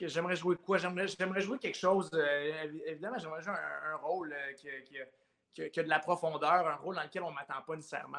j'aimerais 0.00 0.36
jouer 0.36 0.56
quoi? 0.56 0.78
J'aimerais 0.78 1.40
jouer 1.40 1.58
quelque 1.58 1.78
chose. 1.78 2.08
évidemment, 2.86 3.18
j'aimerais 3.18 3.42
jouer 3.42 3.54
un, 3.54 3.96
rôle 3.96 4.34
qui, 4.56 4.68
qui, 4.84 4.96
que, 5.54 5.80
de 5.80 5.88
la 5.88 5.98
profondeur, 5.98 6.66
un 6.66 6.76
rôle 6.76 6.96
dans 6.96 7.02
lequel 7.02 7.22
on 7.22 7.30
ne 7.30 7.34
m'attend 7.34 7.60
pas 7.66 7.76
nécessairement. 7.76 8.18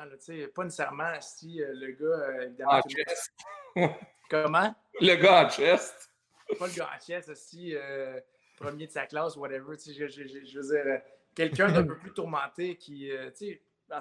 pas 0.53 0.63
nécessairement 0.63 1.19
si 1.21 1.61
euh, 1.61 1.73
le 1.73 1.91
gars, 1.91 2.05
euh, 2.05 2.45
évidemment. 2.45 2.81
chest. 2.87 3.33
Comment? 4.29 4.75
Le 4.99 5.15
gars 5.15 5.39
à 5.39 5.49
chest. 5.49 6.11
Pas 6.59 6.67
le 6.67 6.73
gars 6.73 6.89
à 6.93 6.99
chest, 6.99 7.33
si 7.35 7.75
euh, 7.75 8.19
premier 8.57 8.85
de 8.87 8.91
sa 8.91 9.07
classe, 9.07 9.35
whatever. 9.35 9.75
Je, 9.77 9.93
je, 9.93 10.07
je, 10.07 10.45
je, 10.45 10.59
veux 10.59 10.83
dire, 10.83 11.01
quelqu'un 11.35 11.71
d'un 11.71 11.83
peu 11.83 11.97
plus 11.97 12.13
tourmenté 12.13 12.77
qui. 12.77 13.09
tu 13.35 13.35
sais, 13.35 13.61
je 13.89 13.95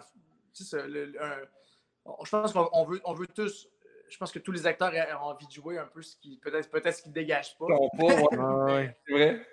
pense 2.30 2.52
qu'on 2.52 2.84
veut, 2.84 3.00
on 3.04 3.14
veut 3.14 3.26
tous. 3.26 3.68
Je 4.08 4.18
pense 4.18 4.30
que 4.30 4.38
tous 4.38 4.52
les 4.52 4.66
acteurs 4.66 4.92
ont 5.22 5.28
envie 5.28 5.46
de 5.46 5.52
jouer 5.52 5.78
un 5.78 5.86
peu 5.86 6.02
ce 6.02 6.16
qui. 6.16 6.36
Peut-être 6.36 6.70
peut 6.70 6.82
ce 6.84 7.00
qu'ils 7.00 7.12
ne 7.12 7.14
dégagent 7.14 7.56
pas. 7.56 7.66
pas 7.66 7.78
ouais. 8.04 8.94
c'est 9.06 9.12
vrai. 9.12 9.46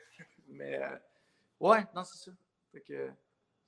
Mais, 0.50 0.82
ouais, 1.62 1.86
non, 1.96 2.04
c'est 2.04 2.18
ça. 2.18 2.32
Fait 2.74 2.82
que 2.82 3.10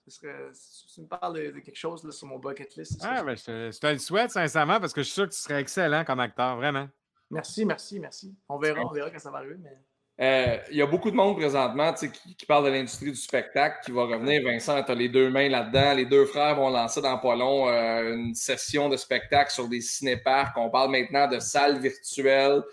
si 0.08 0.88
tu 0.94 1.02
me 1.02 1.08
parles 1.08 1.36
de, 1.36 1.60
quelque 1.60 1.76
chose 1.76 2.04
là, 2.04 2.12
sur 2.12 2.28
mon 2.28 2.40
bucket 2.40 2.76
list. 2.76 3.02
Ah, 3.04 3.24
ben, 3.24 3.36
je, 3.36 3.80
te, 3.80 3.88
le 3.88 3.98
souhaite 3.98 4.32
sincèrement 4.32 4.80
parce 4.80 4.94
que 4.94 5.02
je 5.02 5.06
suis 5.06 5.14
sûr 5.14 5.26
que 5.26 5.34
tu 5.34 5.40
serais 5.40 5.62
excellent 5.62 6.04
comme 6.04 6.20
acteur, 6.20 6.58
vraiment. 6.58 6.88
Merci, 7.30 7.66
merci, 7.66 8.00
merci. 8.00 8.36
On 8.50 8.58
verra, 8.58 8.82
on 8.82 8.92
verra 8.92 9.10
quand 9.10 9.20
ça 9.20 9.32
va 9.32 9.40
arriver. 9.40 9.56
Mais... 9.60 9.78
Euh, 10.20 10.58
il 10.70 10.78
y 10.78 10.82
a 10.82 10.86
beaucoup 10.86 11.10
de 11.10 11.16
monde 11.16 11.38
présentement 11.38 11.94
qui, 11.94 12.12
qui 12.12 12.46
parle 12.46 12.66
de 12.66 12.70
l'industrie 12.70 13.12
du 13.12 13.16
spectacle 13.16 13.78
qui 13.86 13.92
va 13.92 14.04
revenir. 14.04 14.44
Vincent, 14.44 14.84
tu 14.84 14.92
as 14.92 14.96
les 14.96 15.10
deux 15.10 15.30
mains 15.30 15.50
là-dedans. 15.50 15.94
Les 15.94 16.06
deux 16.06 16.26
frères 16.26 16.56
vont 16.56 16.70
lancer 16.70 17.02
dans 17.02 17.18
pas 17.18 17.36
long 17.36 17.70
euh, 17.70 18.16
une 18.16 18.36
session 18.36 18.90
de 18.90 18.98
spectacle 18.98 19.52
sur 19.52 19.68
des 19.68 19.82
cinéparcs. 19.82 20.58
On 20.58 20.70
parle 20.70 20.92
maintenant 20.92 21.28
de 21.28 21.40
salles 21.40 21.80
virtuelles. 21.80 22.64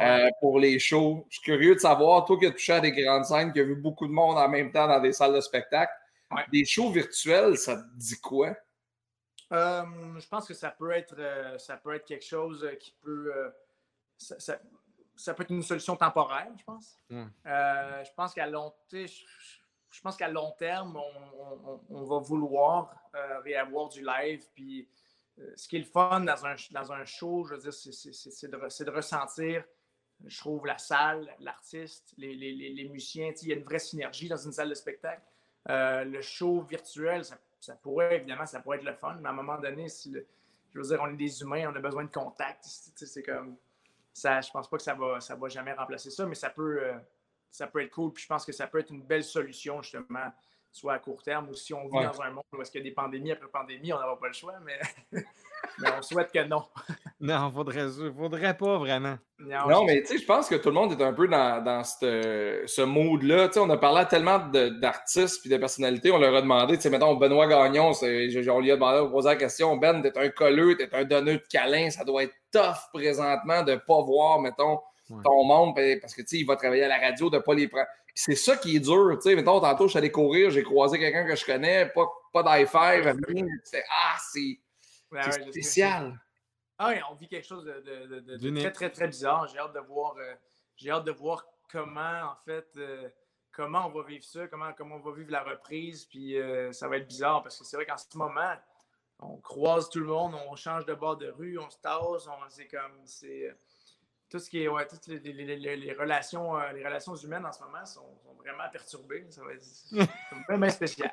Euh, 0.00 0.28
pour 0.40 0.60
les 0.60 0.78
shows. 0.78 1.26
Je 1.28 1.38
suis 1.38 1.44
curieux 1.44 1.74
de 1.74 1.80
savoir, 1.80 2.24
toi 2.24 2.38
qui 2.38 2.46
as 2.46 2.52
touché 2.52 2.72
à 2.72 2.78
des 2.78 2.92
grandes 2.92 3.24
scènes, 3.24 3.52
qui 3.52 3.58
as 3.58 3.64
vu 3.64 3.74
beaucoup 3.74 4.06
de 4.06 4.12
monde 4.12 4.38
en 4.38 4.48
même 4.48 4.70
temps 4.70 4.86
dans 4.86 5.00
des 5.00 5.12
salles 5.12 5.34
de 5.34 5.40
spectacle, 5.40 5.90
des 6.50 6.64
shows 6.64 6.90
virtuels, 6.90 7.56
ça 7.56 7.76
te 7.76 7.96
dit 7.96 8.20
quoi? 8.20 8.56
Euh, 9.52 10.18
je 10.18 10.28
pense 10.28 10.46
que 10.46 10.54
ça 10.54 10.70
peut 10.70 10.90
être, 10.90 11.14
euh, 11.18 11.56
ça 11.58 11.76
peut 11.76 11.94
être 11.94 12.04
quelque 12.04 12.24
chose 12.24 12.64
euh, 12.64 12.74
qui 12.74 12.94
peut. 13.00 13.32
Ça, 14.18 15.34
peut 15.34 15.42
être 15.42 15.50
une 15.50 15.62
solution 15.62 15.96
temporaire, 15.96 16.50
je 16.56 16.64
pense. 16.64 16.96
je 17.10 18.14
pense 18.14 18.34
qu'à 18.34 18.46
long, 18.46 18.72
je 18.92 20.00
pense 20.02 20.16
qu'à 20.16 20.28
long 20.28 20.52
terme, 20.58 20.96
on, 21.88 22.04
va 22.04 22.18
vouloir 22.18 22.94
réavoir 23.44 23.88
du 23.88 24.04
live. 24.04 24.44
Puis, 24.54 24.88
ce 25.56 25.68
qui 25.68 25.76
est 25.76 25.80
le 25.80 25.84
fun 25.84 26.20
dans 26.20 26.46
un, 26.46 26.56
dans 26.72 26.92
un 26.92 27.04
show, 27.04 27.44
je 27.44 27.54
veux 27.54 27.60
dire, 27.60 27.72
c'est 27.72 28.50
de, 28.50 28.84
de, 28.84 28.90
ressentir, 28.90 29.64
je 30.24 30.38
trouve, 30.38 30.66
la 30.66 30.78
salle, 30.78 31.32
l'artiste, 31.40 32.12
les, 32.16 32.34
les, 32.34 32.52
les, 32.52 32.88
musiciens. 32.88 33.32
Il 33.42 33.48
y 33.48 33.52
a 33.52 33.56
une 33.56 33.64
vraie 33.64 33.78
synergie 33.78 34.28
dans 34.28 34.36
une 34.36 34.52
salle 34.52 34.68
de 34.68 34.74
spectacle. 34.74 35.22
Euh, 35.70 36.04
le 36.04 36.22
show 36.22 36.62
virtuel, 36.62 37.24
ça, 37.24 37.74
pourrait, 37.82 38.16
évidemment, 38.16 38.46
ça 38.46 38.60
pourrait 38.60 38.78
être 38.78 38.84
le 38.84 38.94
fun, 38.94 39.18
mais 39.20 39.28
à 39.28 39.32
un 39.32 39.34
moment 39.34 39.58
donné, 39.58 39.88
si 39.88 40.14
je 40.72 40.78
veux 40.78 40.86
dire, 40.86 41.00
on 41.02 41.08
est 41.08 41.16
des 41.16 41.42
humains, 41.42 41.70
on 41.70 41.76
a 41.76 41.80
besoin 41.80 42.04
de 42.04 42.10
contact. 42.10 42.64
C'est 42.64 43.22
comme. 43.22 43.56
Ça, 44.12 44.40
je 44.40 44.50
pense 44.50 44.68
pas 44.68 44.76
que 44.78 44.82
ça 44.82 44.94
va, 44.94 45.20
ça 45.20 45.36
va 45.36 45.48
jamais 45.48 45.72
remplacer 45.72 46.10
ça, 46.10 46.26
mais 46.26 46.34
ça 46.34 46.50
peut, 46.50 46.82
euh, 46.82 46.94
ça 47.50 47.66
peut 47.66 47.82
être 47.82 47.90
cool. 47.90 48.12
Puis 48.12 48.24
je 48.24 48.28
pense 48.28 48.44
que 48.44 48.52
ça 48.52 48.66
peut 48.66 48.80
être 48.80 48.90
une 48.90 49.02
belle 49.02 49.22
solution, 49.22 49.80
justement, 49.80 50.32
soit 50.72 50.94
à 50.94 50.98
court 50.98 51.22
terme 51.22 51.48
ou 51.48 51.54
si 51.54 51.72
on 51.72 51.86
vit 51.88 52.02
dans 52.02 52.20
un 52.22 52.30
monde 52.30 52.44
où 52.52 52.60
est-ce 52.60 52.70
qu'il 52.70 52.80
y 52.80 52.86
a 52.86 52.88
des 52.90 52.94
pandémies 52.94 53.32
après 53.32 53.48
pandémie, 53.48 53.92
on 53.92 54.00
n'aura 54.00 54.18
pas 54.18 54.26
le 54.26 54.32
choix, 54.32 54.58
mais, 54.60 54.80
mais 55.78 55.92
on 55.96 56.02
souhaite 56.02 56.32
que 56.32 56.44
non. 56.44 56.66
non, 57.20 57.50
faudrait, 57.50 57.86
faudrait 58.16 58.56
pas 58.56 58.78
vraiment. 58.78 59.18
Non, 59.38 59.84
mais 59.84 60.02
tu 60.02 60.08
sais, 60.08 60.18
je 60.18 60.24
pense 60.24 60.48
que 60.48 60.56
tout 60.56 60.68
le 60.68 60.74
monde 60.74 60.92
est 60.92 61.02
un 61.02 61.12
peu 61.12 61.28
dans, 61.28 61.62
dans 61.62 61.84
ce 61.84 62.82
mood-là. 62.82 63.48
Tu 63.48 63.54
sais, 63.54 63.60
on 63.60 63.70
a 63.70 63.76
parlé 63.76 64.04
tellement 64.06 64.38
d'artistes 64.38 65.46
et 65.46 65.48
de 65.48 65.56
personnalités, 65.56 66.10
on 66.10 66.18
leur 66.18 66.34
a 66.34 66.42
demandé, 66.42 66.76
tu 66.76 66.82
sais, 66.82 66.90
mettons, 66.90 67.14
Benoît 67.14 67.46
Gagnon, 67.46 67.92
on 67.92 68.60
lui 68.60 68.70
a 68.70 68.74
demandé, 68.74 69.00
on 69.00 69.10
posé 69.10 69.28
la 69.28 69.36
question, 69.36 69.76
Ben, 69.76 70.02
t'es 70.02 70.16
un 70.18 70.28
colleux, 70.30 70.76
t'es 70.76 70.88
un 70.92 71.04
donneur 71.04 71.36
de 71.36 71.46
câlins, 71.50 71.90
ça 71.90 72.04
doit 72.04 72.24
être 72.24 72.34
tough 72.52 72.90
présentement 72.92 73.62
de 73.62 73.76
pas 73.76 74.02
voir, 74.02 74.40
mettons, 74.40 74.80
ton 75.24 75.44
monde, 75.44 75.74
parce 76.00 76.14
que, 76.14 76.22
tu 76.22 76.28
sais, 76.28 76.36
il 76.38 76.46
va 76.46 76.56
travailler 76.56 76.84
à 76.84 76.88
la 76.88 76.98
radio, 76.98 77.30
de 77.30 77.38
pas 77.38 77.54
les 77.54 77.68
prendre 77.68 77.86
c'est 78.20 78.34
ça 78.34 78.56
qui 78.56 78.74
est 78.74 78.80
dur. 78.80 79.16
Tu 79.22 79.30
sais, 79.30 79.36
mettons, 79.36 79.60
tantôt, 79.60 79.84
je 79.84 79.90
suis 79.90 79.98
allé 79.98 80.10
courir, 80.10 80.50
j'ai 80.50 80.64
croisé 80.64 80.98
quelqu'un 80.98 81.24
que 81.24 81.36
je 81.36 81.44
connais, 81.44 81.86
pas, 81.86 82.08
pas 82.32 82.42
d'i5, 82.42 83.16
ah, 83.90 84.16
c'est 84.32 84.58
spécial. 85.50 86.18
Ah 86.78 86.90
oui, 86.90 87.00
on 87.10 87.14
vit 87.14 87.28
quelque 87.28 87.46
chose 87.46 87.64
de, 87.64 88.60
très, 88.60 88.70
très, 88.70 88.90
très 88.90 89.08
bizarre. 89.08 89.48
J'ai 89.48 89.58
hâte 89.58 89.74
de 89.74 89.80
voir, 89.80 90.16
euh, 90.16 90.34
j'ai 90.76 90.90
hâte 90.90 91.04
de 91.04 91.10
voir 91.10 91.44
comment, 91.70 92.22
en 92.22 92.36
fait, 92.44 92.68
euh, 92.76 93.08
comment 93.50 93.86
on 93.86 93.90
va 93.90 94.06
vivre 94.06 94.24
ça, 94.24 94.46
comment, 94.46 94.72
comment 94.72 94.96
on 94.96 95.00
va 95.00 95.12
vivre 95.12 95.32
la 95.32 95.42
reprise. 95.42 96.04
Puis 96.06 96.36
ça 96.72 96.88
va 96.88 96.98
être 96.98 97.08
bizarre 97.08 97.42
parce 97.42 97.58
que 97.58 97.64
c'est 97.64 97.76
vrai 97.76 97.84
qu'en 97.84 97.96
ce 97.96 98.16
moment, 98.16 98.54
on 99.18 99.36
croise 99.38 99.90
tout 99.90 99.98
le 99.98 100.06
monde, 100.06 100.36
on 100.48 100.54
change 100.54 100.86
de 100.86 100.94
bord 100.94 101.16
de 101.16 101.28
rue, 101.28 101.58
on 101.58 101.68
se 101.68 101.78
tasse, 101.78 102.28
on, 102.28 102.48
c'est 102.48 102.68
comme, 102.68 103.00
c'est 103.04 103.52
tout 104.30 104.38
ce 104.38 104.48
qui 104.48 104.62
est, 104.62 104.68
ouais, 104.68 104.86
toutes 104.86 105.08
les, 105.08 105.18
les, 105.18 105.92
relations, 105.94 106.56
les 106.70 106.84
relations 106.84 107.16
humaines 107.16 107.44
en 107.44 107.52
ce 107.52 107.62
moment 107.62 107.84
sont, 107.84 108.20
vraiment 108.38 108.68
perturbées. 108.70 109.26
Ça 109.30 109.42
va 109.42 109.52
être 109.52 109.66
vraiment 110.48 110.70
spécial. 110.70 111.12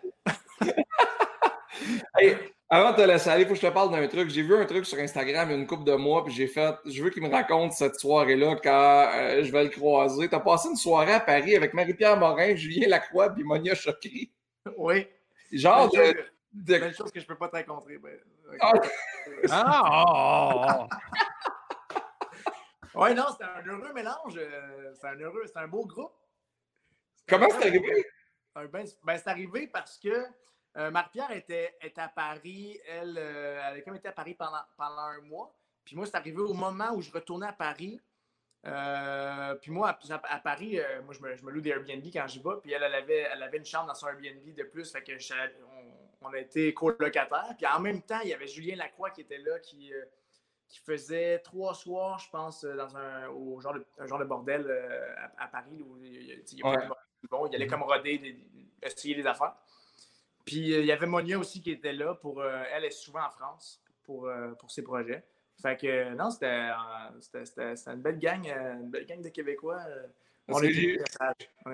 Avant 2.67 2.91
de 2.91 2.97
te 2.97 3.01
laisser 3.01 3.29
aller, 3.29 3.43
il 3.43 3.47
faut 3.47 3.53
que 3.53 3.59
je 3.59 3.67
te 3.67 3.71
parle 3.71 3.91
d'un 3.91 4.07
truc. 4.07 4.29
J'ai 4.29 4.41
vu 4.41 4.55
un 4.55 4.65
truc 4.65 4.85
sur 4.85 4.97
Instagram 4.97 5.49
il 5.49 5.51
y 5.51 5.55
a 5.55 5.57
une 5.57 5.67
couple 5.67 5.83
de 5.83 5.93
mois, 5.93 6.23
puis 6.23 6.33
j'ai 6.33 6.47
fait. 6.47 6.75
Je 6.85 7.03
veux 7.03 7.11
qu'il 7.11 7.21
me 7.21 7.29
raconte 7.29 7.73
cette 7.73 7.99
soirée-là 7.99 8.55
quand 8.55 9.11
euh, 9.13 9.43
je 9.43 9.51
vais 9.51 9.65
le 9.65 9.69
croiser. 9.69 10.27
Tu 10.27 10.35
as 10.35 10.39
passé 10.39 10.69
une 10.69 10.75
soirée 10.75 11.13
à 11.13 11.19
Paris 11.19 11.55
avec 11.55 11.75
Marie-Pierre 11.75 12.17
Morin, 12.17 12.55
Julien 12.55 12.87
Lacroix, 12.87 13.29
puis 13.29 13.43
Monia 13.43 13.75
Chokri. 13.75 14.31
Oui. 14.77 15.07
Genre 15.51 15.91
de. 15.91 16.15
de... 16.53 16.79
Belle 16.79 16.95
chose 16.95 17.11
que 17.11 17.19
je 17.19 17.27
peux 17.27 17.37
pas 17.37 17.49
te 17.49 17.55
rencontrer. 17.57 17.99
Ben, 17.99 18.17
ah! 18.59 18.73
ah! 19.51 20.87
oui, 22.95 23.13
non, 23.13 23.25
c'était 23.31 23.43
un 23.43 23.67
heureux 23.67 23.93
mélange. 23.93 24.37
Euh, 24.37 24.91
c'est 24.99 25.07
un 25.07 25.19
heureux, 25.19 25.43
c'est 25.45 25.59
un 25.59 25.67
beau 25.67 25.85
groupe. 25.85 26.13
Comment 27.27 27.47
c'est 27.51 27.67
arrivé? 27.67 28.05
Ben, 28.55 28.85
ben, 29.03 29.17
c'est 29.17 29.27
arrivé 29.27 29.67
parce 29.67 29.99
que 29.99 30.25
euh, 30.77 30.91
Marie-Pierre 30.91 31.31
était, 31.31 31.73
à 31.97 32.09
Paris. 32.09 32.79
Elle, 32.87 33.17
euh, 33.17 33.61
elle 33.65 33.83
comme 33.83 33.95
été 33.95 34.09
à 34.09 34.11
Paris 34.11 34.33
pendant, 34.33 34.61
pendant 34.77 35.03
un 35.03 35.21
mois. 35.21 35.53
Puis 35.85 35.95
moi, 35.95 36.05
c'est 36.05 36.15
arrivé 36.15 36.39
au 36.39 36.53
moment 36.53 36.91
où 36.93 37.01
je 37.01 37.11
retournais 37.11 37.47
à 37.47 37.53
Paris. 37.53 38.01
Euh, 38.65 39.55
puis 39.55 39.71
moi, 39.71 39.97
à, 40.09 40.39
Paris, 40.39 40.79
moi, 41.05 41.13
je 41.13 41.21
me, 41.21 41.35
je 41.35 41.45
me, 41.45 41.51
loue 41.51 41.61
des 41.61 41.69
Airbnb 41.69 42.03
quand 42.11 42.27
j'y 42.27 42.39
vais. 42.39 42.59
Puis 42.61 42.73
elle, 42.73 42.83
elle 42.83 42.95
avait, 42.95 43.27
elle 43.31 43.43
avait 43.43 43.57
une 43.57 43.65
chambre 43.65 43.87
dans 43.87 43.93
son 43.93 44.07
Airbnb 44.07 44.53
de 44.53 44.63
plus. 44.63 44.91
Fait 44.91 45.03
que 45.03 45.13
on, 46.21 46.33
a 46.33 46.39
été 46.39 46.73
colocataires. 46.73 47.53
Puis 47.55 47.67
en 47.67 47.79
même 47.79 48.01
temps, 48.01 48.19
il 48.23 48.29
y 48.29 48.33
avait 48.33 48.47
Julien 48.47 48.75
Lacroix 48.75 49.11
qui 49.11 49.21
était 49.21 49.37
là, 49.37 49.59
qui, 49.59 49.93
qui 50.67 50.79
faisait 50.79 51.39
trois 51.39 51.75
soirs, 51.75 52.17
je 52.17 52.29
pense, 52.31 52.65
dans 52.65 52.97
un, 52.97 53.27
au 53.29 53.61
genre 53.61 53.75
de, 53.75 53.85
un 53.99 54.07
genre 54.07 54.19
de 54.19 54.25
bordel 54.25 54.69
à, 55.37 55.47
Paris. 55.47 55.83
Où 55.83 56.03
il, 56.03 56.43
bon, 57.29 57.45
il 57.45 57.55
allait 57.55 57.67
comme 57.67 57.83
roder, 57.83 58.41
essayer 58.81 59.13
des 59.13 59.27
affaires. 59.27 59.55
Puis 60.45 60.73
euh, 60.73 60.81
il 60.81 60.85
y 60.85 60.91
avait 60.91 61.07
Monia 61.07 61.39
aussi 61.39 61.61
qui 61.61 61.71
était 61.71 61.93
là 61.93 62.13
pour. 62.13 62.39
Euh, 62.39 62.63
elle 62.73 62.85
est 62.85 62.91
souvent 62.91 63.25
en 63.25 63.31
France 63.31 63.81
pour, 64.03 64.27
euh, 64.27 64.51
pour 64.53 64.71
ses 64.71 64.83
projets. 64.83 65.25
Fait 65.61 65.75
que 65.77 66.13
non, 66.13 66.29
c'était 66.29 66.69
une 67.87 68.01
belle 68.01 68.19
gang, 68.19 68.45
une 68.45 68.89
belle 68.89 69.05
gang 69.05 69.21
de 69.21 69.29
Québécois. 69.29 69.79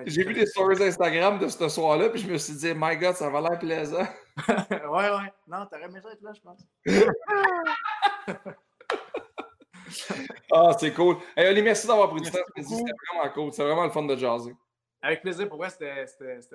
J'ai 0.06 0.24
vu 0.24 0.32
des 0.32 0.46
stories 0.46 0.82
Instagram 0.82 1.38
de 1.38 1.46
ce 1.48 1.68
soir-là, 1.68 2.08
puis 2.08 2.20
je 2.20 2.28
me 2.28 2.38
suis 2.38 2.54
dit, 2.54 2.72
my 2.74 2.96
God, 2.96 3.16
ça 3.16 3.28
va 3.28 3.40
l'air 3.40 3.58
plaisant. 3.58 4.06
ouais, 4.48 5.10
ouais. 5.10 5.32
Non, 5.48 5.66
t'aurais 5.66 5.86
aimé 5.86 6.00
ça 6.00 6.12
être 6.12 6.22
là, 6.22 6.32
je 6.32 6.40
pense. 6.40 6.64
ah, 10.52 10.76
c'est 10.78 10.94
cool. 10.94 11.16
Hey, 11.36 11.48
Oli, 11.48 11.60
merci 11.60 11.88
d'avoir 11.88 12.08
pris 12.08 12.20
du 12.20 12.30
temps. 12.30 12.38
C'était 12.56 12.92
vraiment 13.12 13.30
cool. 13.34 13.52
C'est 13.52 13.64
vraiment 13.64 13.84
le 13.84 13.90
fun 13.90 14.04
de 14.04 14.16
jaser. 14.16 14.54
Avec 15.02 15.22
plaisir. 15.22 15.48
Pour 15.48 15.58
moi, 15.58 15.68
c'était 15.68 16.06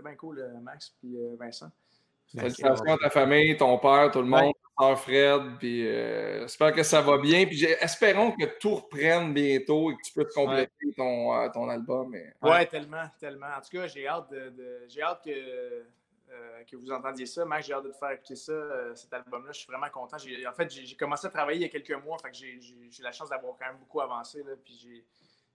bien 0.02 0.16
cool, 0.16 0.42
Max 0.64 0.96
puis 1.02 1.18
Vincent. 1.38 1.70
Félicitations 2.36 2.94
à 2.94 2.98
ta 2.98 3.10
famille, 3.10 3.56
ton 3.56 3.78
père, 3.78 4.12
tout 4.12 4.22
le 4.22 4.28
monde, 4.28 4.54
ton 4.78 4.96
Fred, 4.96 5.58
puis 5.60 5.88
euh, 5.88 6.42
j'espère 6.42 6.74
que 6.74 6.84
ça 6.84 7.02
va 7.02 7.18
bien. 7.18 7.46
Puis 7.46 7.64
espérons 7.64 8.32
que 8.32 8.46
tout 8.60 8.76
reprenne 8.76 9.34
bientôt 9.34 9.92
et 9.92 9.96
que 9.96 10.02
tu 10.04 10.14
peux 10.14 10.26
compléter 10.26 10.94
ton, 10.96 11.34
euh, 11.34 11.50
ton 11.54 11.70
album. 11.70 12.10
Mais... 12.10 12.34
Ouais. 12.42 12.66
tellement, 12.66 13.06
tellement. 13.20 13.48
En 13.48 13.62
tout 13.62 13.78
cas, 13.78 13.88
j'ai 13.88 14.08
hâte, 14.08 14.30
de, 14.32 14.84
j'ai 14.88 15.02
hâte 15.02 15.24
que, 15.24 15.32
euh, 15.32 16.64
que 16.70 16.76
vous 16.76 16.92
entendiez 16.92 17.26
ça. 17.26 17.46
Max, 17.46 17.66
j'ai 17.66 17.74
hâte 17.74 17.86
de 17.86 17.92
te 17.92 17.98
faire 17.98 18.12
écouter 18.12 18.36
ça, 18.36 18.54
cet 18.94 19.14
album-là. 19.14 19.52
Je 19.54 19.60
suis 19.60 19.68
vraiment 19.68 19.90
content. 19.90 20.18
En 20.18 20.54
fait, 20.54 20.70
j'ai 20.70 20.96
commencé 20.96 21.28
à 21.28 21.30
travailler 21.30 21.60
il 21.60 21.64
y 21.64 21.66
a 21.66 21.70
quelques 21.70 22.04
mois, 22.04 22.18
fait 22.20 22.30
que 22.30 22.38
j'ai 22.38 23.04
la 23.04 23.12
chance 23.14 23.30
d'avoir 23.30 23.56
quand 23.58 23.68
même 23.68 23.78
beaucoup 23.80 24.02
avancé. 24.02 24.44
Là, 24.44 24.52
puis 24.64 24.78
j'ai 24.82 25.06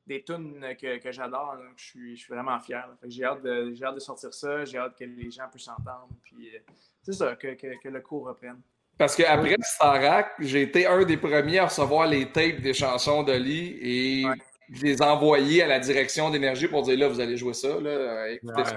des 0.07 0.23
tunes 0.23 0.65
que, 0.81 0.99
que 0.99 1.13
j'adore. 1.13 1.57
Je 1.77 1.85
suis, 1.85 2.17
je 2.17 2.25
suis 2.25 2.35
vraiment 2.35 2.59
fier. 2.61 2.89
J'ai 3.05 3.25
hâte, 3.25 3.43
de, 3.43 3.75
hâte 3.83 3.95
de 3.95 4.01
sortir 4.01 4.33
ça. 4.35 4.65
J'ai 4.65 4.79
hâte 4.79 4.97
que 4.99 5.05
les 5.05 5.31
gens 5.31 5.45
puissent 5.51 5.65
s'entendre. 5.65 6.09
Puis 6.23 6.51
euh, 6.55 6.59
c'est 7.03 7.13
ça, 7.13 7.37
que, 7.37 7.55
que, 7.55 7.89
le 7.89 8.01
cours 8.01 8.27
reprenne. 8.27 8.61
Parce 8.99 9.17
qu'après 9.17 9.57
Starac, 9.61 10.33
j'ai 10.39 10.63
été 10.63 10.87
un 10.87 11.05
des 11.05 11.17
premiers 11.17 11.59
à 11.59 11.67
recevoir 11.67 12.07
les 12.07 12.31
tapes 12.31 12.61
des 12.61 12.75
chansons 12.75 13.23
d'Oli 13.23 13.79
et 13.81 14.25
je 14.71 14.83
les 14.83 15.03
envoyer 15.03 15.63
à 15.63 15.67
la 15.67 15.79
direction 15.79 16.31
d'énergie 16.31 16.69
pour 16.69 16.83
dire 16.83 16.99
là, 16.99 17.09
vous 17.09 17.21
allez 17.21 17.37
jouer 17.37 17.55
ça, 17.55 17.81
là, 17.81 18.29
écoutez 18.29 18.65
ça. 18.65 18.77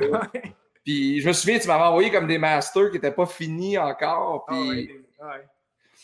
Puis 0.84 1.20
je 1.20 1.28
me 1.28 1.34
souviens, 1.34 1.60
tu 1.60 1.68
m'avais 1.68 1.84
envoyé 1.84 2.12
comme 2.12 2.28
des 2.28 2.38
masters 2.38 2.90
qui 2.90 2.96
n'étaient 2.96 3.12
pas 3.12 3.26
finis 3.26 3.78
encore. 3.78 4.46
Ah 4.48 4.54
puis... 4.54 4.90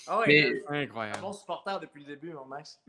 Ah 0.08 0.22
mais, 0.28 0.62
incroyable. 0.70 1.20
bon 1.22 1.34
supporter 1.34 1.80
depuis 1.80 2.04
le 2.04 2.16
début, 2.16 2.34
mon 2.34 2.46
Max. 2.46 2.80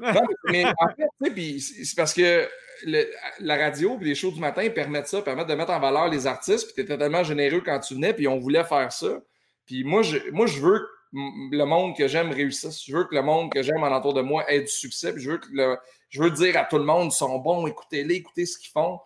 mais 0.51 0.65
en 0.65 0.89
fait, 0.97 1.59
c'est 1.59 1.97
parce 1.97 2.15
que 2.15 2.49
la 2.87 3.57
radio 3.57 3.99
et 4.01 4.05
les 4.05 4.15
shows 4.15 4.33
du 4.33 4.41
matin 4.41 4.69
permettent 4.71 5.09
ça, 5.09 5.23
permettent 5.23 5.49
de 5.49 5.55
mettre 5.55 5.73
en 5.73 5.81
valeur 5.81 6.09
les 6.09 6.27
artistes. 6.27 6.67
Puis 6.67 6.75
tu 6.75 6.81
étais 6.83 6.99
tellement 6.99 7.23
généreux 7.25 7.63
quand 7.65 7.79
tu 7.81 7.95
venais, 7.95 8.15
puis 8.15 8.29
on 8.29 8.39
voulait 8.39 8.65
faire 8.65 8.93
ça. 8.93 9.21
Puis 9.67 9.85
moi, 9.85 10.03
je, 10.03 10.19
moi, 10.31 10.47
je 10.47 10.61
veux 10.61 10.79
que 10.79 10.87
le 11.13 11.65
monde 11.65 11.97
que 11.97 12.09
j'aime 12.09 12.31
réussisse. 12.31 12.85
Je 12.87 12.97
veux 12.97 13.05
que 13.05 13.15
le 13.15 13.23
monde 13.23 13.53
que 13.53 13.63
j'aime 13.63 13.83
en 13.83 13.95
entour 13.95 14.15
de 14.15 14.23
moi 14.23 14.51
ait 14.51 14.61
du 14.61 14.69
succès. 14.69 15.13
Puis 15.13 15.23
je 15.23 15.31
veux, 15.31 15.39
que 15.39 15.47
le, 15.53 15.77
je 16.09 16.23
veux 16.23 16.31
dire 16.31 16.57
à 16.57 16.65
tout 16.65 16.79
le 16.79 16.85
monde, 16.85 17.13
ils 17.13 17.17
sont 17.17 17.39
bons, 17.39 17.67
écoutez-les, 17.67 18.17
écoutez 18.17 18.47
ce 18.47 18.59
qu'ils 18.59 18.71
font. 18.71 18.99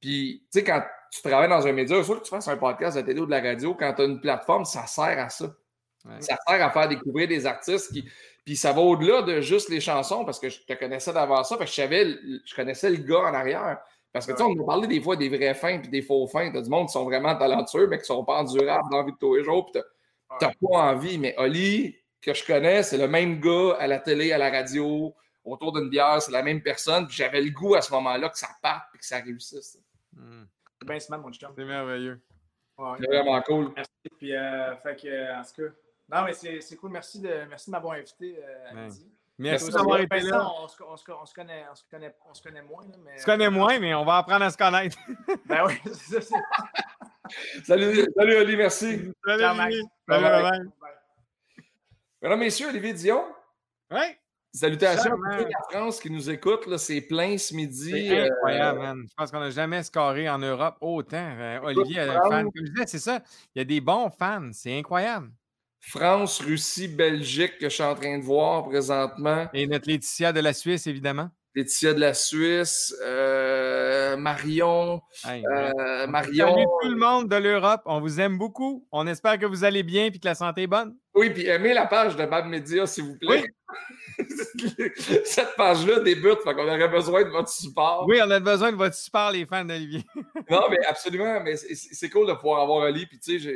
Puis, 0.00 0.44
tu 0.52 0.58
sais, 0.58 0.64
quand 0.64 0.82
tu 1.10 1.22
travailles 1.22 1.48
dans 1.48 1.66
un 1.66 1.72
média, 1.72 2.02
soit 2.04 2.18
que 2.18 2.24
tu 2.24 2.30
fasses 2.30 2.48
un 2.48 2.56
podcast 2.56 2.96
de 2.96 3.00
la 3.00 3.06
télé 3.06 3.20
ou 3.20 3.26
de 3.26 3.30
la 3.30 3.40
radio, 3.40 3.74
quand 3.74 3.94
tu 3.94 4.02
as 4.02 4.04
une 4.04 4.20
plateforme, 4.20 4.64
ça 4.64 4.86
sert 4.86 5.18
à 5.18 5.30
ça. 5.30 5.54
Ça 6.20 6.36
sert 6.46 6.64
à 6.64 6.70
faire 6.70 6.88
découvrir 6.88 7.28
des 7.28 7.46
artistes 7.46 7.92
qui. 7.92 8.04
Puis 8.44 8.54
ça 8.54 8.72
va 8.72 8.80
au-delà 8.80 9.22
de 9.22 9.40
juste 9.40 9.68
les 9.68 9.80
chansons 9.80 10.24
parce 10.24 10.38
que 10.38 10.48
je 10.48 10.60
te 10.60 10.72
connaissais 10.74 11.12
d'avant 11.12 11.42
ça, 11.42 11.56
parce 11.56 11.68
que 11.68 11.76
je 11.76 11.82
savais, 11.82 12.06
je 12.44 12.54
connaissais 12.54 12.90
le 12.90 12.98
gars 12.98 13.18
en 13.18 13.34
arrière. 13.34 13.78
Parce 14.12 14.24
que 14.24 14.32
tu 14.32 14.38
sais, 14.38 14.44
on 14.44 14.54
nous 14.54 14.64
parlait 14.64 14.86
des 14.86 15.00
fois 15.00 15.16
des 15.16 15.28
vrais 15.28 15.54
fins 15.54 15.78
puis 15.78 15.88
des 15.88 16.00
faux 16.00 16.26
fins. 16.28 16.50
T'as 16.52 16.62
du 16.62 16.70
monde 16.70 16.86
qui 16.86 16.92
sont 16.92 17.04
vraiment 17.04 17.36
talentueux, 17.36 17.88
mais 17.88 17.98
qui 17.98 18.04
sont 18.04 18.24
pas 18.24 18.40
endurables 18.40 18.88
dans 18.90 18.98
la 18.98 19.02
vie 19.02 19.12
de 19.12 19.18
tous 19.18 19.34
les 19.34 19.44
jours. 19.44 19.70
Puis 19.70 19.82
t'as 20.38 20.48
pas 20.48 20.78
envie. 20.78 21.18
Mais 21.18 21.34
Oli, 21.38 21.96
que 22.22 22.32
je 22.32 22.44
connais, 22.44 22.82
c'est 22.84 22.98
le 22.98 23.08
même 23.08 23.40
gars 23.40 23.76
à 23.78 23.88
la 23.88 23.98
télé, 23.98 24.32
à 24.32 24.38
la 24.38 24.48
radio, 24.48 25.14
autour 25.44 25.72
d'une 25.72 25.90
bière, 25.90 26.22
c'est 26.22 26.32
la 26.32 26.42
même 26.42 26.62
personne. 26.62 27.06
Puis 27.08 27.16
j'avais 27.16 27.42
le 27.42 27.50
goût 27.50 27.74
à 27.74 27.82
ce 27.82 27.92
moment-là 27.92 28.28
que 28.28 28.38
ça 28.38 28.48
parte 28.62 28.86
et 28.94 28.98
que 28.98 29.04
ça 29.04 29.18
réussisse. 29.18 29.78
Hmm. 30.12 30.44
C'est 30.80 30.88
bien 30.88 31.00
semaine, 31.00 31.20
mon 31.20 31.32
chum. 31.32 31.52
C'est 31.56 31.64
merveilleux. 31.64 32.20
C'est 32.98 33.06
vraiment 33.06 33.42
cool. 33.42 33.72
Merci. 33.74 33.90
Puis, 34.18 34.34
euh, 34.34 34.76
fait 34.76 34.96
que, 34.96 35.40
en 35.40 35.42
tout 35.42 35.62
cas, 35.62 35.74
non, 36.08 36.24
mais 36.24 36.32
c'est 36.34 36.76
cool. 36.76 36.90
Merci 36.90 37.20
de, 37.20 37.44
merci 37.48 37.66
de 37.66 37.72
m'avoir 37.72 37.94
invité 37.94 38.38
euh, 38.38 38.70
à 38.70 38.74
midi. 38.74 39.10
Merci 39.38 39.70
d'avoir 39.70 40.00
été 40.00 40.20
là. 40.20 40.50
On 40.62 40.68
se, 40.68 40.82
on, 40.82 40.96
se, 40.96 41.10
on, 41.10 41.26
se 41.26 41.34
connaît, 41.34 41.64
on, 41.70 41.74
se 41.74 41.82
connaît, 41.90 42.14
on 42.30 42.34
se 42.34 42.42
connaît 42.42 42.62
moins. 42.62 42.84
Là, 42.84 42.94
mais... 43.04 43.12
On 43.16 43.18
se 43.18 43.24
connaît 43.24 43.50
moins, 43.50 43.78
mais 43.78 43.94
on 43.94 44.04
va 44.04 44.18
apprendre 44.18 44.44
à 44.44 44.50
se 44.50 44.56
connaître. 44.56 44.96
ben 45.46 45.66
oui, 45.66 45.74
c'est 45.92 46.22
ça. 46.22 46.36
salut, 47.64 48.06
salut, 48.16 48.36
Oli, 48.36 48.56
merci. 48.56 49.12
Salut, 49.24 49.42
Ciao, 49.42 49.54
Max. 49.54 49.74
Salut, 50.08 50.22
bye, 50.22 50.42
bye. 50.42 50.60
Mesdames, 52.22 52.38
Messieurs, 52.40 52.68
Olivier 52.68 52.94
Dion. 52.94 53.24
Oui. 53.90 54.16
Salutations 54.54 55.12
à 55.30 55.36
la 55.42 55.48
France 55.70 56.00
qui 56.00 56.10
nous 56.10 56.30
écoute. 56.30 56.74
C'est 56.78 57.02
plein 57.02 57.36
ce 57.36 57.54
midi. 57.54 57.90
C'est 57.90 58.18
euh, 58.18 58.32
incroyable, 58.32 58.78
man. 58.78 59.04
Je 59.06 59.14
pense 59.14 59.30
qu'on 59.30 59.40
n'a 59.40 59.50
jamais 59.50 59.82
scoré 59.82 60.30
en 60.30 60.38
Europe 60.38 60.78
autant. 60.80 61.36
Euh, 61.38 61.60
Olivier 61.62 62.00
a 62.00 62.22
fan. 62.22 62.44
Comme 62.44 62.64
je 62.64 62.72
disais, 62.72 62.86
c'est 62.86 62.98
ça. 62.98 63.20
Il 63.54 63.58
y 63.58 63.60
a 63.60 63.64
des 63.64 63.82
bons 63.82 64.08
fans. 64.08 64.48
C'est 64.52 64.78
incroyable. 64.78 65.30
France, 65.88 66.40
Russie, 66.40 66.88
Belgique 66.88 67.58
que 67.58 67.68
je 67.68 67.74
suis 67.74 67.82
en 67.84 67.94
train 67.94 68.18
de 68.18 68.24
voir 68.24 68.64
présentement. 68.64 69.46
Et 69.54 69.68
notre 69.68 69.88
Laetitia 69.88 70.32
de 70.32 70.40
la 70.40 70.52
Suisse, 70.52 70.88
évidemment. 70.88 71.30
Laetitia 71.54 71.94
de 71.94 72.00
la 72.00 72.12
Suisse, 72.12 72.92
euh, 73.04 74.16
Marion. 74.16 75.00
Euh, 75.26 76.06
Marion. 76.08 76.48
Salut 76.48 76.66
tout 76.82 76.88
le 76.88 76.96
monde 76.96 77.28
de 77.28 77.36
l'Europe. 77.36 77.82
On 77.86 78.00
vous 78.00 78.20
aime 78.20 78.36
beaucoup. 78.36 78.84
On 78.90 79.06
espère 79.06 79.38
que 79.38 79.46
vous 79.46 79.62
allez 79.62 79.84
bien 79.84 80.06
et 80.06 80.10
que 80.10 80.18
la 80.24 80.34
santé 80.34 80.62
est 80.62 80.66
bonne. 80.66 80.96
Oui, 81.14 81.30
puis 81.30 81.46
aimez 81.46 81.72
la 81.72 81.86
page 81.86 82.16
de 82.16 82.26
Bad 82.26 82.46
Media, 82.46 82.84
s'il 82.88 83.04
vous 83.04 83.18
plaît. 83.18 83.44
Cette 85.24 85.54
page-là 85.56 86.00
débute, 86.00 86.40
fait 86.42 86.54
qu'on 86.54 86.66
aurait 86.66 86.88
besoin 86.88 87.22
de 87.22 87.30
votre 87.30 87.48
support. 87.48 88.06
Oui, 88.08 88.18
on 88.24 88.30
a 88.30 88.40
besoin 88.40 88.72
de 88.72 88.76
votre 88.76 88.96
support, 88.96 89.30
les 89.30 89.46
fans 89.46 89.64
d'Olivier. 89.64 90.04
non, 90.50 90.62
mais 90.68 90.84
absolument. 90.84 91.40
Mais 91.44 91.54
c'est 91.56 92.10
cool 92.10 92.26
de 92.26 92.32
pouvoir 92.32 92.62
avoir 92.62 92.86
un 92.86 92.90
lit. 92.90 93.06
Puis, 93.06 93.20
tu 93.20 93.38
sais, 93.38 93.54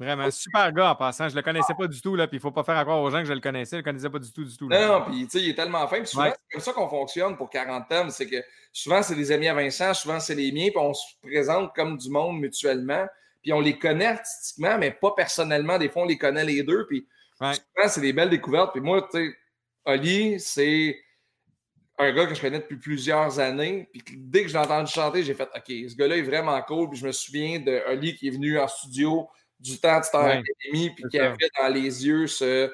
Vraiment, 0.00 0.30
super 0.30 0.72
gars 0.72 0.92
en 0.92 0.94
passant. 0.96 1.28
Je 1.28 1.36
le 1.36 1.42
connaissais 1.42 1.74
pas 1.74 1.86
du 1.86 2.00
tout, 2.00 2.16
là, 2.16 2.26
puis 2.26 2.38
il 2.38 2.40
faut 2.40 2.50
pas 2.50 2.64
faire 2.64 2.80
croire 2.84 3.02
aux 3.02 3.10
gens 3.10 3.18
que 3.18 3.26
je 3.26 3.34
le 3.34 3.40
connaissais. 3.40 3.76
Je 3.76 3.80
le 3.80 3.84
connaissais 3.84 4.08
pas 4.08 4.18
du 4.18 4.32
tout, 4.32 4.44
du 4.44 4.56
tout. 4.56 4.66
Non, 4.66 4.86
non, 4.86 5.04
puis 5.04 5.24
tu 5.24 5.38
sais, 5.38 5.44
il 5.44 5.50
est 5.50 5.54
tellement 5.54 5.86
fin. 5.88 5.98
Puis 5.98 6.06
souvent, 6.06 6.30
c'est 6.30 6.52
comme 6.52 6.60
ça 6.62 6.72
qu'on 6.72 6.88
fonctionne 6.88 7.36
pour 7.36 7.50
40 7.50 7.86
thèmes. 7.86 8.08
C'est 8.08 8.26
que 8.26 8.42
souvent, 8.72 9.02
c'est 9.02 9.14
des 9.14 9.30
amis 9.30 9.48
à 9.48 9.52
Vincent, 9.52 9.92
souvent, 9.92 10.18
c'est 10.18 10.34
les 10.34 10.52
miens, 10.52 10.68
puis 10.70 10.78
on 10.78 10.94
se 10.94 11.04
présente 11.22 11.74
comme 11.74 11.98
du 11.98 12.08
monde 12.08 12.40
mutuellement. 12.40 13.06
Puis 13.42 13.52
on 13.52 13.60
les 13.60 13.78
connaît 13.78 14.06
artistiquement, 14.06 14.78
mais 14.78 14.90
pas 14.90 15.12
personnellement. 15.14 15.76
Des 15.76 15.90
fois, 15.90 16.04
on 16.04 16.06
les 16.06 16.16
connaît 16.16 16.46
les 16.46 16.62
deux. 16.62 16.86
Puis 16.86 17.06
souvent, 17.38 17.88
c'est 17.88 18.00
des 18.00 18.14
belles 18.14 18.30
découvertes. 18.30 18.72
Puis 18.72 18.80
moi, 18.80 19.06
tu 19.12 19.18
sais, 19.18 19.36
Oli, 19.84 20.40
c'est 20.40 20.98
un 21.98 22.10
gars 22.12 22.24
que 22.24 22.34
je 22.34 22.40
connais 22.40 22.60
depuis 22.60 22.78
plusieurs 22.78 23.38
années. 23.38 23.86
Puis 23.92 24.02
dès 24.16 24.44
que 24.44 24.48
je 24.48 24.54
l'ai 24.54 24.60
entendu 24.60 24.90
chanter, 24.90 25.22
j'ai 25.22 25.34
fait 25.34 25.48
OK, 25.54 25.66
ce 25.66 25.94
gars-là 25.94 26.16
est 26.16 26.22
vraiment 26.22 26.58
cool. 26.62 26.88
Puis 26.88 27.00
je 27.00 27.06
me 27.06 27.12
souviens 27.12 27.60
de 27.60 27.82
Oli 27.88 28.16
qui 28.16 28.28
est 28.28 28.30
venu 28.30 28.58
en 28.58 28.66
studio 28.66 29.28
du 29.60 29.78
temps 29.78 30.00
de 30.00 30.04
Star 30.04 30.24
Academy, 30.24 30.90
puis 30.90 31.04
qui 31.10 31.18
avait 31.18 31.36
dans 31.60 31.68
les 31.68 32.06
yeux 32.06 32.26
ce. 32.26 32.72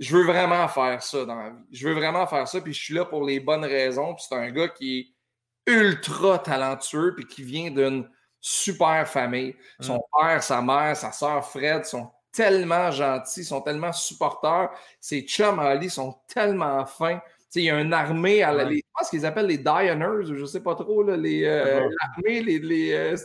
Je 0.00 0.16
veux 0.16 0.24
vraiment 0.24 0.66
faire 0.66 1.00
ça 1.02 1.24
dans 1.24 1.36
la 1.36 1.50
vie. 1.50 1.64
Je 1.70 1.88
veux 1.88 1.94
vraiment 1.94 2.26
faire 2.26 2.48
ça, 2.48 2.60
puis 2.60 2.72
je 2.72 2.82
suis 2.82 2.94
là 2.94 3.04
pour 3.04 3.24
les 3.24 3.38
bonnes 3.38 3.64
raisons. 3.64 4.14
Puis 4.14 4.24
c'est 4.28 4.34
un 4.34 4.50
gars 4.50 4.68
qui 4.68 4.98
est 4.98 5.72
ultra 5.72 6.38
talentueux, 6.38 7.14
puis 7.14 7.26
qui 7.26 7.44
vient 7.44 7.70
d'une 7.70 8.08
super 8.40 9.08
famille. 9.08 9.54
Son 9.80 9.96
mm. 9.96 10.20
père, 10.20 10.42
sa 10.42 10.60
mère, 10.60 10.96
sa 10.96 11.12
soeur 11.12 11.48
Fred 11.48 11.84
sont 11.84 12.10
tellement 12.32 12.90
gentils, 12.90 13.44
sont 13.44 13.60
tellement 13.60 13.92
supporters. 13.92 14.70
Ses 15.00 15.22
chums 15.22 15.60
Ali 15.60 15.88
sont 15.88 16.18
tellement 16.26 16.84
fins 16.84 17.20
il 17.60 17.64
y 17.64 17.70
a 17.70 17.80
une 17.80 17.92
armée, 17.92 18.42
à 18.42 18.52
la, 18.52 18.70
je 18.70 18.80
pense 18.92 19.10
qu'ils 19.10 19.24
appellent 19.26 19.46
les 19.46 19.58
Dianers, 19.58 20.24
je 20.24 20.34
ne 20.34 20.46
sais 20.46 20.62
pas 20.62 20.74
trop, 20.74 21.02
là, 21.02 21.16
les, 21.16 21.44
euh, 21.44 21.88
l'armée, 22.00 22.42
les, 22.42 22.58
les, 22.58 22.92
euh, 22.92 23.16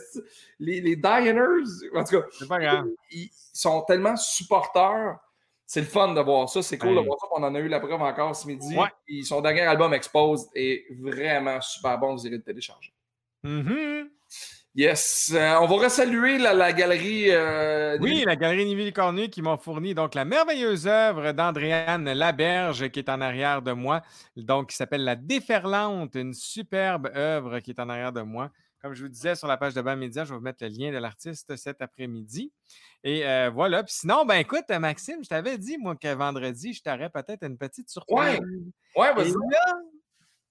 les, 0.58 0.80
les, 0.80 0.96
En 1.94 2.04
tout 2.04 2.20
cas, 2.20 2.82
Ils, 3.10 3.30
sont 3.52 3.82
tellement 3.82 4.16
supporters. 4.16 5.18
C'est 5.66 5.80
le 5.80 5.86
fun 5.86 6.14
de 6.14 6.20
voir 6.20 6.48
ça. 6.48 6.62
C'est 6.62 6.78
cool 6.78 6.96
de 6.96 7.00
voir 7.00 7.18
ça. 7.20 7.28
On 7.36 7.42
en 7.44 7.54
a 7.54 7.60
eu 7.60 7.68
la 7.68 7.78
preuve 7.78 8.02
encore 8.02 8.34
ce 8.34 8.46
midi. 8.46 8.76
son 9.22 9.40
dernier 9.40 9.62
album 9.62 9.94
Expose 9.94 10.48
est 10.54 10.86
vraiment 10.98 11.60
super 11.60 11.98
bon. 11.98 12.14
Vous 12.14 12.26
irez 12.26 12.36
le 12.36 12.42
télécharger. 12.42 12.92
Mm-hmm. 13.44 14.08
Yes. 14.76 15.32
Euh, 15.34 15.56
on 15.60 15.66
va 15.66 15.84
resaluer 15.84 16.38
la, 16.38 16.72
galerie. 16.72 17.30
Euh, 17.30 17.98
oui, 18.00 18.22
la 18.24 18.36
galerie 18.36 18.64
Niville 18.64 18.92
Cornu 18.92 19.28
qui 19.28 19.42
m'a 19.42 19.56
fourni 19.56 19.94
donc 19.94 20.14
la 20.14 20.24
merveilleuse 20.24 20.86
œuvre 20.86 21.32
d'Andréane 21.32 22.12
Laberge 22.12 22.88
qui 22.90 23.00
est 23.00 23.08
en 23.08 23.20
arrière 23.20 23.62
de 23.62 23.72
moi, 23.72 24.02
donc 24.36 24.70
qui 24.70 24.76
s'appelle 24.76 25.02
La 25.02 25.16
Déferlante, 25.16 26.14
une 26.14 26.34
superbe 26.34 27.10
œuvre 27.16 27.58
qui 27.58 27.72
est 27.72 27.80
en 27.80 27.88
arrière 27.88 28.12
de 28.12 28.22
moi. 28.22 28.50
Comme 28.80 28.94
je 28.94 29.02
vous 29.02 29.10
disais 29.10 29.34
sur 29.34 29.48
la 29.48 29.56
page 29.56 29.74
de 29.74 29.82
Bam 29.82 29.98
Média, 29.98 30.24
je 30.24 30.30
vais 30.30 30.36
vous 30.36 30.42
mettre 30.42 30.64
le 30.64 30.70
lien 30.70 30.90
de 30.90 30.98
l'artiste 30.98 31.54
cet 31.56 31.82
après-midi. 31.82 32.52
Et 33.02 33.26
euh, 33.26 33.50
voilà. 33.50 33.82
Puis 33.82 33.94
sinon, 33.94 34.24
ben 34.24 34.36
écoute, 34.36 34.68
Maxime, 34.70 35.22
je 35.22 35.28
t'avais 35.28 35.58
dit, 35.58 35.76
moi, 35.76 35.96
que 35.96 36.14
vendredi, 36.14 36.72
je 36.72 36.82
t'aurais 36.82 37.10
peut-être 37.10 37.44
une 37.44 37.58
petite 37.58 37.90
surprise. 37.90 38.16
Ouais, 38.16 38.40
ouais 38.96 39.14
vas-y 39.14 39.34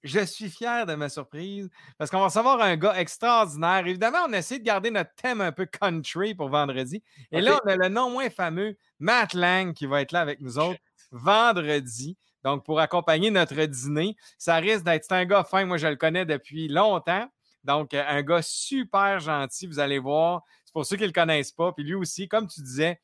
je 0.04 0.20
suis 0.26 0.50
fier 0.50 0.86
de 0.86 0.95
ma 0.95 1.10
surprise 1.10 1.70
parce 1.97 2.10
qu'on 2.10 2.20
va 2.20 2.26
recevoir 2.26 2.62
un 2.62 2.78
gars 2.78 3.00
extraordinaire. 3.00 3.86
Évidemment, 3.86 4.20
on 4.28 4.34
essaie 4.34 4.60
de 4.60 4.64
garder 4.64 4.91
notre 4.91 5.14
thème 5.16 5.41
un 5.41 5.52
peu 5.52 5.66
country 5.66 6.34
pour 6.34 6.50
vendredi. 6.50 7.04
Et 7.32 7.41
là, 7.41 7.60
on 7.64 7.70
a 7.70 7.76
le 7.76 7.89
non 7.89 8.10
moins 8.10 8.30
fameux 8.30 8.78
Matt 9.00 9.34
Lang 9.34 9.74
qui 9.74 9.86
va 9.86 10.02
être 10.02 10.12
là 10.12 10.22
avec 10.22 10.41
nous 10.41 10.58
autres 10.58 10.80
vendredi. 11.12 12.18
Donc, 12.43 12.64
pour 12.66 12.80
accompagner 12.80 13.32
notre 13.32 13.66
dîner, 13.66 14.16
ça 14.38 14.56
risque 14.56 14.86
d'être 14.86 15.12
un 15.12 15.26
gars 15.26 15.43
fin. 15.43 15.66
Moi, 15.66 15.78
je 15.78 15.88
le 15.88 15.97
connais 15.97 16.26
depuis 16.26 16.68
longtemps. 16.68 17.28
Donc, 17.64 17.93
euh, 17.93 18.04
un 18.08 18.22
gars 18.22 18.41
super 18.41 19.20
gentil, 19.20 19.68
vous 19.68 19.80
allez 19.80 20.00
voir. 20.00 20.43
C'est 20.64 20.72
pour 20.72 20.86
ceux 20.86 20.95
qui 20.95 21.04
ne 21.04 21.08
le 21.08 21.14
connaissent 21.14 21.52
pas. 21.52 21.74
Puis 21.74 21.84
lui 21.84 21.95
aussi, 21.95 22.28
comme 22.30 22.47
tu 22.47 22.62
disais, 22.62 23.02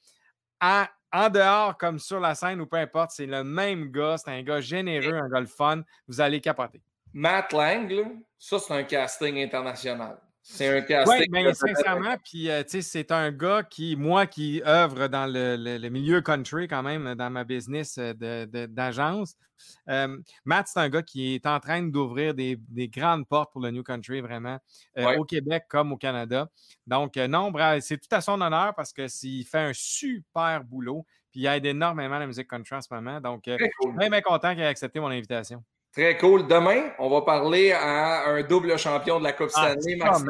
en 1.16 1.30
dehors 1.30 1.78
comme 1.78 1.98
sur 1.98 2.20
la 2.20 2.36
scène 2.36 2.60
ou 2.60 2.66
peu 2.66 2.78
importe, 2.78 3.12
c'est 3.12 3.26
le 3.26 3.44
même 3.44 3.92
gars. 3.92 4.18
C'est 4.18 4.32
un 4.32 4.44
gars 4.44 4.60
généreux, 4.60 5.14
un 5.14 5.30
gars 5.30 5.40
le 5.40 5.46
fun. 5.46 5.82
Vous 6.08 6.20
allez 6.20 6.42
capoter. 6.42 6.82
Matt 7.14 7.54
Lang, 7.54 8.18
ça, 8.38 8.60
c'est 8.60 8.74
un 8.74 8.84
casting 8.84 9.42
international. 9.42 10.18
C'est 10.48 10.78
un 10.78 10.82
casting. 10.82 11.22
Oui, 11.22 11.26
mais 11.32 11.54
sincèrement, 11.56 12.16
puis 12.24 12.52
euh, 12.52 12.62
c'est 12.68 13.12
un 13.12 13.32
gars 13.32 13.64
qui, 13.64 13.96
moi 13.96 14.28
qui 14.28 14.62
œuvre 14.64 15.08
dans 15.08 15.26
le, 15.26 15.90
milieu 15.90 16.22
country 16.22 16.68
quand 16.68 16.84
même, 16.84 17.16
dans 17.16 17.32
ma 17.32 17.44
business 17.44 17.98
euh, 17.98 18.46
d'agence, 18.68 19.34
euh, 19.90 20.16
Matt, 20.46 20.68
c'est 20.68 20.80
un 20.80 20.90
gars 20.90 21.02
qui 21.02 21.34
est 21.34 21.48
en 21.48 21.60
train 21.60 21.82
d'ouvrir 21.82 22.36
des, 22.36 22.60
grandes 22.94 23.28
portes 23.28 23.54
pour 23.54 23.62
le 23.62 23.72
New 23.72 23.82
Country, 23.82 24.22
vraiment, 24.22 24.60
au 25.18 25.26
Québec 25.26 25.64
comme 25.68 25.94
au 25.94 25.98
Canada. 25.98 26.48
Donc, 26.86 27.16
non, 27.16 27.52
c'est 27.82 27.98
tout 27.98 28.16
à 28.16 28.22
son 28.22 28.40
honneur 28.40 28.76
parce 28.76 28.94
que 28.94 29.08
s'il 29.08 29.46
fait 29.48 29.58
un 29.58 29.74
super 29.74 30.64
boulot, 30.64 31.08
puis 31.32 31.42
il 31.42 31.48
aide 31.48 31.66
énormément 31.66 32.20
la 32.20 32.28
musique 32.28 32.48
country 32.48 32.76
en 32.76 32.82
ce 32.82 32.94
moment. 32.94 33.20
Donc, 33.20 33.46
je 33.48 33.56
suis 33.56 34.10
bien 34.10 34.22
content 34.22 34.54
qu'il 34.54 34.62
ait 34.62 34.68
accepté 34.68 35.00
mon 35.00 35.08
invitation. 35.08 35.64
Très 35.96 36.18
cool. 36.18 36.46
Demain, 36.46 36.92
on 37.00 37.10
va 37.10 37.22
parler 37.22 37.72
à 37.72 38.28
un 38.28 38.44
double 38.44 38.78
champion 38.78 39.18
de 39.18 39.24
la 39.24 39.32
Coupe 39.32 39.52
ah, 39.56 39.72
Stanley, 39.72 39.96
Max. 39.96 40.24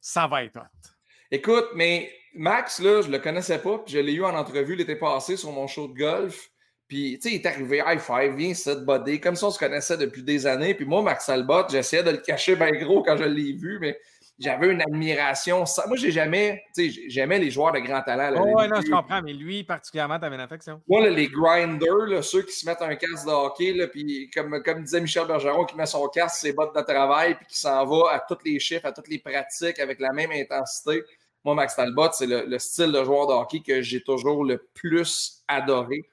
Ça 0.00 0.26
va 0.26 0.44
être 0.44 0.58
hot. 0.58 0.90
Écoute, 1.30 1.68
mais 1.74 2.12
Max, 2.34 2.78
là, 2.80 3.00
je 3.00 3.10
le 3.10 3.18
connaissais 3.20 3.58
pas, 3.58 3.78
puis 3.78 3.94
je 3.94 3.98
l'ai 3.98 4.12
eu 4.12 4.24
en 4.24 4.36
entrevue 4.36 4.76
l'été 4.76 4.96
passé 4.96 5.38
sur 5.38 5.50
mon 5.50 5.66
show 5.66 5.88
de 5.88 5.98
golf. 5.98 6.50
Puis, 6.88 7.18
tu 7.18 7.28
sais, 7.28 7.34
il 7.36 7.40
est 7.40 7.46
arrivé, 7.46 7.82
high 7.86 7.98
five, 7.98 8.34
viens, 8.34 8.52
cette 8.52 8.84
body, 8.84 9.18
comme 9.18 9.34
ça 9.34 9.46
on 9.46 9.50
se 9.50 9.58
connaissait 9.58 9.96
depuis 9.96 10.22
des 10.22 10.46
années. 10.46 10.74
Puis 10.74 10.84
moi, 10.84 11.00
Max 11.00 11.28
Albot, 11.30 11.68
j'essayais 11.70 12.02
de 12.02 12.10
le 12.10 12.18
cacher 12.18 12.54
bien 12.54 12.70
gros 12.72 13.02
quand 13.02 13.16
je 13.16 13.24
l'ai 13.24 13.52
vu, 13.54 13.78
mais 13.80 13.98
j'avais 14.38 14.68
une 14.68 14.80
admiration. 14.80 15.64
Moi, 15.86 15.96
j'ai 15.96 16.12
jamais, 16.12 16.62
tu 16.74 16.90
sais, 16.90 17.02
j'aimais 17.08 17.38
les 17.38 17.50
joueurs 17.50 17.72
de 17.72 17.80
grand 17.80 18.02
talent. 18.02 18.40
oh, 18.40 18.54
oui, 18.56 18.68
non, 18.68 18.80
je 18.80 18.90
comprends, 18.90 19.20
mais 19.20 19.32
lui, 19.32 19.64
particulièrement, 19.64 20.18
tu 20.18 20.24
avais 20.24 20.36
une 20.36 20.42
affection. 20.42 20.80
Moi, 20.88 21.08
les 21.10 21.28
grinders, 21.28 22.22
ceux 22.22 22.42
qui 22.42 22.52
se 22.52 22.64
mettent 22.64 22.82
un 22.82 22.94
casque 22.94 23.26
de 23.26 23.32
hockey, 23.32 23.72
là, 23.72 23.88
puis 23.88 24.30
comme, 24.32 24.62
comme 24.62 24.82
disait 24.82 25.00
Michel 25.00 25.26
Bergeron, 25.26 25.64
qui 25.64 25.76
met 25.76 25.86
son 25.86 26.06
casque, 26.08 26.40
ses 26.40 26.52
bottes 26.52 26.74
de 26.74 26.82
travail, 26.82 27.34
puis 27.34 27.46
qui 27.46 27.58
s'en 27.58 27.84
va 27.84 28.12
à 28.12 28.20
tous 28.20 28.38
les 28.44 28.60
chiffres, 28.60 28.86
à 28.86 28.92
toutes 28.92 29.08
les 29.08 29.18
pratiques 29.18 29.80
avec 29.80 29.98
la 29.98 30.12
même 30.12 30.30
intensité. 30.30 31.02
Moi, 31.44 31.54
Max 31.54 31.74
Talbot, 31.74 32.10
c'est 32.12 32.26
le, 32.26 32.58
style 32.58 32.92
de 32.92 33.02
joueur 33.04 33.26
de 33.26 33.32
hockey 33.32 33.60
que 33.60 33.82
j'ai 33.82 34.02
toujours 34.02 34.44
le 34.44 34.58
plus 34.74 35.42
adoré. 35.48 36.04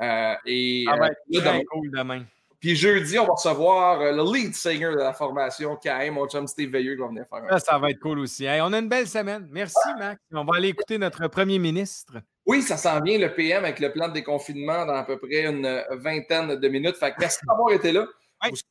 Euh, 0.00 0.34
et, 0.46 0.84
ah 0.88 0.98
ouais, 0.98 1.10
euh, 1.36 1.62
cool 1.70 1.90
demain. 1.90 2.24
Puis 2.64 2.76
jeudi, 2.76 3.18
on 3.18 3.26
va 3.26 3.34
recevoir 3.34 4.00
euh, 4.00 4.12
le 4.12 4.22
lead 4.22 4.54
singer 4.54 4.90
de 4.92 4.96
la 4.96 5.12
formation 5.12 5.76
KM, 5.76 6.14
mon 6.14 6.26
chum 6.26 6.46
Steve 6.46 6.70
Veilleux, 6.70 6.94
qui 6.94 7.00
va 7.02 7.08
venir 7.08 7.26
faire 7.28 7.42
ça, 7.50 7.58
ça 7.58 7.78
va 7.78 7.90
être 7.90 8.00
cool 8.00 8.20
aussi. 8.20 8.46
on 8.48 8.72
a 8.72 8.78
une 8.78 8.88
belle 8.88 9.06
semaine. 9.06 9.46
Merci, 9.50 9.86
Max. 9.98 10.18
On 10.32 10.46
va 10.46 10.56
aller 10.56 10.68
écouter 10.68 10.96
notre 10.96 11.28
premier 11.28 11.58
ministre. 11.58 12.14
Oui, 12.46 12.62
ça 12.62 12.78
s'en 12.78 13.02
vient, 13.02 13.18
le 13.18 13.34
PM, 13.34 13.64
avec 13.64 13.80
le 13.80 13.92
plan 13.92 14.08
de 14.08 14.14
déconfinement 14.14 14.86
dans 14.86 14.94
à 14.94 15.04
peu 15.04 15.18
près 15.18 15.44
une 15.44 15.84
vingtaine 15.90 16.56
de 16.56 16.68
minutes. 16.68 16.96
Fait 16.96 17.10
que 17.10 17.16
merci 17.20 17.40
d'avoir 17.46 17.70
été 17.70 17.92
là. 17.92 18.06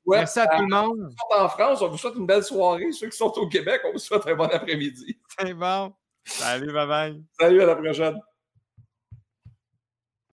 merci 0.07 0.39
à 0.39 0.47
tout 0.47 0.63
le 0.63 0.75
monde. 0.75 0.97
Ceux 0.97 1.09
qui 1.09 1.37
sont 1.37 1.43
en 1.43 1.49
France, 1.49 1.81
on 1.83 1.89
vous 1.89 1.97
souhaite 1.99 2.15
une 2.15 2.25
belle 2.25 2.43
soirée. 2.43 2.91
Ceux 2.93 3.09
qui 3.09 3.17
sont 3.17 3.31
au 3.37 3.47
Québec, 3.47 3.79
on 3.85 3.91
vous 3.91 3.99
souhaite 3.99 4.25
un 4.25 4.33
bon 4.33 4.49
après-midi. 4.51 5.19
C'est 5.37 5.53
bon. 5.53 5.93
Salut, 6.25 6.73
bye 6.73 6.87
bye. 6.87 7.23
Salut, 7.39 7.61
à 7.61 7.67
la 7.67 7.75
prochaine. 7.75 8.19